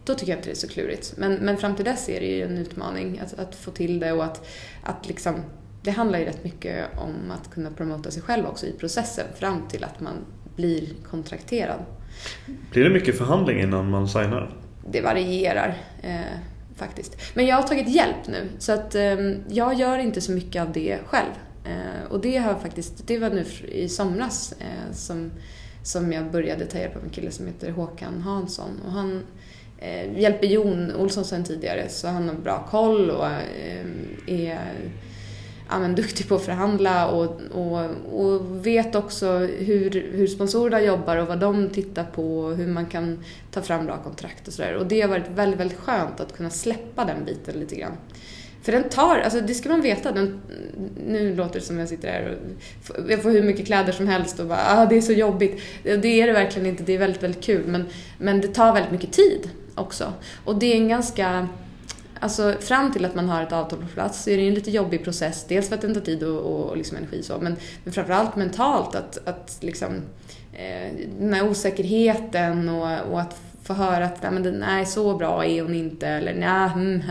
då 0.07 0.15
tycker 0.15 0.31
jag 0.31 0.39
inte 0.39 0.49
det 0.49 0.53
är 0.53 0.55
så 0.55 0.67
klurigt. 0.67 1.13
Men, 1.17 1.33
men 1.33 1.57
fram 1.57 1.75
till 1.75 1.85
dess 1.85 2.09
är 2.09 2.19
det 2.19 2.25
ju 2.25 2.43
en 2.43 2.57
utmaning 2.57 3.19
att, 3.19 3.39
att 3.39 3.55
få 3.55 3.71
till 3.71 3.99
det 3.99 4.11
och 4.11 4.23
att, 4.23 4.47
att 4.83 5.07
liksom 5.07 5.35
det 5.83 5.91
handlar 5.91 6.19
ju 6.19 6.25
rätt 6.25 6.43
mycket 6.43 6.85
om 6.97 7.31
att 7.31 7.53
kunna 7.53 7.71
promota 7.71 8.11
sig 8.11 8.21
själv 8.21 8.45
också 8.45 8.65
i 8.65 8.71
processen 8.71 9.25
fram 9.39 9.67
till 9.67 9.83
att 9.83 9.99
man 9.99 10.13
blir 10.55 10.87
kontrakterad. 11.09 11.79
Blir 12.71 12.83
det 12.83 12.89
mycket 12.89 13.17
förhandling 13.17 13.59
innan 13.59 13.89
man 13.89 14.07
signar? 14.07 14.55
Det 14.91 15.01
varierar 15.01 15.77
eh, 16.01 16.39
faktiskt. 16.75 17.17
Men 17.33 17.45
jag 17.45 17.55
har 17.55 17.63
tagit 17.63 17.89
hjälp 17.89 18.27
nu 18.27 18.49
så 18.59 18.71
att 18.71 18.95
eh, 18.95 19.17
jag 19.47 19.73
gör 19.73 19.97
inte 19.97 20.21
så 20.21 20.31
mycket 20.31 20.61
av 20.61 20.71
det 20.71 20.99
själv. 21.05 21.31
Eh, 21.65 22.11
och 22.11 22.21
det 22.21 22.37
har 22.37 22.55
faktiskt, 22.55 23.07
det 23.07 23.19
var 23.19 23.29
nu 23.29 23.45
i 23.71 23.89
somras 23.89 24.53
eh, 24.59 24.93
som, 24.93 25.31
som 25.83 26.13
jag 26.13 26.31
började 26.31 26.65
ta 26.65 26.77
hjälp 26.77 26.95
av 26.95 27.03
en 27.03 27.09
kille 27.09 27.31
som 27.31 27.47
heter 27.47 27.71
Håkan 27.71 28.21
Hansson. 28.21 28.81
Och 28.85 28.91
han 28.91 29.23
eh, 29.77 30.19
hjälper 30.19 30.47
Jon 30.47 30.95
Olsson 30.95 31.25
sedan 31.25 31.43
tidigare 31.43 31.89
så 31.89 32.07
han 32.07 32.27
har 32.29 32.35
bra 32.35 32.67
koll 32.69 33.09
och 33.09 33.25
eh, 33.25 33.85
är 34.27 34.59
ja, 35.69 35.79
men, 35.79 35.95
duktig 35.95 36.27
på 36.27 36.35
att 36.35 36.45
förhandla 36.45 37.07
och, 37.07 37.41
och, 37.51 37.85
och 38.11 38.65
vet 38.65 38.95
också 38.95 39.37
hur, 39.37 40.11
hur 40.11 40.27
sponsorerna 40.27 40.81
jobbar 40.81 41.17
och 41.17 41.27
vad 41.27 41.39
de 41.39 41.69
tittar 41.69 42.03
på 42.03 42.39
och 42.39 42.55
hur 42.55 42.67
man 42.67 42.85
kan 42.85 43.23
ta 43.51 43.61
fram 43.61 43.85
bra 43.85 43.97
kontrakt 44.03 44.47
och 44.47 44.53
sådär. 44.53 44.73
Och 44.73 44.85
det 44.85 45.01
har 45.01 45.09
varit 45.09 45.29
väldigt, 45.35 45.59
väldigt 45.59 45.77
skönt 45.77 46.19
att 46.19 46.37
kunna 46.37 46.49
släppa 46.49 47.05
den 47.05 47.25
biten 47.25 47.59
lite 47.59 47.75
grann. 47.75 47.97
För 48.61 48.71
den 48.71 48.83
tar, 48.83 49.17
alltså 49.17 49.41
det 49.41 49.53
ska 49.53 49.69
man 49.69 49.81
veta, 49.81 50.11
den, 50.11 50.41
nu 51.07 51.35
låter 51.35 51.59
det 51.59 51.65
som 51.65 51.79
jag 51.79 51.89
sitter 51.89 52.07
här 52.07 52.37
och 52.89 53.11
jag 53.11 53.21
får 53.21 53.29
hur 53.29 53.43
mycket 53.43 53.65
kläder 53.65 53.91
som 53.91 54.07
helst 54.07 54.39
och 54.39 54.45
bara 54.45 54.59
ah, 54.67 54.85
det 54.85 54.97
är 54.97 55.01
så 55.01 55.11
jobbigt. 55.11 55.61
Det 55.83 56.21
är 56.21 56.27
det 56.27 56.33
verkligen 56.33 56.65
inte, 56.65 56.83
det 56.83 56.93
är 56.93 56.97
väldigt, 56.97 57.23
väldigt 57.23 57.43
kul 57.43 57.67
men, 57.67 57.85
men 58.17 58.41
det 58.41 58.47
tar 58.47 58.73
väldigt 58.73 58.91
mycket 58.91 59.11
tid 59.11 59.49
också. 59.77 60.13
Och 60.45 60.55
det 60.55 60.73
är 60.73 60.75
en 60.75 60.87
ganska 60.87 61.47
Alltså 62.19 62.53
fram 62.59 62.91
till 62.91 63.05
att 63.05 63.15
man 63.15 63.29
har 63.29 63.43
ett 63.43 63.53
avtal 63.53 63.79
på 63.79 63.87
plats 63.87 64.23
så 64.23 64.29
är 64.29 64.37
det 64.37 64.47
en 64.47 64.53
lite 64.53 64.71
jobbig 64.71 65.03
process. 65.03 65.45
Dels 65.49 65.69
för 65.69 65.75
att 65.75 65.81
den 65.81 65.93
tar 65.93 66.01
tid 66.01 66.23
och, 66.23 66.39
och 66.39 66.77
liksom 66.77 66.97
energi 66.97 67.23
så, 67.23 67.37
men, 67.41 67.55
men 67.83 67.93
framförallt 67.93 68.35
mentalt 68.35 68.95
att, 68.95 69.27
att 69.27 69.57
liksom 69.61 69.89
eh, 70.53 70.91
den 71.19 71.33
här 71.33 71.49
osäkerheten 71.49 72.69
och, 72.69 73.11
och 73.11 73.21
att 73.21 73.41
få 73.63 73.73
höra 73.73 74.05
att 74.05 74.23
nej, 74.23 74.31
men 74.31 74.43
den 74.43 74.63
är 74.63 74.85
så 74.85 75.17
bra 75.17 75.45
är 75.45 75.61
hon 75.61 75.75
inte 75.75 76.07
eller 76.07 76.33
nej, 76.33 76.71
mm, 76.75 77.01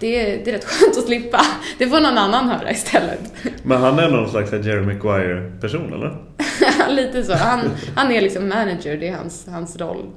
det, 0.00 0.36
det 0.44 0.50
är 0.50 0.52
rätt 0.52 0.64
skönt 0.68 0.98
att 0.98 1.04
slippa. 1.04 1.40
Det 1.78 1.86
får 1.86 2.00
någon 2.00 2.18
annan 2.18 2.48
höra 2.48 2.70
istället. 2.70 3.32
Men 3.62 3.80
han 3.82 3.98
är 3.98 4.10
någon 4.10 4.30
slags 4.30 4.52
Jerry 4.52 4.86
Maguire-person 4.86 5.92
eller? 5.92 6.16
lite 6.88 7.22
så. 7.22 7.34
Han, 7.34 7.60
han 7.96 8.12
är 8.12 8.20
liksom 8.20 8.48
manager, 8.48 8.96
det 8.96 9.08
är 9.08 9.16
hans, 9.16 9.46
hans 9.46 9.76
roll. 9.76 10.10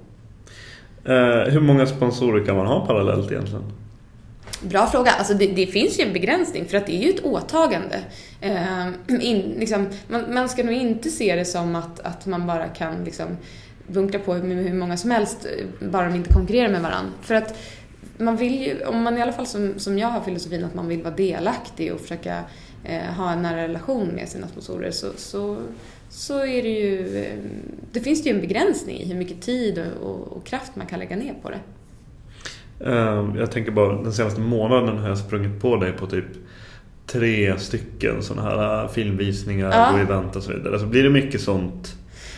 Eh, 1.05 1.51
hur 1.51 1.59
många 1.59 1.85
sponsorer 1.85 2.45
kan 2.45 2.55
man 2.55 2.67
ha 2.67 2.85
parallellt 2.85 3.31
egentligen? 3.31 3.63
Bra 4.61 4.87
fråga. 4.87 5.11
Alltså 5.11 5.33
det, 5.33 5.47
det, 5.47 5.67
finns 5.67 5.99
ju 5.99 6.03
en 6.03 6.13
begränsning 6.13 6.65
för 6.65 6.77
att 6.77 6.85
det 6.85 6.95
är 6.95 7.03
ju 7.03 7.09
ett 7.09 7.25
åtagande. 7.25 7.99
Eh, 8.41 8.87
in, 9.07 9.55
liksom, 9.59 9.87
man, 10.07 10.33
man, 10.33 10.49
ska 10.49 10.63
nog 10.63 10.73
inte 10.73 11.09
se 11.09 11.35
det 11.35 11.45
som 11.45 11.75
att, 11.75 11.99
att 11.99 12.25
man 12.25 12.47
bara 12.47 12.67
kan 12.67 13.03
liksom, 13.03 13.27
bunkra 13.87 14.19
på 14.19 14.33
med 14.33 14.57
hur 14.57 14.73
många 14.73 14.97
som 14.97 15.11
helst 15.11 15.45
eh, 15.45 15.87
bara 15.89 16.09
de 16.09 16.15
inte 16.15 16.33
konkurrerar 16.33 16.69
med 16.69 16.81
varandra. 16.81 17.11
För 17.21 17.35
att 17.35 17.57
man 18.17 18.37
vill 18.37 18.61
ju, 18.61 18.85
om 18.85 19.03
man 19.03 19.17
i 19.17 19.21
alla 19.21 19.31
fall 19.31 19.47
som, 19.47 19.73
som 19.77 19.97
jag 19.97 20.07
har 20.07 20.21
filosofin 20.21 20.63
att 20.63 20.73
man 20.75 20.87
vill 20.87 21.03
vara 21.03 21.15
delaktig 21.15 21.93
och 21.93 22.01
försöka 22.01 22.43
eh, 22.83 23.13
ha 23.17 23.31
en 23.31 23.41
nära 23.41 23.57
relation 23.57 24.07
med 24.07 24.29
sina 24.29 24.47
sponsorer 24.47 24.91
så, 24.91 25.07
så, 25.15 25.57
så 26.13 26.39
är 26.39 26.63
det 26.63 26.69
ju, 26.69 27.17
eh, 27.17 27.37
det 27.91 27.99
finns 27.99 28.23
det 28.23 28.29
ju 28.29 28.35
en 28.35 28.41
begränsning 28.41 28.99
i 28.99 29.05
hur 29.05 29.15
mycket 29.15 29.41
tid 29.41 29.79
och, 29.79 30.09
och, 30.09 30.37
och 30.37 30.45
kraft 30.45 30.75
man 30.75 30.87
kan 30.87 30.99
lägga 30.99 31.15
ner 31.15 31.33
på 31.41 31.49
det. 31.49 31.59
Ehm, 32.85 33.35
jag 33.37 33.51
tänker 33.51 33.71
bara 33.71 34.01
den 34.01 34.13
senaste 34.13 34.41
månaden 34.41 34.97
har 34.97 35.09
jag 35.09 35.17
sprungit 35.17 35.61
på 35.61 35.75
dig 35.75 35.91
på 35.91 36.07
typ 36.07 36.25
tre 37.07 37.59
stycken 37.59 38.23
sådana 38.23 38.49
här 38.49 38.83
äh, 38.83 38.89
filmvisningar 38.89 39.71
ja. 39.71 39.93
och 39.93 39.99
event 39.99 40.35
och 40.35 40.43
så 40.43 40.51
vidare. 40.51 40.73
Alltså 40.73 40.87
blir 40.87 41.03
det 41.03 41.09
mycket 41.09 41.41
sånt? 41.41 41.95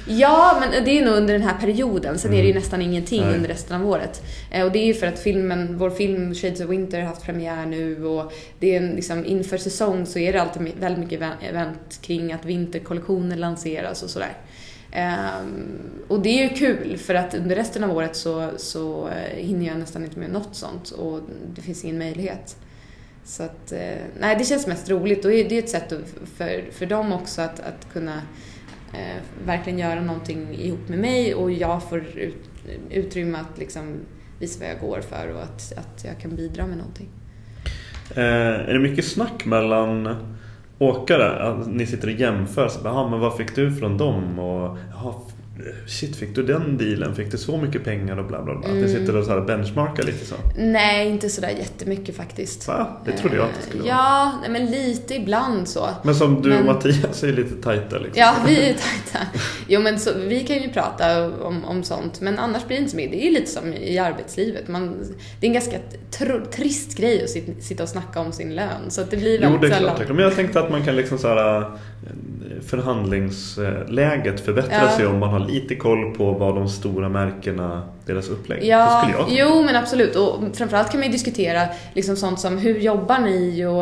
Ja, 0.07 0.57
men 0.59 0.83
det 0.85 0.99
är 0.99 1.05
nog 1.05 1.15
under 1.15 1.33
den 1.33 1.43
här 1.43 1.59
perioden. 1.59 2.19
Sen 2.19 2.31
mm. 2.31 2.37
är 2.37 2.41
det 2.41 2.47
ju 2.47 2.51
mm. 2.51 2.61
nästan 2.61 2.81
ingenting 2.81 3.21
Nej. 3.21 3.35
under 3.35 3.49
resten 3.49 3.81
av 3.81 3.89
året. 3.89 4.23
Eh, 4.51 4.65
och 4.65 4.71
det 4.71 4.79
är 4.79 4.85
ju 4.85 4.93
för 4.93 5.07
att 5.07 5.19
filmen, 5.19 5.77
vår 5.77 5.89
film 5.89 6.35
Shades 6.35 6.61
of 6.61 6.69
Winter 6.69 6.99
har 6.99 7.07
haft 7.07 7.23
premiär 7.23 7.65
nu 7.65 8.05
och 8.05 8.33
det 8.59 8.75
är 8.75 8.81
en, 8.81 8.89
liksom, 8.89 9.25
inför 9.25 9.57
säsong 9.57 10.05
så 10.05 10.19
är 10.19 10.33
det 10.33 10.41
alltid 10.41 10.71
väldigt 10.79 11.03
mycket 11.03 11.21
event 11.41 11.99
kring 12.01 12.33
att 12.33 12.45
vinterkollektioner 12.45 13.35
lanseras 13.35 14.03
och 14.03 14.09
sådär. 14.09 14.37
Um, 14.95 15.79
och 16.07 16.19
det 16.19 16.29
är 16.29 16.43
ju 16.43 16.49
kul 16.49 16.97
för 16.97 17.15
att 17.15 17.33
under 17.33 17.55
resten 17.55 17.83
av 17.83 17.97
året 17.97 18.15
så, 18.15 18.49
så 18.57 19.07
eh, 19.07 19.37
hinner 19.37 19.67
jag 19.67 19.77
nästan 19.77 20.03
inte 20.03 20.19
med 20.19 20.29
något 20.29 20.55
sånt 20.55 20.89
och 20.89 21.19
det 21.55 21.61
finns 21.61 21.83
ingen 21.83 21.97
möjlighet. 21.97 22.57
Så 23.25 23.43
att, 23.43 23.73
uh, 23.73 23.79
nej 24.19 24.35
det 24.37 24.45
känns 24.45 24.67
mest 24.67 24.89
roligt 24.89 25.25
och 25.25 25.31
det 25.31 25.51
är 25.51 25.59
ett 25.59 25.69
sätt 25.69 25.93
för, 26.37 26.71
för 26.71 26.85
dem 26.85 27.11
också 27.11 27.41
att, 27.41 27.59
att 27.59 27.93
kunna 27.93 28.21
eh, 28.95 29.45
verkligen 29.45 29.79
göra 29.79 30.01
någonting 30.01 30.53
ihop 30.53 30.89
med 30.89 30.99
mig 30.99 31.35
och 31.35 31.51
jag 31.51 31.89
får 31.89 31.99
ut, 31.99 32.49
utrymme 32.89 33.37
att 33.37 33.57
liksom 33.57 33.95
visa 34.39 34.59
vad 34.59 34.69
jag 34.69 34.79
går 34.79 35.01
för 35.01 35.33
och 35.33 35.43
att, 35.43 35.73
att 35.77 36.03
jag 36.05 36.19
kan 36.19 36.35
bidra 36.35 36.67
med 36.67 36.77
någonting. 36.77 37.09
Eh, 38.15 38.69
är 38.69 38.73
det 38.73 38.79
mycket 38.79 39.05
snack 39.05 39.45
mellan 39.45 40.15
åkare, 40.79 41.57
ni 41.67 41.85
sitter 41.85 42.07
och 42.07 42.13
jämför. 42.13 42.67
Så 42.67 42.83
bara, 42.83 43.09
men 43.09 43.19
vad 43.19 43.37
fick 43.37 43.55
du 43.55 43.75
från 43.75 43.97
dem? 43.97 44.39
Och, 44.39 44.77
shit 45.87 46.15
fick 46.15 46.35
du 46.35 46.43
den 46.43 46.77
dealen? 46.77 47.15
Fick 47.15 47.31
du 47.31 47.37
så 47.37 47.57
mycket 47.57 47.83
pengar 47.83 48.17
och 48.17 48.25
bla 48.25 48.43
bla 48.43 48.55
bla? 48.55 48.69
Mm. 48.69 48.77
Att 48.77 48.89
ni 48.89 48.99
sitter 48.99 49.15
och 49.15 49.25
så 49.25 49.31
här 49.31 49.41
benchmarkar 49.41 50.03
lite 50.03 50.25
så? 50.25 50.35
Nej, 50.57 51.09
inte 51.09 51.29
sådär 51.29 51.49
jättemycket 51.49 52.15
faktiskt. 52.15 52.67
Va? 52.67 53.01
Det 53.05 53.11
trodde 53.11 53.35
jag 53.35 53.45
att 53.45 53.55
det 53.59 53.67
skulle 53.67 53.83
vara. 53.83 53.91
Ja, 53.91 54.33
men 54.49 54.65
lite 54.65 55.15
ibland 55.15 55.67
så. 55.67 55.89
Men 56.03 56.15
som 56.15 56.41
du 56.41 56.49
men... 56.49 56.59
och 56.59 56.65
Mattias 56.65 57.23
är 57.23 57.33
lite 57.33 57.61
tajta 57.61 57.97
liksom. 57.97 58.21
Ja, 58.21 58.35
vi 58.47 58.55
är 58.69 58.73
tajta. 58.73 59.27
Jo, 59.67 59.81
men 59.81 59.99
så, 59.99 60.09
vi 60.27 60.39
kan 60.39 60.57
ju 60.57 60.69
prata 60.69 61.31
om, 61.31 61.65
om 61.65 61.83
sånt, 61.83 62.21
men 62.21 62.39
annars 62.39 62.67
blir 62.67 62.77
det 62.77 62.81
inte 62.81 62.91
så 62.91 62.97
mycket. 62.97 63.11
Det 63.11 63.21
är 63.21 63.25
ju 63.25 63.31
lite 63.31 63.51
som 63.51 63.73
i 63.73 63.97
arbetslivet. 63.97 64.67
Man, 64.67 64.97
det 65.39 65.45
är 65.45 65.49
en 65.49 65.53
ganska 65.53 65.77
tr 66.11 66.51
trist 66.51 66.97
grej 66.97 67.23
att 67.23 67.63
sitta 67.63 67.83
och 67.83 67.89
snacka 67.89 68.19
om 68.19 68.31
sin 68.31 68.55
lön. 68.55 68.89
Så 68.89 69.01
det 69.09 69.17
blir 69.17 69.39
väldigt 69.39 69.61
Jo, 69.61 69.69
det 69.69 69.75
är 69.75 69.79
klart. 69.79 70.07
Men 70.07 70.19
jag 70.19 70.35
tänkte 70.35 70.59
att 70.59 70.71
man 70.71 70.85
kan 70.85 70.95
liksom 70.95 71.17
så 71.17 71.27
här 71.27 71.71
förhandlingsläget 72.61 74.45
förbättras 74.45 74.95
ja. 74.97 74.99
ju 74.99 75.07
om 75.07 75.19
man 75.19 75.29
har 75.29 75.39
lite 75.39 75.75
koll 75.75 76.15
på 76.15 76.31
vad 76.31 76.55
de 76.55 76.69
stora 76.69 77.09
märkena, 77.09 77.83
deras 78.05 78.29
upplägg. 78.29 78.63
Ja, 78.63 79.09
jo 79.29 79.63
men 79.63 79.75
absolut. 79.75 80.15
Och 80.15 80.43
framförallt 80.53 80.91
kan 80.91 80.99
man 80.99 81.07
ju 81.07 81.11
diskutera 81.11 81.67
liksom 81.93 82.15
sånt 82.15 82.39
som 82.39 82.57
hur 82.57 82.79
jobbar 82.79 83.19
ni 83.19 83.65
och 83.65 83.73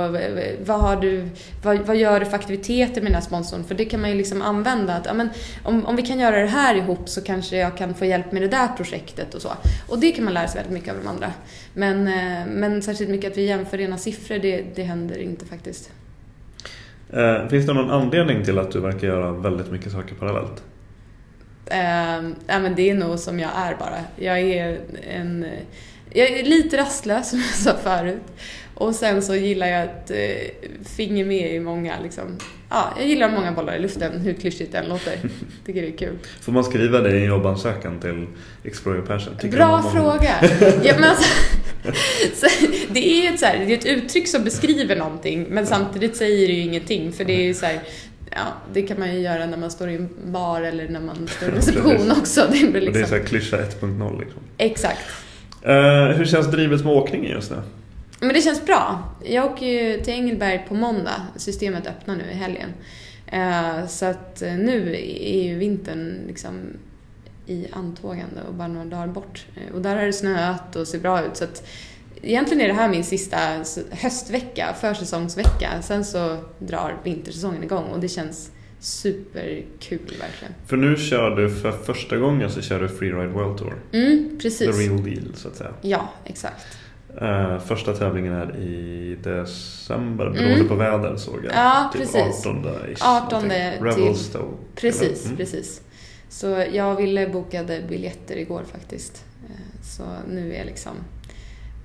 vad, 0.68 0.80
har 0.82 1.02
du, 1.02 1.30
vad, 1.64 1.80
vad 1.80 1.96
gör 1.96 2.20
du 2.20 2.26
för 2.26 2.36
aktiviteter 2.36 3.02
med 3.02 3.12
den 3.12 3.16
här 3.16 3.22
sponsorn? 3.22 3.64
För 3.64 3.76
det 3.76 3.86
kan 3.86 4.02
man 4.02 4.10
ju 4.10 4.16
liksom 4.16 4.42
använda. 4.42 4.94
Att, 4.96 5.06
ja, 5.06 5.14
men, 5.14 5.30
om, 5.64 5.86
om 5.86 5.96
vi 5.96 6.02
kan 6.02 6.20
göra 6.20 6.40
det 6.40 6.48
här 6.48 6.76
ihop 6.76 7.10
så 7.10 7.22
kanske 7.22 7.58
jag 7.58 7.78
kan 7.78 7.94
få 7.94 8.06
hjälp 8.06 8.32
med 8.32 8.42
det 8.42 8.48
där 8.48 8.68
projektet 8.68 9.34
och 9.34 9.42
så. 9.42 9.50
Och 9.90 10.00
det 10.00 10.12
kan 10.12 10.26
man 10.26 10.34
lära 10.34 10.48
sig 10.48 10.56
väldigt 10.56 10.74
mycket 10.74 10.90
av 10.90 11.02
de 11.04 11.08
andra. 11.08 11.32
Men, 11.74 12.08
eh, 12.08 12.48
men 12.48 12.82
särskilt 12.82 13.10
mycket 13.10 13.32
att 13.32 13.38
vi 13.38 13.46
jämför 13.46 13.78
rena 13.78 13.98
siffror, 13.98 14.38
det, 14.38 14.66
det 14.76 14.84
händer 14.84 15.18
inte 15.18 15.46
faktiskt. 15.46 15.92
Eh, 17.14 17.48
finns 17.48 17.66
det 17.66 17.74
någon 17.74 17.92
anledning 17.92 18.44
till 18.44 18.60
att 18.60 18.72
du 18.72 18.80
verkar 18.80 19.08
göra 19.08 19.32
väldigt 19.32 19.72
mycket 19.72 19.92
saker 19.92 20.16
parallellt? 20.16 20.64
Eh, 21.66 22.32
ja, 22.48 22.60
men 22.60 22.76
det 22.76 22.90
är 22.90 22.96
nog 22.96 23.20
som 23.20 23.40
jag 23.40 23.52
är 23.56 23.76
bara. 23.76 24.00
Jag 24.16 24.40
är 24.40 24.80
en 25.10 25.46
Jag 26.14 26.28
är 26.28 26.44
lite 26.44 26.78
rastlös 26.78 27.30
som 27.30 27.40
jag 27.40 27.50
sa 27.50 27.74
förut. 27.84 28.22
Och 28.76 28.96
sen 28.96 29.22
så 29.22 29.36
gillar 29.36 29.68
jag 29.68 29.84
att 29.84 30.12
eh, 30.12 30.18
finger 30.86 31.26
med 31.26 31.56
i 31.56 31.60
många 31.60 31.94
liksom. 32.04 32.24
Ja, 32.70 32.94
jag 32.98 33.08
gillar 33.08 33.32
många 33.32 33.52
bollar 33.52 33.76
i 33.76 33.80
luften, 33.80 34.20
hur 34.20 34.34
klyschigt 34.34 34.72
det 34.72 34.78
än 34.78 34.90
låter. 34.90 35.14
Tycker 35.66 35.82
det 35.82 35.88
är 35.88 35.98
kul. 35.98 36.18
Får 36.42 36.52
man 36.52 36.64
skriva 36.64 37.02
det 37.02 37.12
i 37.12 37.22
en 37.22 37.28
jobbansökan 37.28 38.00
till 38.00 38.28
Explore 38.64 38.98
Your 38.98 39.08
Passion? 39.08 39.38
Tycker 39.38 39.58
Bra 39.58 39.92
fråga! 39.94 40.36
Ja, 40.84 40.94
men 40.96 41.04
alltså, 41.04 41.30
så, 42.36 42.48
det 42.90 43.28
är 43.28 43.34
ett, 43.34 43.40
så 43.40 43.46
här, 43.46 43.66
det 43.66 43.74
är 43.74 43.78
ett 43.78 43.86
uttryck 43.86 44.28
som 44.28 44.44
beskriver 44.44 44.96
någonting 44.96 45.46
men 45.50 45.66
samtidigt 45.66 46.16
säger 46.16 46.48
det 46.48 46.54
ju 46.54 46.62
ingenting 46.62 47.12
för 47.14 47.26
det 47.26 47.34
är 47.34 47.44
ju 47.44 47.54
så 47.54 47.66
här, 47.66 47.80
ja, 48.32 48.46
det 48.74 48.82
kan 48.82 49.00
man 49.00 49.16
ju 49.16 49.20
göra 49.22 49.46
när 49.46 49.58
man 49.58 49.72
står 49.72 49.90
i 49.90 49.96
en 49.96 50.10
bar 50.26 50.62
eller 50.62 50.90
när 50.90 51.00
man 51.00 51.28
står 51.28 51.48
i 51.48 51.52
en 51.52 51.58
reception 51.58 52.12
också. 52.12 52.48
Det 52.52 52.58
blir 52.58 52.68
Och 52.68 52.72
det 52.74 52.78
är 52.78 52.82
liksom, 52.82 53.08
så 53.08 53.16
här 53.16 53.24
klyscha 53.24 53.58
1.0 53.58 54.20
liksom. 54.20 54.42
exakt. 54.58 55.06
Eh, 55.62 56.08
hur 56.18 56.26
känns 56.26 56.48
drivet 56.52 56.84
med 56.84 56.94
åkningen 56.94 57.32
just 57.32 57.52
nu? 57.52 57.58
Men 58.26 58.34
det 58.36 58.42
känns 58.42 58.66
bra. 58.66 59.10
Jag 59.26 59.46
åker 59.52 59.66
ju 59.66 60.02
till 60.02 60.14
Engelberg 60.14 60.66
på 60.68 60.74
måndag. 60.74 61.22
Systemet 61.36 61.88
öppnar 61.88 62.16
nu 62.16 62.24
i 62.32 62.34
helgen. 62.34 62.70
Eh, 63.28 63.88
Så 63.88 64.06
att 64.06 64.42
eh, 64.42 64.54
nu 64.54 64.96
är 65.20 65.44
ju 65.44 65.58
vintern 65.58 66.22
liksom 66.28 66.62
i 67.48 67.68
antågande 67.72 68.42
och 68.48 68.54
bara 68.54 68.68
några 68.68 68.86
dagar 68.86 69.08
bort. 69.08 69.46
Eh, 69.56 69.76
Och 69.76 69.82
där 69.82 69.96
har 69.96 70.06
det 70.06 70.14
snöat 70.14 70.76
och 70.76 70.88
ser 70.88 71.00
bra 71.00 71.26
ut. 71.26 71.38
Så 71.38 71.44
att 71.44 71.68
egentligen 72.22 72.62
är 72.62 72.68
det 72.68 72.74
här 72.74 72.90
min 72.90 73.04
sista 73.04 73.38
höstvecka, 73.92 74.76
försäsongsvecka. 74.82 75.70
Sen 75.82 76.06
så 76.06 76.38
drar 76.60 76.98
vintersäsongen 77.04 77.64
igång 77.64 77.84
och 77.86 78.00
det 78.00 78.08
känns 78.08 78.52
superkul 78.80 80.00
verkligen. 80.20 80.54
För 80.68 80.78
nu 80.78 80.96
kör 80.96 81.36
du 81.36 81.50
för 81.50 81.72
första 81.72 82.18
gången 82.18 82.50
så 82.52 82.62
kör 82.62 82.80
du 82.80 82.88
Freeride 82.90 83.28
World 83.34 83.58
Tour. 83.58 83.74
Mm, 83.92 84.30
The 84.30 84.44
precis. 84.44 84.78
real 84.80 85.04
deal 85.04 85.36
så 85.36 85.48
att 85.48 85.56
säga. 85.56 85.74
Ja, 85.82 86.10
exakt. 86.26 86.66
Eh, 87.22 87.60
första 87.60 87.94
tävlingen 87.94 88.34
är 88.34 88.56
i 88.58 89.18
december 89.24 90.30
beroende 90.30 90.64
på 90.64 90.76
väder 90.76 91.16
såg 91.16 91.36
jag. 91.36 91.54
Mm. 91.54 91.56
Ja, 91.56 91.90
typ 91.94 92.02
precis. 92.02 92.46
18 92.46 92.66
ish 92.94 93.04
18 93.04 93.30
någonting. 93.32 93.50
till-. 93.96 94.14
Precis? 94.76 95.26
Mm. 95.26 95.38
precis. 95.38 95.82
Så 96.30 96.66
jag 96.72 96.96
ville 96.96 97.28
bokade 97.28 97.82
biljetter 97.90 98.36
igår 98.38 98.62
faktiskt. 98.72 99.26
Eh, 99.50 99.82
Så 99.84 100.04
nu 100.30 100.54
är 100.54 100.66
liksom, 100.66 100.92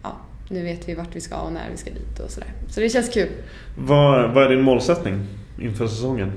ja, 0.02 0.16
nu 0.50 0.62
vet 0.62 0.88
vi 0.88 0.94
vart 0.94 1.16
vi 1.16 1.20
ska 1.20 1.36
och 1.36 1.52
när 1.52 1.70
vi 1.70 1.76
ska 1.76 1.90
dit 1.90 2.20
och 2.24 2.30
sådär. 2.30 2.52
Så 2.68 2.80
det 2.80 2.88
känns 2.88 3.08
kul. 3.08 3.28
Vad, 3.78 4.34
vad 4.34 4.44
är 4.44 4.48
din 4.48 4.62
målsättning 4.62 5.26
inför 5.60 5.86
säsongen? 5.86 6.32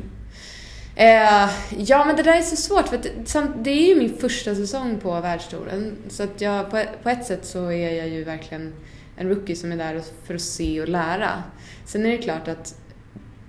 Eh, 0.95 1.49
ja, 1.77 2.05
men 2.05 2.15
det 2.15 2.23
där 2.23 2.37
är 2.37 2.41
så 2.41 2.55
svårt 2.55 2.87
för 2.87 2.95
att 2.95 3.03
det- 3.03 3.47
det 3.63 3.69
är 3.71 3.87
ju 3.87 3.95
min 3.95 4.17
första 4.17 4.55
säsong 4.55 4.99
på 4.99 5.21
världstouren. 5.21 5.95
Så 6.09 6.23
att 6.23 6.41
jag, 6.41 6.71
på, 6.71 6.83
på 7.03 7.09
ett 7.09 7.25
sätt 7.25 7.45
så 7.45 7.65
är 7.71 7.93
jag 7.97 8.07
ju 8.07 8.23
verkligen 8.23 8.73
en 9.17 9.29
rookie 9.29 9.55
som 9.55 9.71
är 9.71 9.77
där 9.77 10.01
för 10.25 10.35
att 10.35 10.41
se 10.41 10.81
och 10.81 10.89
lära. 10.89 11.43
Sen 11.85 12.05
är 12.05 12.09
det 12.09 12.17
klart 12.17 12.47
att 12.47 12.75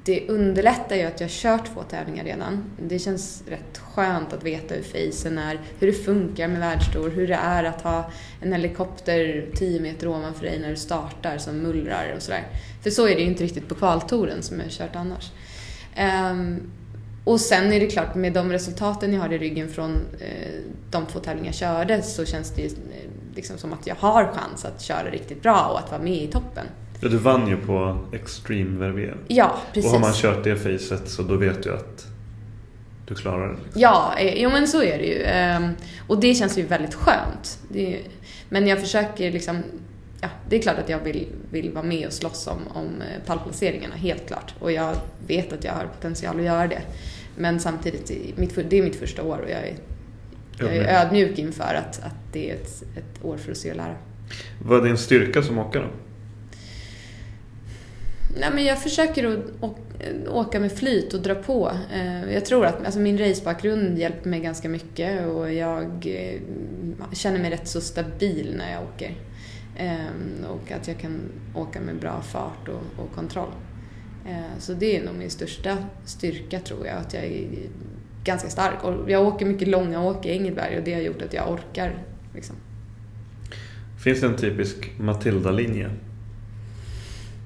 det 0.05 0.29
underlättar 0.29 0.97
ju 0.97 1.03
att 1.03 1.21
jag 1.21 1.29
har 1.29 1.33
kört 1.33 1.75
två 1.75 1.83
tävlingar 1.83 2.25
redan. 2.25 2.65
Det 2.89 2.99
känns 2.99 3.43
rätt 3.49 3.79
skönt 3.79 4.33
att 4.33 4.43
veta 4.45 4.75
hur 4.75 4.83
facen 4.83 5.39
är, 5.39 5.61
hur 5.79 5.87
det 5.87 5.93
funkar 5.93 6.49
med 6.49 6.61
världstour, 6.61 7.11
hur 7.11 7.29
det 7.29 7.35
är 7.35 7.65
att 7.65 7.83
ha 7.83 8.11
en 8.41 8.53
helikopter 8.53 9.47
10 9.55 9.81
meter 9.81 10.09
ovanför 10.09 10.43
dig 10.43 10.59
när 10.59 10.71
du 10.71 10.77
startar 10.77 11.39
som 11.39 11.59
mullrar 11.59 12.13
och 12.17 12.23
sådär. 12.23 12.45
För 12.83 12.91
så 12.91 13.09
är 13.09 13.15
det 13.15 13.21
ju 13.21 13.27
inte 13.27 13.45
riktigt 13.45 13.69
på 13.69 13.75
kvaltouren 13.75 14.43
som 14.43 14.57
jag 14.59 14.65
har 14.67 14.71
kört 14.71 14.97
annars. 14.97 15.31
Um, 16.33 16.61
och 17.25 17.41
sen 17.41 17.73
är 17.73 17.81
det 17.81 17.87
klart, 17.87 18.15
med 18.15 18.33
de 18.33 18.53
resultaten 18.53 19.13
jag 19.13 19.21
har 19.21 19.33
i 19.33 19.39
ryggen 19.39 19.69
från 19.69 19.91
eh, 20.21 20.27
de 20.91 21.07
två 21.07 21.19
tävlingar 21.19 21.49
jag 21.49 21.55
körde 21.55 22.03
så 22.03 22.25
känns 22.25 22.51
det 22.51 22.63
ju 22.63 22.67
eh, 22.67 22.73
liksom 23.35 23.59
som 23.59 23.73
att 23.73 23.87
jag 23.87 23.95
har 23.95 24.25
chans 24.25 24.65
att 24.65 24.83
köra 24.83 25.11
riktigt 25.11 25.43
bra 25.43 25.69
och 25.73 25.79
att 25.79 25.91
vara 25.91 26.03
med 26.03 26.23
i 26.23 26.27
toppen. 26.27 26.67
Ja, 27.01 27.09
du 27.09 27.17
vann 27.17 27.49
ju 27.49 27.57
på 27.57 27.99
Extreme 28.13 28.79
Verviers. 28.79 29.17
Ja, 29.29 29.57
precis. 29.73 29.93
Och 29.93 29.99
har 29.99 30.07
man 30.07 30.13
kört 30.15 30.45
det 30.45 30.57
facet 30.57 31.09
så 31.11 31.23
då 31.23 31.37
vet 31.37 31.63
du 31.63 31.75
att 31.75 32.07
du 33.07 33.15
klarar 33.15 33.49
det. 33.49 33.55
Liksom. 33.65 33.81
Ja, 33.81 34.15
eh, 34.19 34.43
jo 34.43 34.51
men 34.51 34.69
så 34.69 34.83
är 34.83 34.99
det 34.99 35.05
ju. 35.05 35.23
Ehm, 35.23 35.69
och 36.07 36.21
det 36.21 36.35
känns 36.35 36.59
ju 36.59 36.63
väldigt 36.63 36.95
skönt. 36.95 37.59
Men 38.49 38.67
jag 38.67 38.81
försöker 38.81 39.33
liksom, 39.33 39.63
ja, 40.23 40.29
det 40.49 40.57
är 40.57 40.63
klart 40.63 40.79
att 40.79 40.89
jag 40.89 40.99
vill, 40.99 41.27
vill 41.51 41.71
vara 41.73 41.85
med 41.85 42.07
och 42.07 42.13
slåss 42.13 42.47
om, 42.47 42.59
om 42.75 43.03
eh, 43.03 43.27
pallplaceringarna, 43.27 43.95
helt 43.95 44.27
klart. 44.27 44.55
Och 44.59 44.73
jag 44.73 44.97
vet 45.27 45.53
att 45.53 45.65
jag 45.65 45.73
har 45.73 45.85
potential 45.87 46.37
att 46.39 46.45
göra 46.45 46.67
det. 46.67 46.83
Men 47.37 47.61
samtidigt, 47.61 48.13
mitt, 48.39 48.71
det 48.71 48.79
är 48.79 48.83
mitt 48.83 48.97
första 48.97 49.23
år 49.23 49.39
och 49.39 49.51
jag 49.51 49.59
är, 49.61 49.75
jag 50.59 50.77
är 50.77 51.05
ödmjuk 51.07 51.39
inför 51.39 51.75
att, 51.75 52.03
att 52.03 52.15
det 52.33 52.51
är 52.51 52.55
ett, 52.55 52.83
ett 52.97 53.25
år 53.25 53.37
för 53.37 53.51
att 53.51 53.57
se 53.57 53.71
och 53.71 53.77
lära. 53.77 53.95
Vad 54.65 54.81
är 54.81 54.85
din 54.85 54.99
styrka 54.99 55.43
som 55.43 55.59
åkare? 55.59 55.89
Nej, 58.41 58.51
men 58.55 58.65
jag 58.65 58.83
försöker 58.83 59.25
att 59.27 59.39
å- 59.61 59.79
åka 60.29 60.61
med 60.61 60.73
flyt 60.73 61.15
och 61.15 61.21
dra 61.23 61.35
på. 61.35 61.73
Eh, 61.93 62.33
Jag 62.35 62.45
tror 62.45 62.67
att 62.67 62.85
alltså 62.85 63.01
min 63.01 63.19
racebakgrund 63.19 63.99
hjälper 63.99 64.29
mig 64.31 64.41
ganska 64.41 64.69
mycket 64.69 65.27
och 65.27 65.53
jag 65.53 65.85
eh, 66.07 66.41
känner 67.13 67.39
mig 67.39 67.51
rätt 67.51 67.69
så 67.69 67.81
stabil 67.81 68.55
när 68.59 68.73
jag 68.73 68.83
åker. 68.83 69.15
Eh, 69.77 70.47
Och 70.51 70.73
att 70.73 70.89
jag 70.89 70.99
kan 70.99 71.21
åka 71.55 71.81
med 71.81 71.97
bra 72.01 72.21
fart 72.23 72.69
och, 72.69 73.05
och 73.05 73.15
kontroll. 73.15 73.51
Eh, 74.29 74.59
Så 74.59 74.73
det 74.73 74.97
är 74.97 75.05
nog 75.05 75.15
min 75.15 75.31
största 75.31 75.77
styrka 76.05 76.61
tror 76.61 76.87
jag, 76.87 76.97
att 76.97 77.15
jag 77.15 77.25
är 77.25 77.47
ganska 78.25 78.49
stark. 78.51 78.85
Och 78.85 79.11
jag 79.11 79.27
åker 79.27 79.47
mycket 79.47 79.69
långa 79.69 80.03
åk 80.03 80.27
i 80.27 80.31
Engelberg 80.31 80.79
och 80.79 80.85
det 80.85 80.95
har 80.95 81.01
gjort 81.01 81.23
att 81.23 81.35
jag 81.35 81.51
orkar. 81.53 81.95
Liksom. 82.35 82.57
Finns 84.05 84.21
det 84.21 84.27
en 84.27 84.37
typisk 84.37 84.91
Matilda-linje? 84.99 85.91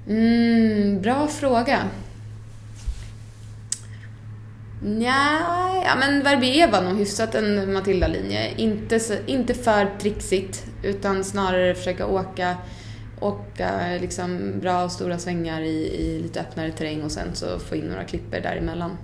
Mm, 0.09 1.01
bra 1.01 1.27
fråga. 1.27 1.79
Nja, 4.83 5.39
ja 5.85 5.95
men 5.99 6.23
Verbier 6.23 6.71
var 6.71 6.81
nog 6.81 6.97
hyfsat 6.97 7.35
en 7.35 7.73
Matilda-linje. 7.73 8.51
Inte, 8.57 8.99
inte 9.25 9.53
för 9.53 9.87
trixigt, 9.99 10.65
utan 10.83 11.23
snarare 11.23 11.75
försöka 11.75 12.05
åka, 12.05 12.55
åka 13.19 13.71
liksom 14.01 14.59
bra 14.61 14.83
och 14.83 14.91
stora 14.91 15.17
svängar 15.17 15.61
i, 15.61 15.95
i 15.99 16.19
lite 16.23 16.39
öppnare 16.39 16.71
terräng 16.71 17.03
och 17.03 17.11
sen 17.11 17.27
så 17.33 17.59
få 17.59 17.75
in 17.75 17.85
några 17.85 18.03
klipper 18.03 18.41
däremellan. 18.41 18.97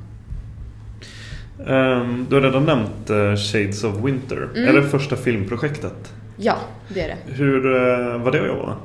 Ehm, 1.68 2.26
du 2.30 2.36
har 2.36 2.42
redan 2.42 2.66
nämnt 2.66 3.10
eh, 3.10 3.36
Shades 3.36 3.84
of 3.84 3.96
Winter. 4.06 4.50
Mm. 4.56 4.70
Är 4.70 4.82
det 4.82 4.90
första 4.90 5.16
filmprojektet? 5.16 6.14
Ja, 6.38 6.58
det 6.88 7.02
är 7.02 7.08
det. 7.08 7.34
Hur 7.34 7.66
eh, 7.66 8.18
var 8.18 8.32
det 8.32 8.42
att 8.42 8.48
jobba? 8.48 8.78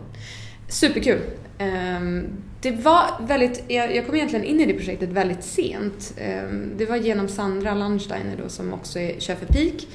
Superkul. 0.69 1.19
Ehm, 1.59 2.27
det 2.61 2.71
var 2.71 3.05
väldigt, 3.21 3.65
jag, 3.69 3.97
jag 3.97 4.07
kom 4.07 4.15
egentligen 4.15 4.45
in 4.45 4.61
i 4.61 4.67
det 4.67 4.75
projektet 4.75 5.09
väldigt 5.09 5.45
sent. 5.45 6.15
Ehm, 6.19 6.73
det 6.77 6.87
var 6.87 6.97
genom 6.97 7.29
Sandra 7.29 7.75
Landsteiner 7.75 8.37
då 8.43 8.49
som 8.49 8.75
också 8.75 8.99
är, 8.99 9.21
kör 9.21 9.35
för 9.35 9.47
Peak, 9.47 9.87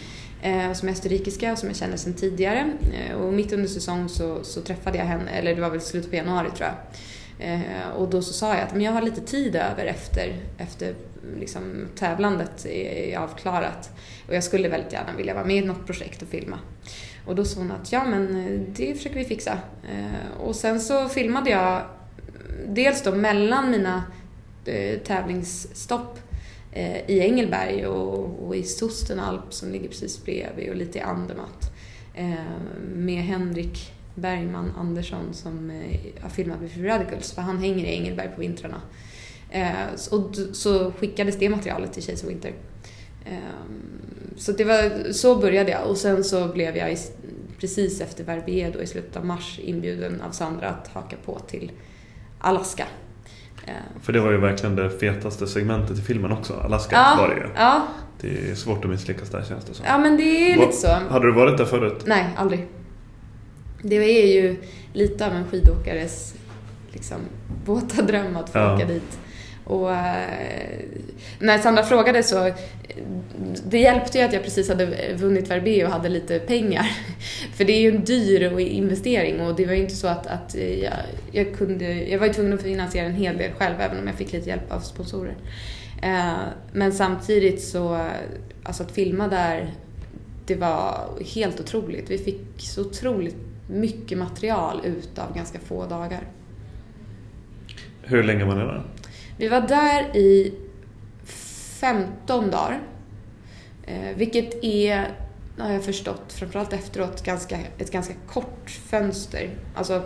eh, 0.41 0.73
som 0.73 0.87
är 0.87 0.91
österrikiska 0.93 1.51
och 1.51 1.57
som 1.57 1.69
jag 1.69 1.75
känner 1.75 1.97
sedan 1.97 2.13
tidigare. 2.13 2.73
Eh, 2.93 3.15
och 3.15 3.33
mitt 3.33 3.53
under 3.53 3.67
säsong 3.67 4.09
så, 4.09 4.43
så 4.43 4.61
träffade 4.61 4.97
jag 4.97 5.05
henne, 5.05 5.31
eller 5.31 5.55
det 5.55 5.61
var 5.61 5.69
väl 5.69 5.81
slutet 5.81 6.09
på 6.09 6.15
januari 6.15 6.49
tror 6.57 6.69
jag. 6.69 6.75
Eh, 7.49 7.89
och 7.97 8.09
då 8.09 8.21
så 8.21 8.33
sa 8.33 8.53
jag 8.53 8.63
att 8.63 8.73
men 8.73 8.81
jag 8.81 8.91
har 8.91 9.01
lite 9.01 9.21
tid 9.21 9.55
över 9.55 9.85
efter, 9.85 10.35
efter 10.57 10.95
liksom, 11.39 11.87
tävlandet 11.95 12.65
är 12.65 13.17
avklarat. 13.17 13.89
Och 14.27 14.35
jag 14.35 14.43
skulle 14.43 14.69
väldigt 14.69 14.93
gärna 14.93 15.13
vilja 15.17 15.33
vara 15.33 15.45
med 15.45 15.55
i 15.55 15.65
något 15.65 15.85
projekt 15.85 16.21
och 16.21 16.27
filma. 16.27 16.59
Och 17.25 17.35
då 17.35 17.45
sa 17.45 17.59
hon 17.59 17.71
att 17.71 17.91
ja 17.91 18.03
men 18.03 18.65
det 18.75 18.93
försöker 18.93 19.15
vi 19.15 19.25
fixa. 19.25 19.57
Och 20.39 20.55
sen 20.55 20.79
så 20.79 21.09
filmade 21.09 21.49
jag 21.49 21.81
dels 22.67 23.03
då 23.03 23.15
mellan 23.15 23.71
mina 23.71 24.03
eh, 24.65 24.99
tävlingsstopp 24.99 26.19
eh, 26.71 27.09
i 27.09 27.19
Engelberg 27.19 27.87
och, 27.87 28.47
och 28.47 28.55
i 28.55 28.63
Sostenalp 28.63 29.53
som 29.53 29.71
ligger 29.71 29.87
precis 29.87 30.25
bredvid 30.25 30.69
och 30.69 30.75
lite 30.75 30.97
i 30.97 31.01
Andermatt. 31.01 31.71
Eh, 32.13 32.33
med 32.95 33.23
Henrik 33.23 33.93
Bergman 34.15 34.71
Andersson 34.77 35.33
som 35.33 35.69
eh, 35.69 36.21
har 36.21 36.29
filmat 36.29 36.61
med 36.61 36.71
Free 36.71 36.87
Radicals 36.87 37.33
för 37.33 37.41
han 37.41 37.57
hänger 37.57 37.85
i 37.85 37.93
Engelberg 37.93 38.29
på 38.35 38.41
vintrarna. 38.41 38.81
Eh, 39.49 39.93
och 40.11 40.35
så 40.53 40.91
skickades 40.91 41.37
det 41.37 41.49
materialet 41.49 41.93
till 41.93 42.03
Chase 42.03 42.27
Winter. 42.27 42.53
Eh, 43.25 43.37
så 44.37 44.51
det 44.51 44.63
var, 44.63 45.11
så 45.11 45.35
började 45.35 45.71
jag 45.71 45.87
och 45.87 45.97
sen 45.97 46.23
så 46.23 46.47
blev 46.47 46.77
jag 46.77 46.93
i, 46.93 46.97
precis 47.59 48.01
efter 48.01 48.23
Verbier 48.23 48.71
då 48.73 48.81
i 48.81 48.87
slutet 48.87 49.17
av 49.17 49.25
mars 49.25 49.59
inbjuden 49.63 50.21
av 50.21 50.31
Sandra 50.31 50.69
att 50.69 50.87
haka 50.87 51.15
på 51.25 51.39
till 51.39 51.71
Alaska. 52.43 52.85
För 54.01 54.13
det 54.13 54.19
var 54.19 54.31
ju 54.31 54.37
verkligen 54.37 54.75
det 54.75 54.89
fetaste 54.89 55.47
segmentet 55.47 55.97
i 55.99 56.01
filmen 56.01 56.31
också. 56.31 56.53
Alaska 56.53 56.95
ja, 56.95 57.15
var 57.19 57.27
det 57.29 57.35
ju. 57.35 57.47
Ja, 57.55 57.87
Det 58.21 58.51
är 58.51 58.55
svårt 58.55 58.85
att 58.85 58.91
misslyckas 58.91 59.29
där 59.29 59.43
känns 59.43 59.65
det 59.65 59.73
som. 59.73 59.85
ja, 59.85 59.97
men 59.97 60.17
det 60.17 60.23
är 60.23 60.57
Vad- 60.57 60.65
lite 60.67 60.77
så. 60.77 60.87
Hade 61.09 61.25
du 61.25 61.31
varit 61.31 61.57
där 61.57 61.65
förut? 61.65 62.03
Nej, 62.05 62.29
aldrig. 62.37 62.67
Det 63.81 63.95
är 63.95 64.41
ju 64.41 64.57
lite 64.93 65.25
av 65.27 65.33
en 65.33 65.45
skidåkares 65.47 66.35
liksom, 66.91 67.17
våta 67.65 68.01
dröm 68.01 68.35
att 68.35 68.49
få 68.49 68.57
Ja. 68.59 68.75
åka 68.75 68.85
dit. 68.85 69.19
Och 69.63 69.91
eh, 69.93 70.79
när 71.39 71.57
Sandra 71.57 71.83
frågade 71.83 72.23
så, 72.23 72.51
det 73.65 73.79
hjälpte 73.79 74.17
ju 74.17 74.23
att 74.23 74.33
jag 74.33 74.43
precis 74.43 74.69
hade 74.69 75.13
vunnit 75.15 75.49
Verbe 75.49 75.85
och 75.85 75.91
hade 75.91 76.09
lite 76.09 76.39
pengar. 76.39 76.85
För 77.53 77.65
det 77.65 77.73
är 77.73 77.81
ju 77.81 77.95
en 77.95 78.03
dyr 78.03 78.59
investering 78.59 79.41
och 79.41 79.55
det 79.55 79.65
var 79.65 79.73
ju 79.73 79.81
inte 79.81 79.95
så 79.95 80.07
att, 80.07 80.27
att 80.27 80.55
jag, 80.55 80.93
jag 81.31 81.57
kunde, 81.57 81.93
jag 81.93 82.19
var 82.19 82.27
ju 82.27 82.33
tvungen 82.33 82.53
att 82.53 82.61
finansiera 82.61 83.05
en 83.05 83.15
hel 83.15 83.37
del 83.37 83.51
själv 83.51 83.75
även 83.79 83.99
om 83.99 84.07
jag 84.07 84.15
fick 84.15 84.33
lite 84.33 84.49
hjälp 84.49 84.71
av 84.71 84.79
sponsorer. 84.79 85.35
Eh, 86.01 86.33
men 86.73 86.91
samtidigt 86.91 87.63
så, 87.63 88.07
alltså 88.63 88.83
att 88.83 88.91
filma 88.91 89.27
där, 89.27 89.73
det 90.45 90.55
var 90.55 91.09
helt 91.35 91.59
otroligt. 91.59 92.11
Vi 92.11 92.17
fick 92.17 92.41
så 92.57 92.81
otroligt 92.81 93.35
mycket 93.67 94.17
material 94.17 94.81
ut 94.85 95.19
av 95.19 95.35
ganska 95.35 95.59
få 95.59 95.85
dagar. 95.85 96.21
Hur 98.01 98.23
länge 98.23 98.45
var 98.45 98.55
ni 98.55 98.61
där? 98.61 98.83
Vi 99.37 99.47
var 99.47 99.61
där 99.61 100.17
i 100.17 100.53
15 101.25 102.51
dagar. 102.51 102.81
Eh, 103.83 104.15
vilket 104.15 104.63
är, 104.63 105.17
har 105.57 105.71
jag 105.71 105.83
förstått, 105.83 106.33
framförallt 106.33 106.73
efteråt, 106.73 107.23
ganska, 107.23 107.57
ett 107.77 107.91
ganska 107.91 108.13
kort 108.27 108.69
fönster. 108.69 109.49
Alltså, 109.75 110.03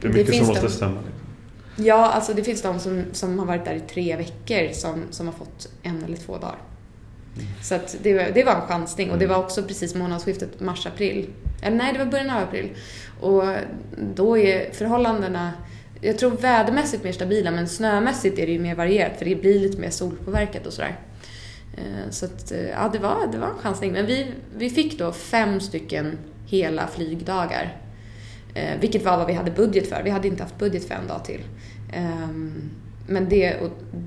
det 0.00 0.08
är 0.08 0.12
mycket 0.12 0.26
det 0.26 0.38
som 0.38 0.46
måste 0.46 0.66
de, 0.66 0.72
stämma. 0.72 1.00
Liksom. 1.00 1.84
Ja, 1.86 2.10
alltså 2.10 2.34
det 2.34 2.44
finns 2.44 2.62
de 2.62 2.80
som, 2.80 3.04
som 3.12 3.38
har 3.38 3.46
varit 3.46 3.64
där 3.64 3.74
i 3.74 3.80
tre 3.80 4.16
veckor 4.16 4.72
som, 4.72 5.02
som 5.10 5.26
har 5.26 5.34
fått 5.34 5.68
en 5.82 6.04
eller 6.04 6.16
två 6.16 6.32
dagar. 6.32 6.58
Mm. 7.34 7.46
Så 7.62 7.74
att 7.74 7.96
det, 8.02 8.14
var, 8.14 8.30
det 8.34 8.44
var 8.44 8.52
en 8.52 8.60
chansning 8.60 9.10
och 9.10 9.18
det 9.18 9.26
var 9.26 9.36
också 9.36 9.62
precis 9.62 9.94
månadsskiftet 9.94 10.60
mars-april. 10.60 11.30
Eller 11.62 11.76
nej, 11.76 11.92
det 11.92 11.98
var 11.98 12.06
början 12.06 12.30
av 12.30 12.42
april. 12.42 12.70
Och 13.20 13.44
då 14.14 14.38
är 14.38 14.72
förhållandena 14.72 15.52
jag 16.06 16.18
tror 16.18 16.30
vädermässigt 16.30 17.04
mer 17.04 17.12
stabila 17.12 17.50
men 17.50 17.68
snömässigt 17.68 18.38
är 18.38 18.46
det 18.46 18.52
ju 18.52 18.58
mer 18.58 18.74
varierat 18.74 19.18
för 19.18 19.24
det 19.24 19.34
blir 19.34 19.60
lite 19.60 19.80
mer 19.80 19.90
solpåverkat 19.90 20.66
och 20.66 20.72
sådär. 20.72 20.96
Eh, 21.76 22.10
så 22.10 22.26
att, 22.26 22.52
eh, 22.52 22.68
ja, 22.68 22.90
det 22.92 22.98
var, 22.98 23.32
det 23.32 23.38
var 23.38 23.48
en 23.48 23.58
chansning. 23.58 23.92
Men 23.92 24.06
vi, 24.06 24.26
vi 24.56 24.70
fick 24.70 24.98
då 24.98 25.12
fem 25.12 25.60
stycken 25.60 26.18
hela 26.46 26.86
flygdagar. 26.86 27.76
Eh, 28.54 28.80
vilket 28.80 29.04
var 29.04 29.16
vad 29.16 29.26
vi 29.26 29.32
hade 29.32 29.50
budget 29.50 29.88
för. 29.88 30.02
Vi 30.02 30.10
hade 30.10 30.28
inte 30.28 30.42
haft 30.42 30.58
budget 30.58 30.88
för 30.88 30.94
en 30.94 31.06
dag 31.06 31.24
till. 31.24 31.40
Ehm, 31.92 32.70
men 33.06 33.28
det, 33.28 33.56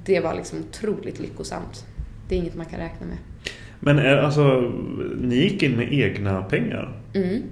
det 0.05 0.19
var 0.19 0.35
liksom 0.35 0.59
otroligt 0.59 1.19
lyckosamt. 1.19 1.85
Det 2.29 2.35
är 2.35 2.39
inget 2.39 2.55
man 2.55 2.65
kan 2.65 2.79
räkna 2.79 3.07
med. 3.07 3.17
Men 3.79 3.99
är, 3.99 4.17
alltså, 4.17 4.71
ni 5.21 5.35
gick 5.35 5.63
in 5.63 5.75
med 5.77 5.93
egna 5.93 6.41
pengar? 6.41 7.01
Mm. 7.13 7.43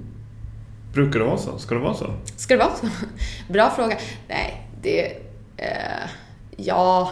Brukar 0.94 1.20
det 1.20 1.26
vara 1.26 1.38
så? 1.38 1.58
Ska 1.58 1.76
det 1.76 1.82
vara 1.82 1.94
så? 1.94 2.14
Ska 2.36 2.54
det 2.54 2.64
vara 2.64 2.76
så? 2.76 2.88
Bra 3.54 3.70
fråga. 3.70 3.98
Nej, 4.28 4.68
det... 4.82 5.06
Eh, 5.58 6.10
ja... 6.56 7.12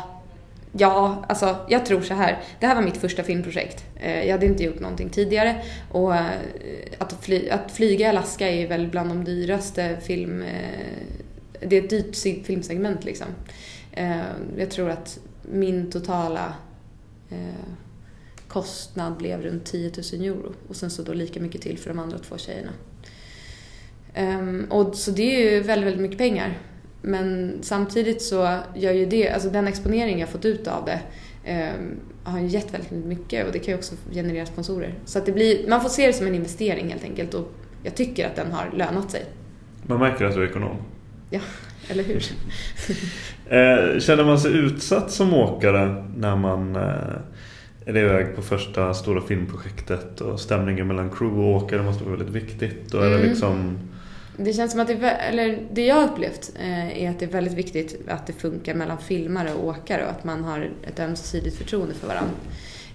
Ja, 0.78 1.26
alltså 1.30 1.56
jag 1.70 1.86
tror 1.86 2.02
så 2.02 2.14
här. 2.14 2.40
Det 2.60 2.68
här 2.68 2.76
var 2.76 2.82
mitt 2.82 2.98
första 2.98 3.24
filmprojekt. 3.24 3.86
Eh, 3.96 4.24
jag 4.24 4.32
hade 4.32 4.46
inte 4.46 4.64
gjort 4.64 4.80
någonting 4.80 5.10
tidigare 5.10 5.62
och 5.92 6.16
eh, 6.16 6.26
att, 6.98 7.18
fly, 7.22 7.50
att 7.50 7.72
flyga 7.72 8.06
i 8.06 8.10
Alaska 8.10 8.50
är 8.50 8.68
väl 8.68 8.88
bland 8.88 9.10
de 9.10 9.24
dyraste 9.24 9.98
film... 10.02 10.42
Eh, 10.42 10.80
det 11.62 11.78
är 11.78 11.84
ett 11.84 11.90
dyrt 11.90 12.46
filmsegment 12.46 13.04
liksom. 13.04 13.28
Eh, 13.92 14.22
jag 14.58 14.72
tror 14.72 14.90
att 14.90 15.20
min 15.42 15.92
totala 15.92 16.54
eh, 17.30 17.70
kostnad 18.48 19.18
blev 19.18 19.42
runt 19.42 19.66
10 19.66 19.92
000 20.14 20.22
euro 20.22 20.54
och 20.68 20.76
sen 20.76 20.90
så 20.90 21.02
då 21.02 21.14
lika 21.14 21.40
mycket 21.40 21.62
till 21.62 21.78
för 21.78 21.90
de 21.90 22.00
andra 22.00 22.18
två 22.18 22.38
tjejerna. 22.38 22.72
Um, 24.18 24.66
och 24.70 24.96
så 24.96 25.12
det 25.12 25.36
är 25.36 25.52
ju 25.52 25.60
väldigt, 25.60 25.88
väldigt 25.88 26.02
mycket 26.02 26.18
pengar. 26.18 26.58
Men 27.02 27.58
samtidigt 27.62 28.22
så 28.22 28.58
gör 28.76 28.92
ju 28.92 29.06
det, 29.06 29.30
alltså 29.30 29.50
den 29.50 29.68
exponering 29.68 30.20
jag 30.20 30.30
fått 30.30 30.46
ut 30.46 30.68
av 30.68 30.86
det 30.86 31.00
um, 31.52 32.00
har 32.24 32.40
ju 32.40 32.48
gett 32.48 32.74
väldigt 32.74 32.92
mycket 32.92 33.46
och 33.46 33.52
det 33.52 33.60
kan 33.60 33.72
ju 33.72 33.78
också 33.78 33.96
generera 34.12 34.46
sponsorer. 34.46 34.94
Så 35.06 35.20
att 35.20 35.26
det 35.26 35.32
blir, 35.32 35.70
man 35.70 35.82
får 35.82 35.90
se 35.90 36.08
det 36.08 36.14
som 36.14 36.28
en 36.28 36.36
investering 36.36 36.90
helt 36.90 37.04
enkelt 37.04 37.34
och 37.34 37.52
jag 37.84 37.96
tycker 37.96 38.28
att 38.28 38.36
den 38.36 38.52
har 38.52 38.72
lönat 38.78 39.12
sig. 39.12 39.26
Man 39.84 40.00
märker 40.00 40.26
att 40.26 40.36
du 40.36 40.44
är 40.44 40.50
ekonom. 40.50 40.78
Ja, 41.30 41.40
eller 41.88 42.04
hur? 42.04 42.24
Eh, 43.50 44.00
känner 44.00 44.24
man 44.24 44.40
sig 44.40 44.52
utsatt 44.52 45.12
som 45.12 45.34
åkare 45.34 46.06
när 46.18 46.36
man 46.36 46.76
eh, 46.76 47.86
är 47.86 47.98
iväg 47.98 48.36
på 48.36 48.42
första 48.42 48.94
stora 48.94 49.22
filmprojektet 49.22 50.22
och 50.22 50.40
stämningen 50.40 50.88
mellan 50.88 51.10
crew 51.10 51.44
och 51.44 51.56
åkare 51.56 51.84
måste 51.84 52.04
vara 52.04 52.16
väldigt 52.18 52.36
viktigt? 52.36 52.94
Och 52.94 53.06
är 53.06 53.10
det 53.10 53.16
mm. 53.16 53.30
liksom 53.30 53.78
det 54.38 54.54
känns 54.54 54.72
som 54.72 54.82
att 54.82 54.88
det, 54.88 55.10
eller 55.10 55.60
det 55.72 55.86
jag 55.86 55.96
har 55.96 56.04
upplevt 56.04 56.52
eh, 56.60 57.04
är 57.04 57.10
att 57.10 57.20
det 57.20 57.26
är 57.26 57.30
väldigt 57.30 57.54
viktigt 57.54 58.02
att 58.08 58.28
det 58.28 58.34
funkar 58.34 58.74
mellan 58.74 58.98
filmare 58.98 59.54
och 59.54 59.68
åkare 59.68 60.04
och 60.04 60.10
att 60.10 60.24
man 60.24 60.44
har 60.44 60.72
ett 60.88 61.00
ömsesidigt 61.00 61.58
förtroende 61.58 61.94
för 61.94 62.08
varandra. 62.08 62.36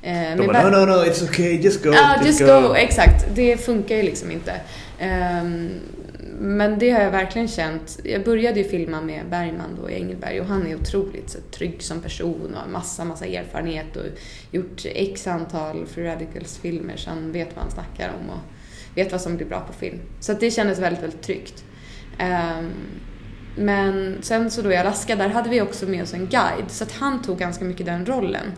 Eh, 0.02 0.36
De 0.36 0.46
bara, 0.46 0.70
no, 0.70 0.76
no, 0.76 0.86
no, 0.86 1.04
it's 1.04 1.24
okay, 1.24 1.60
just 1.60 1.82
go. 1.84 1.90
Ja, 1.92 2.16
ah, 2.20 2.24
just, 2.24 2.40
go. 2.40 2.46
go. 2.46 2.74
exakt. 2.74 3.26
Det 3.34 3.56
funkar 3.56 3.96
ju 3.96 4.02
liksom 4.02 4.30
inte. 4.30 4.52
Um, 5.42 5.70
men 6.38 6.78
det 6.78 6.90
har 6.90 7.00
jag 7.00 7.10
verkligen 7.10 7.48
känt. 7.48 8.00
Jag 8.04 8.24
började 8.24 8.60
ju 8.60 8.68
filma 8.68 9.00
med 9.00 9.26
Bergman 9.30 9.78
då 9.82 9.90
i 9.90 9.94
Engelberg 9.94 10.40
och 10.40 10.46
han 10.46 10.66
är 10.66 10.76
otroligt 10.76 11.30
så, 11.30 11.38
trygg 11.50 11.82
som 11.82 12.00
person 12.00 12.54
och 12.54 12.60
har 12.60 12.68
massa, 12.68 13.04
massa 13.04 13.26
erfarenhet 13.26 13.96
och 13.96 14.02
gjort 14.50 14.82
x 14.84 15.26
antal 15.26 15.86
Free 15.86 16.06
Radicals-filmer 16.06 16.96
så 16.96 17.10
han 17.10 17.32
vet 17.32 17.48
vad 17.54 17.64
han 17.64 17.72
snackar 17.72 18.12
om. 18.20 18.30
Och, 18.30 18.59
vet 18.94 19.12
vad 19.12 19.20
som 19.20 19.36
blir 19.36 19.46
bra 19.46 19.60
på 19.60 19.72
film. 19.72 19.98
Så 20.20 20.32
det 20.32 20.50
kändes 20.50 20.78
väldigt, 20.78 21.02
väldigt 21.02 21.22
tryggt. 21.22 21.64
Um, 22.20 22.70
men 23.56 24.18
sen 24.22 24.50
så 24.50 24.62
då 24.62 24.72
i 24.72 24.76
Alaska, 24.76 25.16
där 25.16 25.28
hade 25.28 25.50
vi 25.50 25.60
också 25.60 25.86
med 25.86 26.02
oss 26.02 26.14
en 26.14 26.26
guide. 26.26 26.70
Så 26.70 26.84
att 26.84 26.92
han 26.92 27.22
tog 27.22 27.38
ganska 27.38 27.64
mycket 27.64 27.86
den 27.86 28.06
rollen 28.06 28.52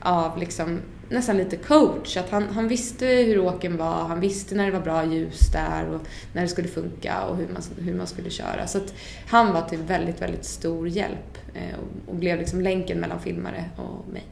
av 0.00 0.38
liksom 0.38 0.80
nästan 1.08 1.36
lite 1.36 1.56
coach. 1.56 2.16
Att 2.16 2.30
han, 2.30 2.48
han 2.48 2.68
visste 2.68 3.06
hur 3.06 3.38
åken 3.38 3.76
var, 3.76 4.08
han 4.08 4.20
visste 4.20 4.54
när 4.54 4.66
det 4.66 4.72
var 4.72 4.80
bra 4.80 5.04
ljus 5.04 5.40
där 5.52 5.88
och 5.88 6.00
när 6.32 6.42
det 6.42 6.48
skulle 6.48 6.68
funka 6.68 7.22
och 7.22 7.36
hur 7.36 7.48
man, 7.48 7.62
hur 7.78 7.94
man 7.94 8.06
skulle 8.06 8.30
köra. 8.30 8.66
Så 8.66 8.78
att 8.78 8.94
han 9.26 9.52
var 9.52 9.62
till 9.62 9.78
väldigt, 9.78 10.22
väldigt 10.22 10.44
stor 10.44 10.88
hjälp 10.88 11.38
eh, 11.54 11.78
och, 11.78 12.12
och 12.12 12.16
blev 12.16 12.38
liksom 12.38 12.60
länken 12.60 13.00
mellan 13.00 13.20
filmare 13.20 13.64
och 13.76 14.12
mig. 14.12 14.24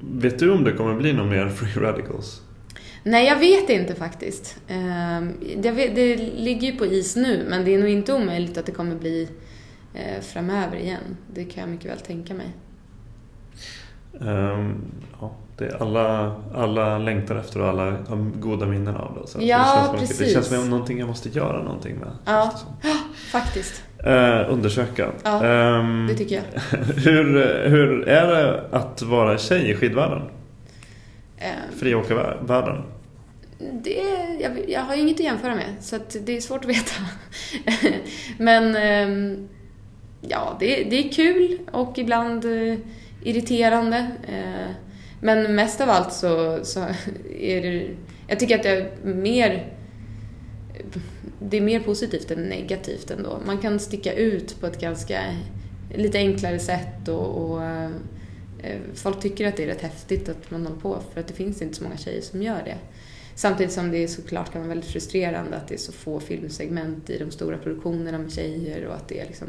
Vet 0.00 0.38
du 0.38 0.52
om 0.52 0.64
det 0.64 0.72
kommer 0.72 0.94
bli 0.94 1.12
någon 1.12 1.28
mer 1.28 1.48
Free 1.48 1.84
Radicals? 1.84 2.42
Nej, 3.04 3.26
jag 3.26 3.38
vet 3.38 3.70
inte 3.70 3.94
faktiskt. 3.94 4.56
Ehm, 4.68 5.32
vet, 5.62 5.94
det 5.94 6.16
ligger 6.16 6.72
ju 6.72 6.78
på 6.78 6.86
is 6.86 7.16
nu, 7.16 7.46
men 7.48 7.64
det 7.64 7.74
är 7.74 7.78
nog 7.78 7.88
inte 7.88 8.12
omöjligt 8.12 8.58
att 8.58 8.66
det 8.66 8.72
kommer 8.72 8.96
bli 8.96 9.28
eh, 9.94 10.22
framöver 10.22 10.76
igen. 10.76 11.16
Det 11.34 11.44
kan 11.44 11.60
jag 11.60 11.70
mycket 11.70 11.90
väl 11.90 11.98
tänka 11.98 12.34
mig. 12.34 12.46
Um, 14.12 14.84
ja, 15.20 15.32
det 15.56 15.76
alla, 15.80 16.36
alla 16.54 16.98
längtar 16.98 17.36
efter 17.36 17.60
och 17.60 17.68
alla 17.68 17.84
har 17.84 18.40
goda 18.40 18.66
minnen 18.66 18.96
av 18.96 19.18
det. 19.20 19.28
Så 19.28 19.38
ja, 19.40 19.88
det 19.92 19.98
precis. 19.98 20.18
Det 20.18 20.28
känns 20.28 20.46
som 20.46 20.70
någonting 20.70 20.98
jag 20.98 21.08
måste 21.08 21.28
göra 21.28 21.62
någonting 21.62 21.96
med. 21.96 22.10
Ja, 22.24 22.52
faktiskt. 23.32 23.82
Uh, 24.06 24.52
undersöka. 24.52 25.10
Ja, 25.22 25.78
um, 25.78 26.06
det 26.06 26.14
tycker 26.14 26.34
jag. 26.34 26.78
hur, 26.78 27.68
hur 27.68 28.08
är 28.08 28.26
det 28.26 28.64
att 28.70 29.02
vara 29.02 29.38
tjej 29.38 29.70
i 29.70 29.74
skidvärlden? 29.74 30.22
Um, 31.42 31.78
Friåkarvärlden? 31.78 32.82
Det, 33.58 34.02
jag, 34.40 34.70
jag 34.70 34.80
har 34.80 34.94
inget 34.94 35.14
att 35.14 35.20
jämföra 35.20 35.54
med, 35.54 35.74
så 35.80 35.98
det 36.24 36.36
är 36.36 36.40
svårt 36.40 36.64
att 36.64 36.70
veta. 36.70 36.94
Men 38.38 38.64
um, 39.10 39.48
ja, 40.20 40.56
det, 40.60 40.84
det 40.84 41.06
är 41.08 41.12
kul 41.12 41.58
och 41.72 41.98
ibland 41.98 42.44
uh, 42.44 42.78
irriterande. 43.22 44.06
Uh, 44.28 44.74
men 45.24 45.54
mest 45.54 45.80
av 45.80 45.90
allt 45.90 46.12
så, 46.12 46.64
så 46.64 46.80
är 47.40 47.62
det... 47.62 47.88
Jag 48.28 48.38
tycker 48.38 48.56
att 48.56 48.62
det 48.62 48.70
är 48.70 48.90
mer... 49.04 49.72
Det 51.38 51.56
är 51.56 51.60
mer 51.60 51.80
positivt 51.80 52.30
än 52.30 52.42
negativt 52.42 53.10
ändå. 53.10 53.38
Man 53.46 53.58
kan 53.58 53.78
sticka 53.78 54.12
ut 54.12 54.60
på 54.60 54.66
ett 54.66 54.80
ganska 54.80 55.20
lite 55.94 56.18
enklare 56.18 56.58
sätt 56.58 57.08
och, 57.08 57.26
och 57.26 57.62
Eh, 57.62 57.90
Eh, 58.62 58.78
folk 58.94 59.20
tycker 59.20 59.48
att 59.48 59.56
det 59.56 59.62
är 59.62 59.66
rätt 59.66 59.82
häftigt 59.82 60.28
att 60.28 60.50
man 60.50 60.66
håller 60.66 60.80
på 60.80 60.98
för 61.12 61.20
att 61.20 61.28
det 61.28 61.34
finns 61.34 61.62
inte 61.62 61.74
så 61.74 61.84
många 61.84 61.96
tjejer 61.96 62.22
som 62.22 62.42
gör 62.42 62.62
det. 62.64 62.78
Samtidigt 63.34 63.72
som 63.72 63.90
det 63.90 64.08
såklart 64.08 64.52
kan 64.52 64.60
vara 64.60 64.68
väldigt 64.68 64.90
frustrerande 64.90 65.56
att 65.56 65.68
det 65.68 65.74
är 65.74 65.78
så 65.78 65.92
få 65.92 66.20
filmsegment 66.20 67.10
i 67.10 67.18
de 67.18 67.30
stora 67.30 67.58
produktionerna 67.58 68.18
med 68.18 68.32
tjejer 68.32 68.86
och 68.86 68.94
att 68.94 69.08
det 69.08 69.20
är 69.20 69.26
liksom 69.26 69.48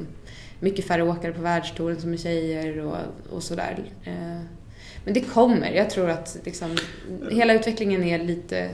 mycket 0.60 0.86
färre 0.86 1.04
åkare 1.04 1.34
på 1.34 1.42
världstouren 1.42 2.02
som 2.02 2.14
är 2.14 2.18
tjejer 2.18 2.80
och, 2.80 2.98
och 3.30 3.44
sådär. 3.44 3.84
Eh, 4.04 4.42
men 5.06 5.14
det 5.14 5.22
kommer. 5.22 5.72
Jag 5.72 5.90
tror 5.90 6.10
att 6.10 6.38
liksom, 6.44 6.78
hela 7.32 7.54
utvecklingen 7.54 8.04
är 8.04 8.24
lite 8.24 8.70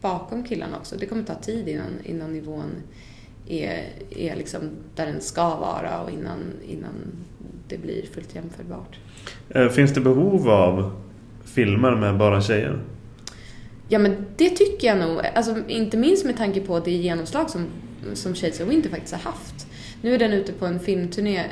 bakom 0.00 0.44
killarna 0.44 0.76
också. 0.76 0.96
Det 0.96 1.06
kommer 1.06 1.22
ta 1.22 1.34
tid 1.34 1.68
innan, 1.68 2.00
innan 2.04 2.32
nivån 2.32 2.82
är, 3.48 3.84
är 4.10 4.36
liksom 4.36 4.70
där 4.94 5.06
den 5.06 5.20
ska 5.20 5.56
vara 5.56 6.00
och 6.00 6.10
innan, 6.10 6.52
innan 6.68 7.24
det 7.70 7.78
blir 7.78 8.02
fullt 8.14 8.34
jämförbart. 8.34 8.98
Eh, 9.48 9.68
finns 9.68 9.94
det 9.94 10.00
behov 10.00 10.48
av 10.48 10.92
filmer 11.44 11.96
med 11.96 12.18
bara 12.18 12.42
tjejer? 12.42 12.78
Ja 13.88 13.98
men 13.98 14.26
det 14.36 14.50
tycker 14.50 14.86
jag 14.86 14.98
nog. 14.98 15.20
Alltså, 15.34 15.56
inte 15.68 15.96
minst 15.96 16.24
med 16.24 16.36
tanke 16.36 16.60
på 16.60 16.80
det 16.80 16.90
genomslag 16.90 17.50
som, 17.50 17.66
som 18.14 18.34
Shades 18.34 18.60
of 18.60 18.68
Winter 18.68 18.90
faktiskt 18.90 19.12
har 19.14 19.20
haft. 19.20 19.66
Nu 20.02 20.14
är 20.14 20.18
den 20.18 20.32
ute 20.32 20.52
på 20.52 20.66
en 20.66 20.80
filmturné 20.80 21.44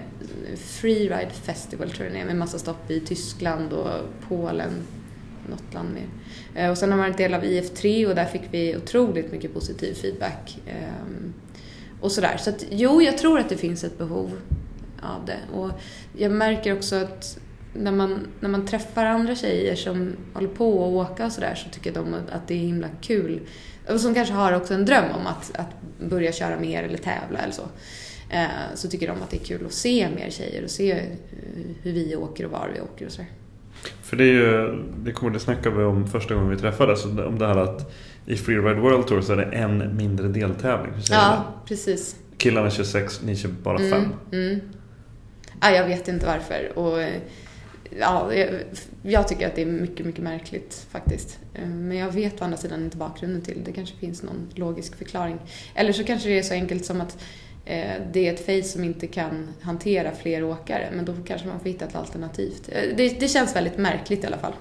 freeride 0.56 1.30
festival 1.30 1.90
tror 1.90 2.06
jag 2.06 2.14
det 2.14 2.20
är, 2.20 2.24
med 2.24 2.36
massa 2.36 2.58
stopp 2.58 2.90
i 2.90 3.00
Tyskland 3.00 3.72
och 3.72 3.90
Polen, 4.28 4.70
något 5.50 5.74
land 5.74 5.88
mer. 5.94 6.08
Eh, 6.62 6.70
och 6.70 6.78
sen 6.78 6.90
har 6.90 6.98
man 6.98 7.08
varit 7.08 7.18
del 7.18 7.34
av 7.34 7.44
IF3 7.44 8.06
och 8.06 8.14
där 8.14 8.24
fick 8.24 8.42
vi 8.50 8.76
otroligt 8.76 9.32
mycket 9.32 9.54
positiv 9.54 9.94
feedback. 9.94 10.58
Ehm, 10.66 11.34
och 12.00 12.12
sådär. 12.12 12.36
Så 12.36 12.50
att, 12.50 12.64
jo, 12.70 13.02
jag 13.02 13.18
tror 13.18 13.38
att 13.38 13.48
det 13.48 13.56
finns 13.56 13.84
ett 13.84 13.98
behov 13.98 14.30
av 15.02 15.24
det. 15.26 15.38
Och 15.52 15.70
jag 16.18 16.32
märker 16.32 16.76
också 16.76 16.96
att 16.96 17.38
när 17.74 17.92
man, 17.92 18.26
när 18.40 18.48
man 18.48 18.66
träffar 18.66 19.04
andra 19.04 19.34
tjejer 19.34 19.74
som 19.74 20.12
håller 20.34 20.48
på 20.48 20.84
att 20.84 21.10
åka 21.10 21.26
och 21.26 21.32
sådär 21.32 21.54
så 21.54 21.68
tycker 21.70 21.92
de 21.92 22.14
att 22.14 22.48
det 22.48 22.54
är 22.54 22.58
himla 22.58 22.88
kul. 23.00 23.40
Och 23.88 24.00
som 24.00 24.14
kanske 24.14 24.34
har 24.34 24.52
också 24.52 24.74
en 24.74 24.84
dröm 24.84 25.04
om 25.20 25.26
att, 25.26 25.56
att 25.56 25.76
börja 26.10 26.32
köra 26.32 26.60
mer 26.60 26.82
eller 26.82 26.98
tävla 26.98 27.38
eller 27.38 27.52
så. 27.52 27.68
Eh, 28.30 28.46
så 28.74 28.88
tycker 28.88 29.06
de 29.06 29.22
att 29.22 29.30
det 29.30 29.36
är 29.36 29.44
kul 29.44 29.66
att 29.66 29.72
se 29.72 30.08
mer 30.16 30.30
tjejer 30.30 30.64
och 30.64 30.70
se 30.70 31.02
hur 31.82 31.92
vi 31.92 32.16
åker 32.16 32.44
och 32.44 32.50
var 32.50 32.70
vi 32.74 32.80
åker 32.80 33.06
och 33.06 33.12
sådär. 33.12 33.30
För 34.02 34.16
det 34.16 34.24
är 34.24 34.32
ju, 34.32 34.84
det 35.04 35.12
kommer 35.12 35.32
det 35.32 35.40
snacka 35.40 35.70
vi 35.70 35.84
om 35.84 36.06
första 36.06 36.34
gången 36.34 36.50
vi 36.50 36.56
träffades, 36.56 37.04
om 37.04 37.38
det 37.38 37.46
här 37.46 37.56
att 37.56 37.94
i 38.26 38.36
Freeride 38.36 38.80
World 38.80 39.06
Tour 39.06 39.20
så 39.20 39.32
är 39.32 39.36
det 39.36 39.44
en 39.44 39.96
mindre 39.96 40.28
deltävling 40.28 40.92
för 41.02 41.14
Ja, 41.14 41.44
precis. 41.66 42.16
Killarna 42.36 42.70
26, 42.70 43.22
ni 43.22 43.36
kör 43.36 43.48
bara 43.48 43.78
mm, 43.78 43.90
fem. 43.90 44.12
Mm. 44.32 44.60
Ja, 45.60 45.70
jag 45.70 45.86
vet 45.86 46.08
inte 46.08 46.26
varför. 46.26 46.78
Och, 46.78 47.02
eh, 47.02 47.20
ja, 47.98 48.34
jag, 48.34 48.48
jag, 49.02 49.28
tycker 49.28 49.46
att 49.46 49.54
det 49.54 49.62
är 49.62 49.66
mycket, 49.66 50.06
mycket 50.06 50.24
märkligt 50.24 50.86
faktiskt. 50.90 51.38
Eh, 51.54 51.68
men 51.68 51.96
jag 51.96 52.12
vet 52.12 52.40
å 52.40 52.44
andra 52.44 52.56
sidan 52.56 52.84
inte 52.84 52.96
bakgrunden 52.96 53.42
till 53.42 53.54
det. 53.54 53.62
Det 53.64 53.72
kanske 53.72 53.96
finns 53.96 54.22
någon 54.22 54.48
logisk 54.54 54.98
förklaring. 54.98 55.38
Eller 55.74 55.92
så 55.92 56.04
kanske 56.04 56.28
det 56.28 56.38
är 56.38 56.42
så 56.42 56.54
enkelt 56.54 56.84
som 56.84 57.00
att 57.00 57.18
eh, 57.64 57.92
det 58.12 58.28
är 58.28 58.34
ett 58.34 58.46
face 58.46 58.68
som 58.68 58.84
inte 58.84 59.06
kan 59.06 59.48
hantera 59.60 60.12
fler 60.12 60.44
åkare. 60.44 60.88
Men 60.94 61.04
då 61.04 61.14
kanske 61.26 61.46
man 61.46 61.60
får 61.60 61.68
hitta 61.68 61.84
ett 61.84 61.96
alternativ. 61.96 62.52
Eh, 62.68 62.96
det, 62.96 63.20
det 63.20 63.28
känns 63.28 63.56
väldigt 63.56 63.78
märkligt 63.78 64.24
i 64.24 64.26
alla 64.26 64.38
fall. 64.38 64.52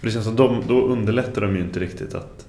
det 0.00 0.10
känns 0.10 0.24
som 0.24 0.36
de, 0.36 0.62
då 0.68 0.82
underlättar 0.82 1.40
de 1.40 1.56
ju 1.56 1.62
inte 1.62 1.80
riktigt 1.80 2.14
att 2.14 2.45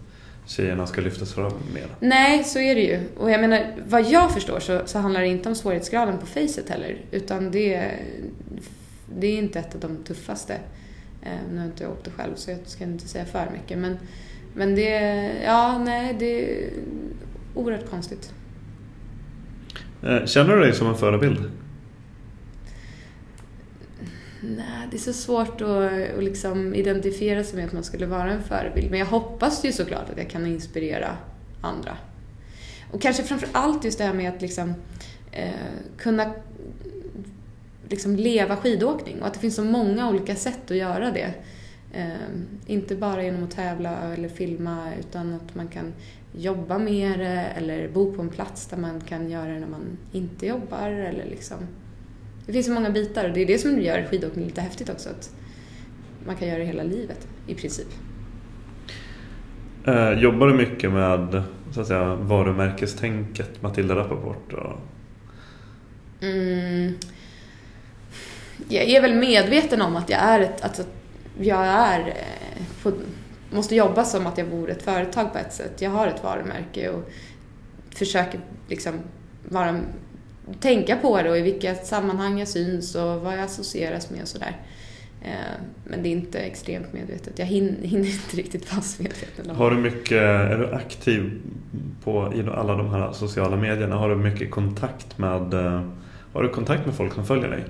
tjejerna 0.47 0.87
ska 0.87 1.01
lyftas 1.01 1.33
fram 1.33 1.51
mer. 1.73 1.87
Nej, 1.99 2.43
så 2.43 2.59
är 2.59 2.75
det 2.75 2.81
ju. 2.81 2.99
Och 3.17 3.31
jag 3.31 3.41
menar, 3.41 3.75
vad 3.87 4.09
jag 4.09 4.33
förstår 4.33 4.59
så, 4.59 4.81
så 4.85 4.99
handlar 4.99 5.21
det 5.21 5.27
inte 5.27 5.49
om 5.49 5.55
svårighetsgraden 5.55 6.17
på 6.17 6.25
facet 6.25 6.69
heller. 6.69 6.97
Utan 7.11 7.51
det, 7.51 7.91
det 9.15 9.27
är 9.27 9.37
inte 9.37 9.59
ett 9.59 9.75
av 9.75 9.81
de 9.81 9.97
tuffaste. 10.03 10.53
Eh, 11.21 11.31
nu 11.51 11.59
har 11.59 11.65
inte 11.65 11.83
jag 11.83 11.91
åkt 11.91 12.05
det 12.05 12.11
själv 12.11 12.35
så 12.35 12.51
jag 12.51 12.59
ska 12.65 12.83
inte 12.83 13.07
säga 13.07 13.25
för 13.25 13.49
mycket. 13.53 13.77
Men, 13.77 13.97
men 14.53 14.75
det, 14.75 15.31
ja, 15.45 15.77
nej, 15.85 16.15
det 16.19 16.61
är 16.63 16.69
oerhört 17.55 17.89
konstigt. 17.89 18.33
Eh, 20.03 20.25
känner 20.25 20.55
du 20.55 20.61
dig 20.61 20.73
som 20.73 20.87
en 20.87 20.95
förebild? 20.95 21.51
Nej, 24.55 24.87
det 24.91 24.97
är 24.97 24.99
så 24.99 25.13
svårt 25.13 25.61
att, 25.61 25.67
att 25.67 26.23
liksom 26.23 26.75
identifiera 26.75 27.43
sig 27.43 27.55
med 27.55 27.65
att 27.65 27.73
man 27.73 27.83
skulle 27.83 28.05
vara 28.05 28.31
en 28.31 28.43
förebild. 28.43 28.91
Men 28.91 28.99
jag 28.99 29.05
hoppas 29.05 29.65
ju 29.65 29.71
såklart 29.71 30.09
att 30.09 30.17
jag 30.17 30.29
kan 30.29 30.45
inspirera 30.45 31.17
andra. 31.61 31.97
Och 32.91 33.01
kanske 33.01 33.23
framför 33.23 33.49
allt 33.51 33.83
just 33.83 33.97
det 33.97 34.03
här 34.03 34.13
med 34.13 34.33
att 34.33 34.41
liksom, 34.41 34.73
eh, 35.31 35.51
kunna 35.97 36.33
liksom 37.89 38.15
leva 38.15 38.57
skidåkning 38.57 39.21
och 39.21 39.27
att 39.27 39.33
det 39.33 39.39
finns 39.39 39.55
så 39.55 39.63
många 39.63 40.09
olika 40.09 40.35
sätt 40.35 40.71
att 40.71 40.77
göra 40.77 41.11
det. 41.11 41.33
Eh, 41.93 42.07
inte 42.65 42.95
bara 42.95 43.23
genom 43.23 43.43
att 43.43 43.51
tävla 43.51 44.13
eller 44.13 44.29
filma 44.29 44.89
utan 44.99 45.33
att 45.33 45.55
man 45.55 45.67
kan 45.67 45.93
jobba 46.31 46.77
med 46.77 47.19
det 47.19 47.45
eller 47.57 47.89
bo 47.89 48.13
på 48.13 48.21
en 48.21 48.29
plats 48.29 48.67
där 48.67 48.77
man 48.77 49.01
kan 49.01 49.29
göra 49.29 49.53
det 49.53 49.59
när 49.59 49.67
man 49.67 49.97
inte 50.11 50.45
jobbar 50.45 50.89
eller 50.89 51.25
liksom 51.25 51.57
det 52.47 52.53
finns 52.53 52.65
så 52.65 52.71
många 52.71 52.89
bitar 52.89 53.27
och 53.27 53.33
det 53.33 53.41
är 53.41 53.45
det 53.45 53.57
som 53.57 53.81
gör 53.81 54.07
skidåkning 54.11 54.45
lite 54.45 54.61
häftigt 54.61 54.89
också. 54.89 55.09
Att 55.09 55.31
man 56.25 56.35
kan 56.35 56.47
göra 56.47 56.59
det 56.59 56.65
hela 56.65 56.83
livet 56.83 57.27
i 57.47 57.55
princip. 57.55 57.87
Eh, 59.85 60.11
jobbar 60.11 60.47
du 60.47 60.53
mycket 60.53 60.91
med 60.91 61.43
så 61.71 61.81
att 61.81 61.87
säga, 61.87 62.15
varumärkestänket, 62.15 63.61
Matilda 63.61 63.95
Rappaport? 63.95 64.53
Och... 64.53 64.79
Mm. 66.21 66.93
Jag 68.69 68.85
är 68.85 69.01
väl 69.01 69.15
medveten 69.15 69.81
om 69.81 69.95
att 69.95 70.09
jag 70.09 70.19
är 70.19 70.39
ett, 70.39 70.63
alltså, 70.63 70.83
jag 71.39 71.65
är 71.67 71.99
eh, 71.99 72.63
på, 72.83 72.91
måste 73.51 73.75
jobba 73.75 74.03
som 74.03 74.27
att 74.27 74.37
jag 74.37 74.45
vore 74.45 74.71
ett 74.71 74.83
företag 74.83 75.33
på 75.33 75.37
ett 75.37 75.53
sätt. 75.53 75.81
Jag 75.81 75.89
har 75.89 76.07
ett 76.07 76.23
varumärke 76.23 76.89
och 76.89 77.09
försöker 77.89 78.39
liksom 78.67 78.93
vara 79.49 79.79
tänka 80.59 80.95
på 80.95 81.21
det 81.21 81.29
och 81.29 81.37
i 81.37 81.41
vilka 81.41 81.75
sammanhang 81.75 82.39
jag 82.39 82.47
syns 82.47 82.95
och 82.95 83.21
vad 83.21 83.33
jag 83.33 83.43
associeras 83.43 84.09
med 84.09 84.21
och 84.21 84.27
sådär. 84.27 84.57
Eh, 85.21 85.61
men 85.83 86.03
det 86.03 86.09
är 86.09 86.11
inte 86.11 86.39
extremt 86.39 86.93
medvetet. 86.93 87.39
Jag 87.39 87.45
hinner, 87.45 87.81
hinner 87.87 88.07
inte 88.07 88.37
riktigt 88.37 88.71
vara 88.71 88.81
så 88.81 89.03
medveten. 89.03 89.55
Har 89.55 89.71
du 89.71 89.77
mycket, 89.77 90.21
är 90.21 90.57
du 90.57 90.73
aktiv 90.73 91.41
på 92.03 92.33
i 92.35 92.49
alla 92.49 92.75
de 92.75 92.89
här 92.89 93.11
sociala 93.11 93.57
medierna? 93.57 93.95
Har 93.95 94.09
du 94.09 94.15
mycket 94.15 94.51
kontakt 94.51 95.17
med, 95.17 95.53
eh, 95.53 95.81
har 96.33 96.43
du 96.43 96.49
kontakt 96.49 96.85
med 96.85 96.95
folk 96.95 97.13
som 97.13 97.25
följer 97.25 97.49
dig? 97.49 97.65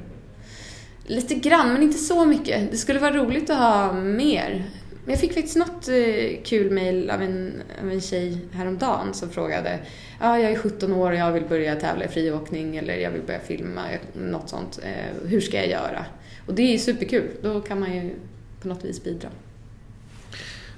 Lite 1.04 1.36
grann, 1.36 1.74
men 1.74 1.84
inte 1.84 1.98
så 1.98 2.26
mycket. 2.26 2.72
Det 2.72 2.78
skulle 2.78 3.00
vara 3.00 3.14
roligt 3.14 3.50
att 3.50 3.58
ha 3.58 3.94
mer. 3.94 4.66
Jag 5.06 5.20
fick 5.20 5.34
faktiskt 5.34 5.56
något 5.56 5.88
eh, 5.88 6.44
kul 6.44 6.72
mail 6.72 7.10
av 7.10 7.22
en, 7.22 7.54
av 7.84 7.92
en 7.92 8.02
tjej 8.02 8.38
häromdagen 8.52 9.14
som 9.14 9.30
frågade 9.30 9.80
ja, 10.20 10.40
jag 10.40 10.52
är 10.52 10.56
17 10.58 10.94
år 10.94 11.12
och 11.12 11.18
jag 11.18 11.32
vill 11.32 11.44
börja 11.44 11.76
tävla 11.76 12.06
i 12.06 12.08
friåkning 12.08 12.78
eller 12.78 12.96
jag 12.96 13.12
vill 13.12 13.22
börja 13.22 13.40
filma, 13.40 13.82
något 14.14 14.50
sånt. 14.50 14.80
Eh, 14.84 15.30
hur 15.30 15.42
ska 15.42 15.58
jag 15.58 15.68
göra? 15.68 16.06
Och 16.48 16.54
det 16.54 16.74
är 16.74 16.78
superkul. 16.78 17.30
Då 17.42 17.62
kan 17.62 17.80
man 17.80 17.96
ju 17.96 18.14
på 18.62 18.68
något 18.68 18.86
vis 18.86 19.04
bidra. 19.04 19.30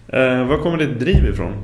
Eh, 0.07 0.47
var 0.47 0.63
kommer 0.63 0.77
ditt 0.77 0.99
driv 0.99 1.25
ifrån? 1.25 1.63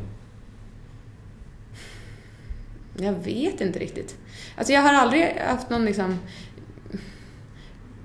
Jag 2.98 3.14
vet 3.14 3.62
inte 3.62 3.80
riktigt. 3.80 4.18
Alltså 4.56 4.74
jag 4.74 4.82
har 4.82 4.94
aldrig 4.94 5.24
haft 5.24 5.70
någon 5.70 5.86
liksom 5.86 6.20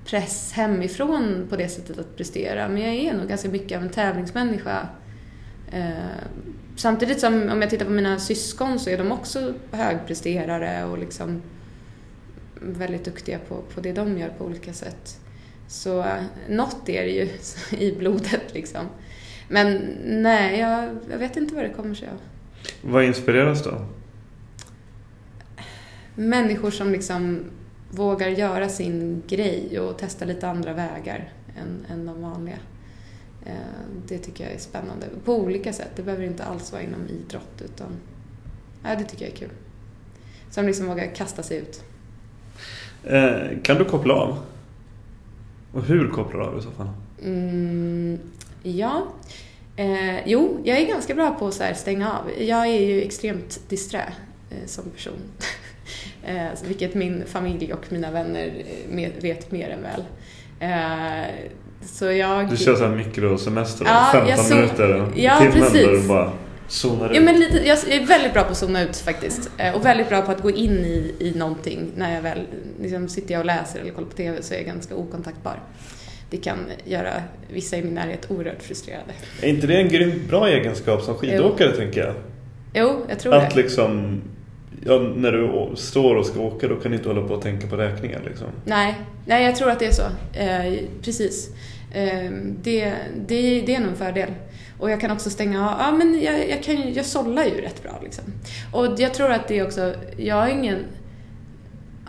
press 0.04 0.52
hemifrån 0.52 1.46
på 1.50 1.56
det 1.56 1.68
sättet 1.68 1.98
att 1.98 2.16
prestera. 2.16 2.68
Men 2.68 2.82
jag 2.82 2.94
är 2.94 3.14
nog 3.14 3.28
ganska 3.28 3.48
mycket 3.48 3.76
av 3.76 3.82
en 3.82 3.90
tävlingsmänniska. 3.90 4.88
Eh, 5.72 5.94
samtidigt 6.76 7.20
som 7.20 7.48
om 7.48 7.62
jag 7.62 7.70
tittar 7.70 7.86
på 7.86 7.90
mina 7.90 8.18
syskon 8.18 8.78
så 8.78 8.90
är 8.90 8.98
de 8.98 9.12
också 9.12 9.54
högpresterare 9.70 10.84
och 10.84 10.98
liksom 10.98 11.42
väldigt 12.60 13.04
duktiga 13.04 13.38
på, 13.38 13.62
på 13.74 13.80
det 13.80 13.92
de 13.92 14.18
gör 14.18 14.28
på 14.28 14.44
olika 14.44 14.72
sätt. 14.72 15.20
Så 15.68 16.00
eh, 16.00 16.22
något 16.48 16.88
är 16.88 17.02
det 17.02 17.10
ju 17.10 17.28
i 17.78 17.96
blodet 17.96 18.54
liksom. 18.54 18.86
Men 19.48 19.96
nej, 20.04 20.60
jag, 20.60 20.88
jag 21.10 21.18
vet 21.18 21.36
inte 21.36 21.54
vad 21.54 21.64
det 21.64 21.70
kommer 21.70 21.94
sig 21.94 22.08
av. 22.08 22.18
Vad 22.82 23.04
inspireras 23.04 23.64
då? 23.64 23.86
Människor 26.14 26.70
som 26.70 26.92
liksom 26.92 27.44
vågar 27.90 28.28
göra 28.28 28.68
sin 28.68 29.22
grej 29.28 29.80
och 29.80 29.98
testa 29.98 30.24
lite 30.24 30.48
andra 30.48 30.72
vägar 30.72 31.32
än, 31.56 31.86
än 31.92 32.06
de 32.06 32.22
vanliga. 32.22 32.58
Eh, 33.46 33.52
det 34.08 34.18
tycker 34.18 34.44
jag 34.44 34.52
är 34.52 34.58
spännande. 34.58 35.06
På 35.24 35.36
olika 35.36 35.72
sätt. 35.72 35.90
Det 35.96 36.02
behöver 36.02 36.24
inte 36.24 36.44
alls 36.44 36.72
vara 36.72 36.82
inom 36.82 37.08
idrott 37.08 37.62
utan 37.64 37.88
ja, 38.84 38.96
det 38.96 39.04
tycker 39.04 39.24
jag 39.24 39.32
är 39.32 39.38
kul. 39.38 39.50
Som 40.50 40.66
liksom 40.66 40.86
vågar 40.86 41.14
kasta 41.14 41.42
sig 41.42 41.58
ut. 41.58 41.84
Eh, 43.04 43.58
kan 43.62 43.76
du 43.76 43.84
koppla 43.84 44.14
av? 44.14 44.38
Och 45.72 45.84
hur 45.84 46.08
kopplar 46.08 46.40
du 46.40 46.46
av 46.46 46.58
i 46.58 46.62
så 46.62 46.70
fall? 46.70 46.88
Mm, 47.24 48.18
ja. 48.62 49.06
Eh, 49.76 50.28
jo, 50.28 50.60
jag 50.64 50.78
är 50.78 50.86
ganska 50.86 51.14
bra 51.14 51.30
på 51.30 51.46
att 51.46 51.76
stänga 51.76 52.12
av. 52.12 52.30
Jag 52.38 52.66
är 52.66 52.80
ju 52.80 53.02
extremt 53.02 53.60
disträ 53.68 54.12
eh, 54.50 54.66
som 54.66 54.84
person. 54.84 55.18
Eh, 56.24 56.48
vilket 56.64 56.94
min 56.94 57.24
familj 57.26 57.72
och 57.72 57.92
mina 57.92 58.10
vänner 58.10 58.64
eh, 58.90 59.10
vet 59.22 59.50
mer 59.50 59.68
än 59.68 59.82
väl. 59.82 60.04
Eh, 61.80 61.86
så 61.86 62.04
jag... 62.04 62.50
Du 62.50 62.56
kör 62.56 62.76
såhär 62.76 62.96
mikrosemester, 62.96 63.84
ja, 63.84 64.08
15 64.12 64.44
så... 64.44 64.54
minuter, 64.54 65.06
ja, 65.14 65.38
timmen 65.38 65.52
precis. 65.52 65.86
där 65.86 65.92
du 65.92 66.08
bara 66.08 66.32
zonar 66.68 67.10
ut. 67.10 67.16
Ja, 67.16 67.20
men 67.20 67.40
lite, 67.40 67.58
jag 67.66 67.78
är 67.88 68.06
väldigt 68.06 68.32
bra 68.32 68.42
på 68.42 68.50
att 68.50 68.56
zona 68.56 68.82
ut 68.82 68.96
faktiskt. 68.96 69.50
Och 69.74 69.86
väldigt 69.86 70.08
bra 70.08 70.22
på 70.22 70.32
att 70.32 70.42
gå 70.42 70.50
in 70.50 70.78
i, 70.78 71.14
i 71.18 71.32
någonting. 71.36 71.92
När 71.96 72.14
jag 72.14 72.22
väl 72.22 72.38
liksom, 72.80 73.08
sitter 73.08 73.32
jag 73.32 73.40
och 73.40 73.46
läser 73.46 73.80
eller 73.80 73.90
kollar 73.90 74.08
på 74.08 74.16
TV 74.16 74.42
så 74.42 74.54
är 74.54 74.58
jag 74.58 74.66
ganska 74.66 74.94
okontaktbar. 74.94 75.60
Det 76.30 76.36
kan 76.36 76.58
göra 76.84 77.10
vissa 77.52 77.76
i 77.76 77.82
min 77.82 77.94
närhet 77.94 78.30
oerhört 78.30 78.62
frustrerade. 78.62 79.12
Är 79.42 79.48
inte 79.48 79.66
det 79.66 79.76
en 79.76 79.88
grymt 79.88 80.28
bra 80.28 80.48
egenskap 80.48 81.02
som 81.02 81.14
skidåkare 81.14 81.68
jo. 81.70 81.76
tänker 81.76 82.00
jag? 82.00 82.14
Jo, 82.74 83.06
jag 83.08 83.18
tror 83.18 83.34
att 83.34 83.40
det. 83.40 83.46
Att 83.46 83.56
liksom 83.56 84.20
ja, 84.84 84.98
när 84.98 85.32
du 85.32 85.70
står 85.76 86.14
och 86.14 86.26
ska 86.26 86.40
åka 86.40 86.68
då 86.68 86.76
kan 86.76 86.90
du 86.90 86.96
inte 86.96 87.08
hålla 87.08 87.28
på 87.28 87.34
och 87.34 87.42
tänka 87.42 87.66
på 87.66 87.76
räkningar 87.76 88.22
liksom. 88.24 88.46
Nej, 88.64 88.94
nej 89.26 89.44
jag 89.44 89.56
tror 89.56 89.70
att 89.70 89.78
det 89.78 89.86
är 89.86 89.92
så. 89.92 90.06
Eh, 90.38 90.78
precis. 91.02 91.48
Eh, 91.92 92.30
det, 92.62 92.94
det, 93.26 93.60
det 93.60 93.74
är 93.74 93.80
nog 93.80 93.88
en 93.88 93.96
fördel. 93.96 94.30
Och 94.78 94.90
jag 94.90 95.00
kan 95.00 95.10
också 95.10 95.30
stänga 95.30 95.70
av, 95.70 95.80
ja 95.80 95.92
men 95.92 96.20
jag, 96.22 96.48
jag, 96.48 96.62
kan, 96.62 96.92
jag 96.92 97.06
sållar 97.06 97.44
ju 97.44 97.60
rätt 97.60 97.82
bra 97.82 98.00
liksom. 98.02 98.24
Och 98.72 98.86
jag 98.98 99.14
tror 99.14 99.30
att 99.30 99.48
det 99.48 99.58
är 99.58 99.66
också, 99.66 99.94
jag 100.16 100.34
har 100.34 100.48
ingen 100.48 100.84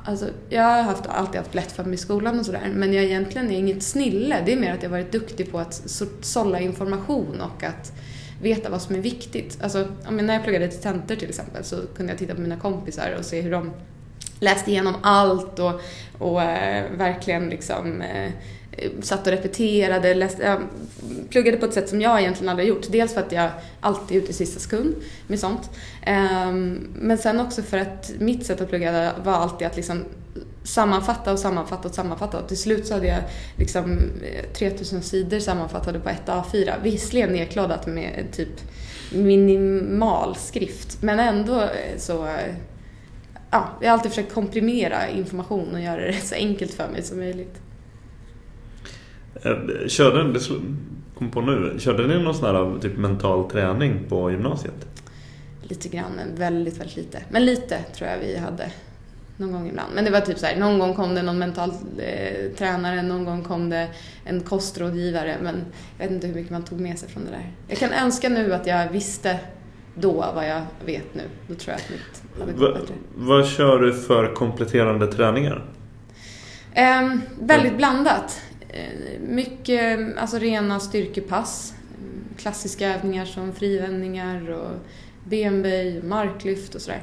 Alltså, 0.03 0.30
jag 0.49 0.64
har 0.64 0.82
haft, 0.82 1.07
alltid 1.07 1.41
haft 1.41 1.55
lätt 1.55 1.72
för 1.72 1.84
mig 1.84 1.93
i 1.93 1.97
skolan 1.97 2.39
och 2.39 2.45
sådär, 2.45 2.72
men 2.74 2.93
jag 2.93 3.03
egentligen 3.03 3.51
är 3.51 3.57
inget 3.57 3.84
snille. 3.84 4.43
Det 4.45 4.53
är 4.53 4.57
mer 4.57 4.74
att 4.74 4.84
jag 4.84 4.89
varit 4.89 5.12
duktig 5.12 5.51
på 5.51 5.59
att 5.59 5.84
sålla 6.22 6.59
information 6.59 7.41
och 7.41 7.64
att 7.64 7.93
veta 8.41 8.69
vad 8.69 8.81
som 8.81 8.95
är 8.95 8.99
viktigt. 8.99 9.57
Alltså, 9.61 9.87
när 10.09 10.33
jag 10.33 10.43
pluggade 10.43 10.67
till 10.67 10.81
tentor 10.81 11.15
till 11.15 11.29
exempel 11.29 11.63
så 11.63 11.75
kunde 11.95 12.11
jag 12.11 12.19
titta 12.19 12.35
på 12.35 12.41
mina 12.41 12.59
kompisar 12.59 13.15
och 13.19 13.25
se 13.25 13.41
hur 13.41 13.51
de 13.51 13.71
läste 14.39 14.71
igenom 14.71 14.95
allt 15.01 15.59
och, 15.59 15.81
och 16.17 16.41
äh, 16.41 16.91
verkligen 16.97 17.49
liksom 17.49 18.01
äh, 18.01 18.31
satt 19.01 19.27
och 19.27 19.33
repeterade, 19.33 20.13
läste, 20.13 20.43
jag 20.43 20.61
pluggade 21.29 21.57
på 21.57 21.65
ett 21.65 21.73
sätt 21.73 21.89
som 21.89 22.01
jag 22.01 22.19
egentligen 22.19 22.49
aldrig 22.49 22.67
gjort. 22.67 22.91
Dels 22.91 23.13
för 23.13 23.21
att 23.21 23.31
jag 23.31 23.49
alltid 23.79 24.17
är 24.17 24.21
ute 24.21 24.31
i 24.31 24.33
sista 24.33 24.59
sekund 24.59 24.95
med 25.27 25.39
sånt. 25.39 25.69
Ehm, 26.01 26.87
men 26.95 27.17
sen 27.17 27.39
också 27.39 27.61
för 27.61 27.77
att 27.77 28.11
mitt 28.19 28.45
sätt 28.45 28.61
att 28.61 28.69
plugga 28.69 29.13
var 29.23 29.33
alltid 29.33 29.67
att 29.67 29.75
liksom 29.75 30.05
sammanfatta 30.64 31.32
och 31.32 31.39
sammanfatta 31.39 31.88
och 31.88 31.93
sammanfatta. 31.93 32.39
Och 32.39 32.47
till 32.47 32.57
slut 32.57 32.88
så 32.88 32.93
hade 32.93 33.07
jag 33.07 33.24
liksom 33.55 33.99
3000 34.53 34.97
eh, 34.97 35.03
sidor 35.03 35.39
sammanfattade 35.39 35.99
på 35.99 36.09
ett 36.09 36.26
A4. 36.26 36.74
Visserligen 36.84 37.30
nedkladdat 37.30 37.88
med 37.88 38.28
typ 38.32 38.62
minimal 39.12 40.36
skrift. 40.36 41.01
Men 41.01 41.20
ändå 41.20 41.62
eh, 41.62 41.97
så 41.97 42.28
ja, 43.51 43.70
jag 43.82 43.88
har 43.88 43.93
alltid 43.93 44.12
försökt 44.12 44.34
komprimera 44.34 45.09
information 45.09 45.74
och 45.74 45.82
göra 45.82 46.01
det 46.01 46.14
så 46.24 46.36
enkelt 46.36 46.74
för 46.74 46.88
mig 46.88 47.03
som 47.03 47.18
möjligt. 47.18 47.62
Eh, 49.43 49.88
körde, 49.88 50.34
det 50.34 50.39
kom 51.18 51.32
på 51.32 51.41
nu, 51.41 51.76
körde 51.80 52.07
ni 52.07 52.24
någon 52.24 52.36
sån 52.36 52.55
här 52.55 52.80
typ 52.80 52.97
mental 52.97 53.49
träning 53.49 54.05
på 54.09 54.32
gymnasiet? 54.32 54.88
Lite 55.62 55.89
grann, 55.89 56.20
väldigt, 56.36 56.80
väldigt 56.80 56.97
lite. 56.97 57.24
Men 57.30 57.45
lite 57.45 57.84
tror 57.95 58.09
jag 58.09 58.18
vi 58.18 58.38
hade 58.38 58.72
någon 59.41 59.51
gång 59.51 59.67
ibland. 59.67 59.95
Men 59.95 60.05
det 60.05 60.11
var 60.11 60.21
typ 60.21 60.37
så 60.37 60.45
här, 60.45 60.55
någon 60.55 60.79
gång 60.79 60.93
kom 60.93 61.15
det 61.15 61.21
någon 61.21 61.37
mental 61.37 61.69
eh, 61.97 62.51
tränare, 62.57 63.01
någon 63.01 63.25
gång 63.25 63.43
kom 63.43 63.69
det 63.69 63.87
en 64.25 64.41
kostrådgivare. 64.41 65.37
Men 65.41 65.65
jag 65.97 66.05
vet 66.05 66.11
inte 66.15 66.27
hur 66.27 66.35
mycket 66.35 66.51
man 66.51 66.63
tog 66.63 66.79
med 66.79 66.99
sig 66.99 67.09
från 67.09 67.25
det 67.25 67.31
där. 67.31 67.51
Jag 67.67 67.77
kan 67.77 67.93
önska 67.93 68.29
nu 68.29 68.53
att 68.53 68.67
jag 68.67 68.89
visste 68.89 69.39
då 69.95 70.11
vad 70.35 70.49
jag 70.49 70.61
vet 70.85 71.15
nu. 71.15 71.23
Då 71.47 71.55
tror 71.55 71.71
jag 71.71 71.75
att 71.75 71.89
mitt 71.89 72.39
hade 72.39 72.51
gått 72.51 72.81
bättre. 72.81 72.95
Vad 73.15 73.47
kör 73.47 73.79
du 73.79 73.93
för 73.93 74.35
kompletterande 74.35 75.07
träningar? 75.07 75.65
Eh, 76.73 77.15
väldigt 77.39 77.77
blandat. 77.77 78.41
Eh, 78.69 79.19
mycket 79.27 80.17
alltså 80.17 80.37
rena 80.37 80.79
styrkepass. 80.79 81.73
Klassiska 82.37 82.95
övningar 82.95 83.25
som 83.25 83.53
frivändningar 83.53 84.49
och 84.51 84.71
benböj, 85.23 86.01
marklyft 86.03 86.75
och 86.75 86.81
sådär. 86.81 87.01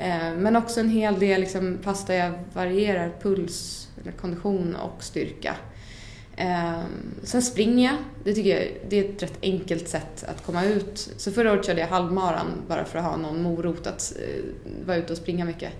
Eh, 0.00 0.34
men 0.36 0.56
också 0.56 0.80
en 0.80 0.90
hel 0.90 1.18
del 1.18 1.40
liksom, 1.40 1.78
pass 1.82 2.06
där 2.06 2.14
jag 2.14 2.32
varierar 2.52 3.12
puls, 3.22 3.88
eller 4.02 4.12
kondition 4.12 4.74
och 4.74 5.02
styrka. 5.02 5.56
Ehm, 6.36 7.14
sen 7.22 7.42
springer 7.42 7.88
jag. 7.88 7.96
Det 8.24 8.34
tycker 8.34 8.56
jag 8.58 8.68
det 8.88 8.98
är 8.98 9.04
ett 9.04 9.22
rätt 9.22 9.38
enkelt 9.42 9.88
sätt 9.88 10.24
att 10.28 10.46
komma 10.46 10.64
ut. 10.64 11.14
Så 11.16 11.32
förra 11.32 11.52
året 11.52 11.66
körde 11.66 11.80
jag 11.80 11.88
halvmaran 11.88 12.46
bara 12.68 12.84
för 12.84 12.98
att 12.98 13.04
ha 13.04 13.16
någon 13.16 13.42
morot 13.42 13.86
att 13.86 14.12
eh, 14.16 14.44
vara 14.86 14.96
ute 14.96 15.12
och 15.12 15.18
springa 15.18 15.44
mycket. 15.44 15.72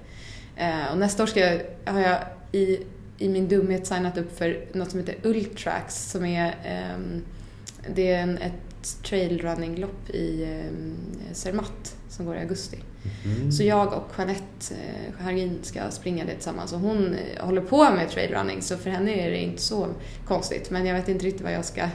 Ehm, 0.56 0.92
och 0.92 0.98
nästa 0.98 1.22
år 1.22 1.26
ska 1.26 1.40
jag, 1.40 1.60
har 1.84 2.00
jag 2.00 2.18
i 2.52 2.78
i 3.18 3.28
min 3.28 3.48
dumhet 3.48 3.86
signat 3.86 4.18
upp 4.18 4.38
för 4.38 4.64
något 4.72 4.90
som 4.90 5.00
heter 5.00 5.16
Ultrax 5.22 6.10
som 6.10 6.24
är, 6.24 6.54
ehm, 6.64 7.22
det 7.94 8.10
är 8.12 8.22
en, 8.22 8.38
ett 8.38 9.02
trailrunninglopp 9.02 10.10
i 10.10 10.58
Zermatt 11.32 11.96
som 12.08 12.26
går 12.26 12.36
i 12.36 12.38
augusti. 12.38 12.78
Mm. 13.24 13.53
Så 13.53 13.62
jag 13.62 13.92
och 13.92 14.12
Jeanette 14.18 14.44
eh, 14.70 15.24
Hargin 15.24 15.59
ska 15.62 15.90
springa 15.90 16.24
det 16.24 16.34
tillsammans 16.34 16.72
och 16.72 16.80
hon 16.80 17.14
eh, 17.14 17.44
håller 17.44 17.61
på 17.61 17.90
med 17.90 18.11
trailrunning 18.11 18.62
så 18.62 18.76
för 18.76 18.90
henne 18.90 19.26
är 19.26 19.30
det 19.30 19.38
inte 19.38 19.62
så 19.62 19.88
konstigt 20.26 20.70
men 20.70 20.86
jag 20.86 20.94
vet 20.94 21.09
inte 21.09 21.26
riktigt 21.26 21.42
vad 21.42 21.53
jag 21.53 21.64
ska, 21.64 21.88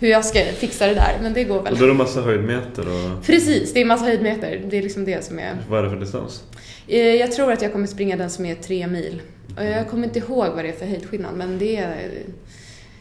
hur 0.00 0.08
jag 0.08 0.24
ska 0.24 0.38
fixa 0.38 0.86
det 0.86 0.94
där 0.94 1.18
men 1.22 1.32
det 1.32 1.44
går 1.44 1.62
väl. 1.62 1.72
Och 1.72 1.78
då 1.78 1.84
är 1.84 1.88
det 1.88 1.94
massa 1.94 2.22
höjdmeter? 2.22 2.88
Och... 2.88 3.24
Precis, 3.24 3.72
det 3.72 3.80
är 3.80 3.84
massa 3.84 4.04
höjdmeter. 4.04 4.64
Det 4.70 4.78
är 4.78 4.82
liksom 4.82 5.04
det 5.04 5.24
som 5.24 5.38
är... 5.38 5.56
Vad 5.68 5.78
är 5.78 5.82
det 5.82 5.90
för 5.90 6.00
distans? 6.00 6.44
Eh, 6.88 7.00
jag 7.00 7.32
tror 7.32 7.52
att 7.52 7.62
jag 7.62 7.72
kommer 7.72 7.86
springa 7.86 8.16
den 8.16 8.30
som 8.30 8.46
är 8.46 8.54
tre 8.54 8.86
mil. 8.86 9.22
Och 9.56 9.64
jag 9.64 9.88
kommer 9.88 10.04
inte 10.06 10.18
ihåg 10.18 10.46
vad 10.54 10.64
det 10.64 10.68
är 10.68 10.72
för 10.76 10.86
höjdskillnad 10.86 11.34
men 11.34 11.58
det 11.58 11.76
är 11.76 12.10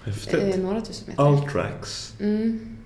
Häftigt. 0.04 0.58
några 0.60 0.82
tusen 0.82 1.06
meter. 1.08 1.30
Ultrax. 1.30 2.14
Mm. 2.20 2.78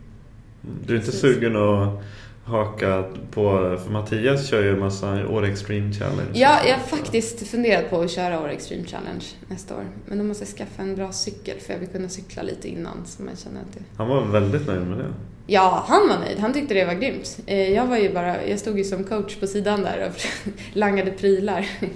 Du 0.85 0.93
är 0.93 0.97
inte 0.97 1.11
Precis. 1.11 1.21
sugen 1.21 1.55
att 1.55 2.03
haka 2.45 3.03
på, 3.31 3.77
för 3.83 3.91
Mattias 3.91 4.47
kör 4.47 4.63
ju 4.63 4.69
en 4.69 4.79
massa 4.79 5.27
Åre 5.27 5.47
Extreme 5.47 5.93
Challenge. 5.93 6.31
Ja, 6.33 6.59
jag 6.65 6.73
har 6.73 6.83
faktiskt 6.83 7.47
funderat 7.47 7.89
på 7.89 8.01
att 8.01 8.11
köra 8.11 8.41
Åre 8.41 8.51
Extreme 8.51 8.83
Challenge 8.83 9.25
nästa 9.47 9.75
år. 9.75 9.83
Men 10.05 10.17
då 10.17 10.23
måste 10.23 10.43
jag 10.43 10.49
skaffa 10.49 10.81
en 10.81 10.95
bra 10.95 11.11
cykel 11.11 11.59
för 11.59 11.73
jag 11.73 11.79
vill 11.79 11.89
kunna 11.89 12.09
cykla 12.09 12.43
lite 12.43 12.67
innan 12.69 13.05
så 13.05 13.23
man 13.23 13.35
känner 13.35 13.61
att 13.61 13.73
det... 13.73 13.79
Han 13.97 14.07
var 14.07 14.25
väldigt 14.25 14.67
nöjd 14.67 14.87
med 14.87 14.97
det. 14.97 15.13
Ja, 15.47 15.85
han 15.87 16.07
var 16.07 16.19
nöjd. 16.19 16.39
Han 16.39 16.53
tyckte 16.53 16.73
det 16.73 16.85
var 16.85 16.93
grymt. 16.93 17.39
Eh, 17.45 17.73
jag 17.73 17.85
var 17.85 17.97
ju 17.97 18.13
bara, 18.13 18.45
jag 18.45 18.59
stod 18.59 18.77
ju 18.77 18.83
som 18.83 19.03
coach 19.03 19.35
på 19.35 19.47
sidan 19.47 19.81
där 19.81 20.09
och 20.09 20.21
langade 20.73 21.11
prylar. 21.11 21.65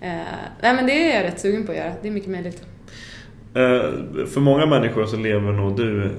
Eh, 0.00 0.10
nej 0.62 0.74
men 0.74 0.86
det 0.86 0.92
är 0.92 1.16
jag 1.16 1.24
rätt 1.24 1.40
sugen 1.40 1.66
på 1.66 1.72
att 1.72 1.78
göra. 1.78 1.92
Det 2.02 2.08
är 2.08 2.12
mycket 2.12 2.30
möjligt. 2.30 2.62
Eh, 3.54 4.26
för 4.26 4.40
många 4.40 4.66
människor 4.66 5.06
så 5.06 5.16
lever 5.16 5.52
nog 5.52 5.76
du 5.76 6.10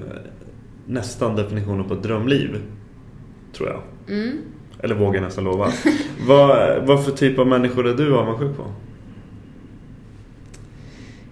nästan 0.86 1.36
definitionen 1.36 1.88
på 1.88 1.94
ett 1.94 2.02
drömliv. 2.02 2.60
Tror 3.52 3.68
jag. 3.68 3.82
Mm. 4.16 4.38
Eller 4.82 4.94
vågar 4.94 5.20
nästan 5.20 5.44
lova. 5.44 5.72
vad, 6.26 6.82
vad 6.86 7.04
för 7.04 7.12
typ 7.12 7.38
av 7.38 7.46
människor 7.46 7.86
är 7.86 7.94
du 7.94 8.16
avundsjuk 8.16 8.56
på? 8.56 8.64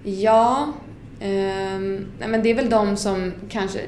Ja, 0.02 0.72
eh, 1.20 1.78
men 2.18 2.42
det 2.42 2.50
är 2.50 2.54
väl 2.54 2.70
de 2.70 2.96
som 2.96 3.32
kanske 3.48 3.80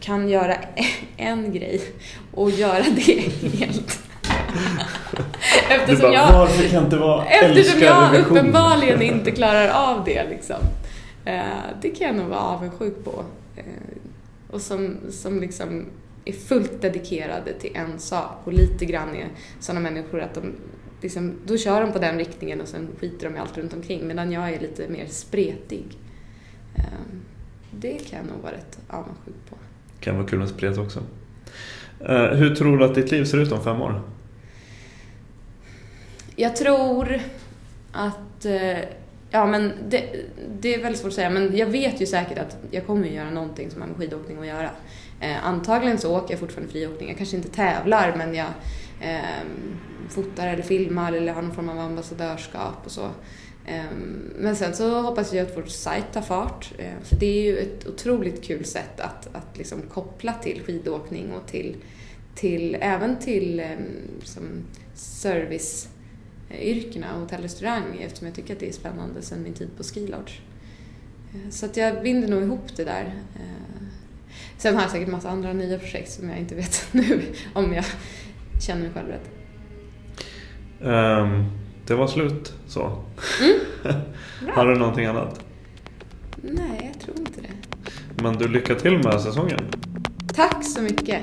kan 0.00 0.28
göra 0.28 0.56
en 1.16 1.52
grej 1.52 1.80
och 2.34 2.50
göra 2.50 2.84
det 2.96 3.12
helt. 3.58 4.00
eftersom 5.68 6.02
bara, 6.02 6.12
jag, 6.12 6.32
varför 6.32 6.68
kan 6.68 6.84
inte 6.84 6.96
vara 6.96 7.24
eftersom 7.24 7.82
jag 7.82 8.14
uppenbarligen 8.14 9.02
inte 9.02 9.30
klarar 9.30 9.68
av 9.68 10.04
det. 10.04 10.28
Liksom. 10.28 10.56
Eh, 11.24 11.42
det 11.82 11.90
kan 11.90 12.06
jag 12.06 12.16
nog 12.16 12.26
vara 12.26 12.40
avundsjuk 12.40 13.04
på. 13.04 13.24
Eh, 13.56 13.64
och 14.50 14.60
som, 14.60 14.96
som 15.10 15.40
liksom 15.40 15.86
är 16.24 16.32
fullt 16.32 16.82
dedikerade 16.82 17.52
till 17.52 17.70
en 17.74 17.98
sak 17.98 18.36
och 18.44 18.52
lite 18.52 18.84
grann 18.84 19.16
är 19.16 19.28
sådana 19.60 19.80
människor 19.80 20.20
att 20.20 20.34
de 20.34 20.52
liksom, 21.00 21.34
då 21.46 21.58
kör 21.58 21.80
de 21.80 21.92
på 21.92 21.98
den 21.98 22.18
riktningen 22.18 22.60
och 22.60 22.68
sen 22.68 22.88
skiter 23.00 23.28
de 23.28 23.36
i 23.36 23.38
allt 23.38 23.58
runt 23.58 23.72
omkring 23.74 24.06
medan 24.06 24.32
jag 24.32 24.52
är 24.52 24.60
lite 24.60 24.88
mer 24.88 25.06
spretig. 25.06 25.84
Eh, 26.74 26.82
det 27.70 27.98
kan 28.10 28.18
jag 28.18 28.26
nog 28.26 28.42
vara 28.42 28.52
rätt 28.52 28.78
avundsjuk 28.88 29.34
på. 29.50 29.56
Kan 30.00 30.16
vara 30.16 30.26
kul 30.26 30.38
med 30.38 30.48
spret 30.48 30.78
också. 30.78 31.02
Hur 32.32 32.54
tror 32.54 32.78
du 32.78 32.84
att 32.84 32.94
ditt 32.94 33.10
liv 33.10 33.24
ser 33.24 33.38
ut 33.38 33.52
om 33.52 33.64
fem 33.64 33.82
år? 33.82 34.02
Jag 36.36 36.56
tror 36.56 37.20
att, 37.92 38.44
eh, 38.44 38.78
ja 39.30 39.46
men 39.46 39.72
det, 39.88 40.04
det, 40.60 40.74
är 40.74 40.82
väldigt 40.82 41.00
svårt 41.00 41.08
att 41.08 41.14
säga, 41.14 41.30
men 41.30 41.56
jag 41.56 41.66
vet 41.66 42.00
ju 42.00 42.06
säkert 42.06 42.38
att 42.38 42.56
jag 42.70 42.86
kommer 42.86 43.06
att 43.06 43.14
göra 43.14 43.30
någonting 43.30 43.70
som 43.70 43.80
har 43.80 43.88
med 43.88 43.96
skidåkning 43.96 44.38
att 44.38 44.46
göra. 44.46 44.70
Eh, 45.22 45.46
antagligen 45.46 45.98
så 45.98 46.16
åker 46.16 46.32
jag 46.32 46.40
fortfarande 46.40 46.72
friåkning. 46.72 47.08
Jag 47.08 47.18
kanske 47.18 47.36
inte 47.36 47.48
tävlar, 47.48 48.14
men 48.16 48.34
jag 48.34 48.48
eh, 49.00 49.42
fotar 50.08 50.48
eller 50.48 50.62
filmar 50.62 51.12
eller 51.12 51.32
har 51.32 51.42
någon 51.42 51.54
form 51.54 51.68
av 51.68 51.78
ambassadörskap 51.78 52.76
och 52.84 52.90
så. 52.90 53.04
Eh, 53.66 53.84
men 54.36 54.56
sen 54.56 54.74
så 54.74 55.00
hoppas 55.00 55.32
jag 55.32 55.46
att 55.46 55.56
vår 55.56 55.62
sajt 55.62 56.12
tar 56.12 56.22
fart. 56.22 56.72
Eh, 56.78 57.04
för 57.04 57.16
det 57.16 57.26
är 57.26 57.42
ju 57.42 57.58
ett 57.58 57.86
otroligt 57.86 58.44
kul 58.44 58.64
sätt 58.64 59.00
att, 59.00 59.34
att 59.34 59.58
liksom 59.58 59.82
koppla 59.82 60.32
till 60.32 60.62
skidåkning 60.66 61.32
och 61.32 61.46
till, 61.46 61.76
till 62.34 62.76
även 62.80 63.18
till 63.18 63.60
ehm, 63.60 64.20
som 64.24 64.64
service 64.94 65.88
yrkena, 66.60 67.06
hotell 67.20 67.38
och 67.38 67.42
restaurang, 67.42 68.02
eftersom 68.02 68.26
jag 68.26 68.36
tycker 68.36 68.54
att 68.54 68.60
det 68.60 68.68
är 68.68 68.72
spännande 68.72 69.22
sedan 69.22 69.42
min 69.42 69.54
tid 69.54 69.68
på 69.76 69.82
Skilodge. 69.82 70.40
Eh, 71.34 71.50
så 71.50 71.66
att 71.66 71.76
jag 71.76 72.02
binder 72.02 72.28
nog 72.28 72.42
ihop 72.42 72.76
det 72.76 72.84
där. 72.84 73.14
Eh, 73.34 73.72
Sen 74.62 74.74
har 74.74 74.82
jag 74.82 74.90
säkert 74.90 75.08
massa 75.08 75.30
andra 75.30 75.52
nya 75.52 75.78
projekt 75.78 76.10
som 76.10 76.28
jag 76.28 76.38
inte 76.38 76.54
vet 76.54 76.88
nu 76.92 77.22
om 77.52 77.72
jag 77.72 77.84
känner 78.60 78.82
mig 78.82 78.90
själv 78.94 79.08
rätt. 79.08 79.30
Um, 80.80 81.44
det 81.86 81.94
var 81.94 82.06
slut 82.06 82.52
så. 82.66 83.02
Mm. 83.40 83.96
har 84.54 84.66
du 84.66 84.78
någonting 84.78 85.06
annat? 85.06 85.44
Nej, 86.42 86.92
jag 86.92 87.00
tror 87.00 87.18
inte 87.18 87.40
det. 87.40 87.82
Men 88.22 88.34
du, 88.34 88.48
lycka 88.48 88.74
till 88.74 88.98
med 88.98 89.20
säsongen. 89.20 89.58
Tack 90.34 90.64
så 90.64 90.82
mycket. 90.82 91.22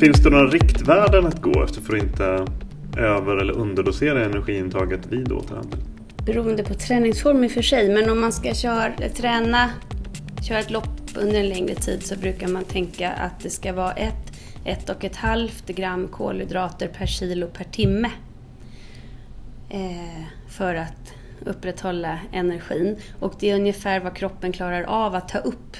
Finns 0.00 0.22
det 0.22 0.30
några 0.30 0.46
riktvärden 0.46 1.26
att 1.26 1.42
gå 1.42 1.62
efter 1.64 1.80
för 1.80 1.96
att 1.96 2.02
inte 2.02 2.46
över 2.96 3.36
eller 3.36 3.52
underdosera 3.52 4.24
energiintaget 4.24 5.06
vid 5.06 5.32
återhämtning? 5.32 5.89
Beroende 6.30 6.64
på 6.64 6.74
träningsform 6.74 7.44
i 7.44 7.46
och 7.46 7.52
för 7.52 7.62
sig, 7.62 7.88
men 7.88 8.10
om 8.10 8.20
man 8.20 8.32
ska 8.32 8.54
köra, 8.54 8.92
träna, 9.16 9.70
köra 10.48 10.58
ett 10.58 10.70
lopp 10.70 11.00
under 11.16 11.40
en 11.40 11.48
längre 11.48 11.74
tid 11.74 12.06
så 12.06 12.16
brukar 12.16 12.48
man 12.48 12.64
tänka 12.64 13.12
att 13.12 13.40
det 13.40 13.50
ska 13.50 13.72
vara 13.72 13.92
ett 13.92 14.32
ett 14.64 14.90
och 14.90 15.04
ett 15.04 15.16
halvt 15.16 15.66
gram 15.66 16.08
kolhydrater 16.08 16.88
per 16.88 17.06
kilo 17.06 17.46
per 17.46 17.64
timme. 17.64 18.10
Eh, 19.70 20.22
för 20.48 20.74
att 20.74 21.12
upprätthålla 21.46 22.18
energin. 22.32 22.96
Och 23.20 23.34
det 23.40 23.50
är 23.50 23.54
ungefär 23.54 24.00
vad 24.00 24.16
kroppen 24.16 24.52
klarar 24.52 24.82
av 24.82 25.14
att 25.14 25.28
ta 25.28 25.38
upp. 25.38 25.76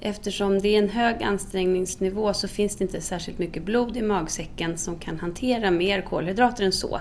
Eftersom 0.00 0.60
det 0.60 0.68
är 0.68 0.78
en 0.78 0.88
hög 0.88 1.22
ansträngningsnivå 1.22 2.34
så 2.34 2.48
finns 2.48 2.76
det 2.76 2.84
inte 2.84 3.00
särskilt 3.00 3.38
mycket 3.38 3.62
blod 3.62 3.96
i 3.96 4.02
magsäcken 4.02 4.78
som 4.78 4.98
kan 4.98 5.18
hantera 5.18 5.70
mer 5.70 6.02
kolhydrater 6.02 6.64
än 6.64 6.72
så. 6.72 7.00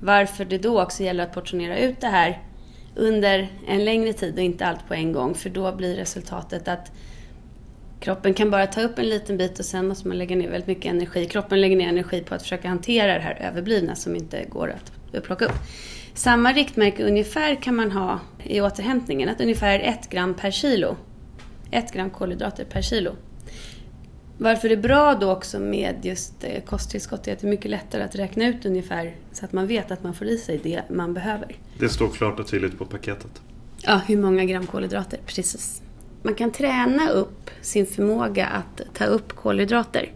Varför 0.00 0.44
det 0.44 0.58
då 0.58 0.82
också 0.82 1.02
gäller 1.02 1.24
att 1.24 1.34
portionera 1.34 1.78
ut 1.78 2.00
det 2.00 2.06
här 2.06 2.42
under 2.94 3.48
en 3.66 3.84
längre 3.84 4.12
tid 4.12 4.34
och 4.34 4.40
inte 4.40 4.66
allt 4.66 4.88
på 4.88 4.94
en 4.94 5.12
gång. 5.12 5.34
För 5.34 5.50
då 5.50 5.72
blir 5.72 5.96
resultatet 5.96 6.68
att 6.68 6.92
kroppen 8.00 8.34
kan 8.34 8.50
bara 8.50 8.66
ta 8.66 8.80
upp 8.80 8.98
en 8.98 9.08
liten 9.08 9.36
bit 9.36 9.58
och 9.58 9.64
sen 9.64 9.88
måste 9.88 10.08
man 10.08 10.18
lägga 10.18 10.36
ner 10.36 10.50
väldigt 10.50 10.66
mycket 10.66 10.92
energi. 10.92 11.26
Kroppen 11.26 11.60
lägger 11.60 11.76
ner 11.76 11.88
energi 11.88 12.20
på 12.20 12.34
att 12.34 12.42
försöka 12.42 12.68
hantera 12.68 13.14
det 13.14 13.20
här 13.20 13.34
överblivna 13.34 13.94
som 13.94 14.16
inte 14.16 14.44
går 14.44 14.74
att 14.74 15.22
plocka 15.24 15.44
upp. 15.44 15.58
Samma 16.14 16.52
riktmärke 16.52 17.04
ungefär 17.04 17.54
kan 17.54 17.76
man 17.76 17.92
ha 17.92 18.20
i 18.44 18.60
återhämtningen, 18.60 19.28
att 19.28 19.40
ungefär 19.40 19.80
1 19.80 20.10
gram 20.10 20.34
per 20.34 20.50
kilo. 20.50 20.96
1 21.70 21.92
gram 21.92 22.10
kolhydrater 22.10 22.64
per 22.64 22.82
kilo. 22.82 23.12
Varför 24.38 24.68
det 24.68 24.74
är 24.74 24.82
bra 24.82 25.14
då 25.20 25.32
också 25.32 25.58
med 25.58 25.94
just 26.02 26.44
eh, 26.44 26.62
kosttillskott 26.62 27.28
är 27.28 27.32
att 27.32 27.38
det 27.38 27.46
är 27.46 27.50
mycket 27.50 27.70
lättare 27.70 28.02
att 28.02 28.14
räkna 28.14 28.48
ut 28.48 28.66
ungefär 28.66 29.14
så 29.32 29.44
att 29.44 29.52
man 29.52 29.66
vet 29.66 29.90
att 29.90 30.02
man 30.02 30.14
får 30.14 30.26
i 30.26 30.38
sig 30.38 30.60
det 30.62 30.82
man 30.90 31.14
behöver. 31.14 31.56
Det 31.78 31.88
står 31.88 32.08
klart 32.08 32.40
och 32.40 32.46
tydligt 32.46 32.78
på 32.78 32.84
paketet. 32.84 33.42
Ja, 33.82 34.00
hur 34.06 34.16
många 34.16 34.44
gram 34.44 34.66
kolhydrater, 34.66 35.20
precis. 35.26 35.82
Man 36.22 36.34
kan 36.34 36.52
träna 36.52 37.10
upp 37.10 37.50
sin 37.60 37.86
förmåga 37.86 38.46
att 38.46 38.94
ta 38.94 39.04
upp 39.04 39.32
kolhydrater. 39.32 40.12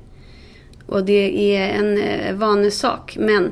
Och 0.86 1.04
det 1.04 1.56
är 1.56 1.68
en 1.68 1.98
eh, 1.98 2.34
vanesak, 2.34 3.16
men 3.20 3.44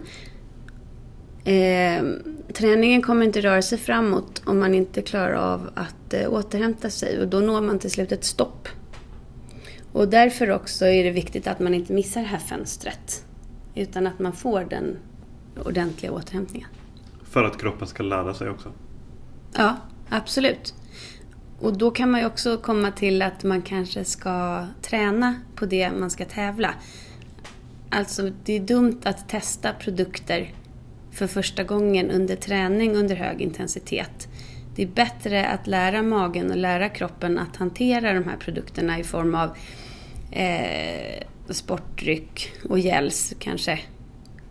eh, 1.45 2.05
träningen 2.53 3.03
kommer 3.03 3.27
inte 3.27 3.41
röra 3.41 3.63
sig 3.63 3.79
framåt 3.79 4.43
om 4.45 4.59
man 4.59 4.75
inte 4.75 5.03
klarar 5.03 5.35
av 5.35 5.71
att 5.75 6.15
eh, 6.15 6.33
återhämta 6.33 6.91
sig 6.91 7.21
och 7.21 7.29
då 7.29 7.41
når 7.41 7.61
man 7.61 7.79
till 7.79 7.91
slut 7.91 8.13
ett 8.13 8.25
stopp. 8.25 8.69
Och 9.93 10.09
därför 10.09 10.51
också 10.51 10.87
är 10.87 11.05
det 11.05 11.11
viktigt 11.11 11.47
att 11.47 11.61
man 11.61 11.75
inte 11.75 11.93
missar 11.93 12.21
det 12.21 12.27
här 12.27 12.39
fönstret. 12.39 13.25
Utan 13.75 14.07
att 14.07 14.19
man 14.19 14.33
får 14.33 14.65
den 14.65 14.97
ordentliga 15.65 16.13
återhämtningen. 16.13 16.69
För 17.23 17.45
att 17.45 17.61
kroppen 17.61 17.87
ska 17.87 18.03
lära 18.03 18.35
sig 18.35 18.51
också? 18.51 18.73
Ja, 19.55 19.77
absolut. 20.09 20.75
Och 21.61 21.79
då 21.79 21.91
kan 21.91 22.11
man 22.11 22.21
ju 22.21 22.27
också 22.27 22.57
komma 22.57 22.91
till 22.91 23.23
att 23.23 23.45
man 23.45 23.63
kanske 23.63 24.05
ska 24.05 24.67
träna 24.83 25.35
på 25.55 25.67
det 25.67 25.91
man 25.91 26.11
ska 26.11 26.25
tävla. 26.25 26.75
Alltså, 27.91 28.31
det 28.45 28.57
är 28.57 28.61
dumt 28.61 29.01
att 29.05 29.29
testa 29.29 29.73
produkter 29.73 30.53
för 31.11 31.27
första 31.27 31.65
gången 31.65 32.11
under 32.11 32.37
träning 32.37 32.97
under 32.97 33.17
hög 33.17 33.41
intensitet. 33.41 34.29
Det 34.79 34.83
är 34.83 34.87
bättre 34.87 35.47
att 35.47 35.67
lära 35.67 36.03
magen 36.03 36.51
och 36.51 36.57
lära 36.57 36.89
kroppen 36.89 37.39
att 37.39 37.57
hantera 37.57 38.13
de 38.13 38.25
här 38.25 38.37
produkterna 38.37 38.99
i 38.99 39.05
form 39.05 39.35
av 39.35 39.57
eh, 40.31 41.23
sportdryck 41.51 42.53
och 42.69 42.79
gels 42.79 43.35
kanske 43.39 43.81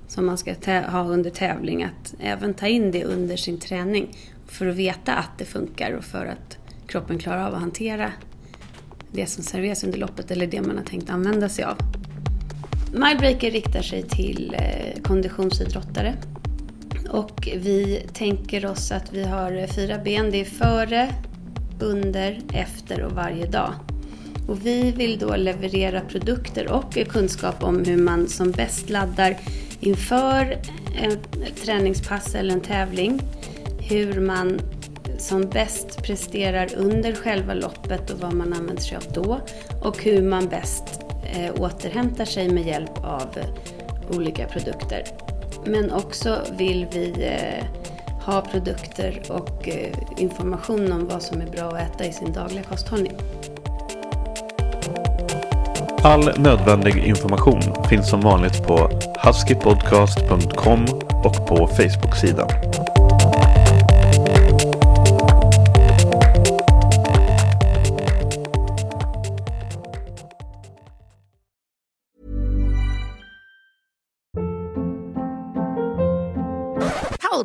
som 0.08 0.26
man 0.26 0.38
ska 0.38 0.54
ha 0.88 1.04
under 1.04 1.30
tävling. 1.30 1.84
Att 1.84 2.16
även 2.20 2.54
ta 2.54 2.68
in 2.68 2.92
det 2.92 3.04
under 3.04 3.38
sin 3.38 3.60
träning 3.60 4.18
för 4.48 4.68
att 4.68 4.76
veta 4.76 5.16
att 5.16 5.38
det 5.38 5.46
funkar 5.46 5.92
och 5.92 6.04
för 6.04 6.26
att 6.26 6.58
kroppen 6.88 7.20
klarar 7.20 7.48
av 7.48 7.54
att 7.54 7.62
hantera 7.62 8.12
det 9.12 9.26
som 9.26 9.44
serveras 9.44 9.84
under 9.84 9.98
loppet 9.98 10.32
eller 10.32 10.48
det 10.48 10.62
man 10.62 10.78
har 10.78 10.86
tänkt 10.86 11.10
använda 11.10 11.50
sig 11.50 11.66
av. 11.66 11.78
Milebreaker 12.94 13.52
riktar 13.52 13.82
sig 13.82 14.04
till 14.04 14.56
eh, 14.60 15.02
konditionsidrottare 15.02 16.14
och 17.10 17.50
vi 17.56 18.06
tänker 18.14 18.66
oss 18.66 18.92
att 18.92 19.14
vi 19.14 19.24
har 19.24 19.68
fyra 19.68 19.98
ben. 19.98 20.32
Det 20.32 20.42
är 20.42 20.46
före, 20.46 21.10
under, 21.80 22.40
efter 22.54 23.02
och 23.02 23.12
varje 23.12 23.46
dag. 23.46 23.74
Och 24.48 24.66
vi 24.66 24.92
vill 24.92 25.20
då 25.20 25.36
leverera 25.36 26.02
produkter 26.02 26.72
och 26.72 26.98
kunskap 27.10 27.64
om 27.64 27.86
hur 27.86 27.98
man 27.98 28.28
som 28.28 28.52
bäst 28.52 28.90
laddar 28.90 29.38
inför 29.80 30.58
ett 31.02 31.64
träningspass 31.64 32.36
eller 32.36 32.54
en 32.54 32.62
tävling. 32.62 33.22
Hur 33.80 34.22
man 34.22 34.60
som 35.18 35.50
bäst 35.50 36.04
presterar 36.04 36.76
under 36.76 37.14
själva 37.14 37.54
loppet 37.54 38.10
och 38.10 38.20
vad 38.20 38.34
man 38.34 38.54
använder 38.54 38.84
sig 38.84 38.98
av 38.98 39.04
då. 39.14 39.40
Och 39.82 40.04
hur 40.04 40.22
man 40.22 40.48
bäst 40.48 40.84
eh, 41.34 41.62
återhämtar 41.62 42.26
sig 42.26 42.50
med 42.50 42.68
hjälp 42.68 42.98
av 42.98 43.28
olika 44.10 44.48
produkter. 44.48 45.04
Men 45.70 45.92
också 45.92 46.42
vill 46.52 46.88
vi 46.92 47.14
eh, 47.26 47.66
ha 48.26 48.42
produkter 48.42 49.22
och 49.30 49.70
eh, 49.70 49.98
information 50.18 50.92
om 50.92 51.08
vad 51.08 51.22
som 51.22 51.42
är 51.42 51.46
bra 51.46 51.66
att 51.66 51.96
äta 51.96 52.06
i 52.06 52.12
sin 52.12 52.34
dagliga 52.34 52.64
kosthållning. 52.64 53.14
All 56.04 56.40
nödvändig 56.40 56.98
information 56.98 57.62
finns 57.90 58.10
som 58.10 58.22
vanligt 58.22 58.68
på 58.68 58.90
huskypodcast.com 59.24 60.86
och 61.24 61.48
på 61.48 61.68
Facebook-sidan. 61.68 62.50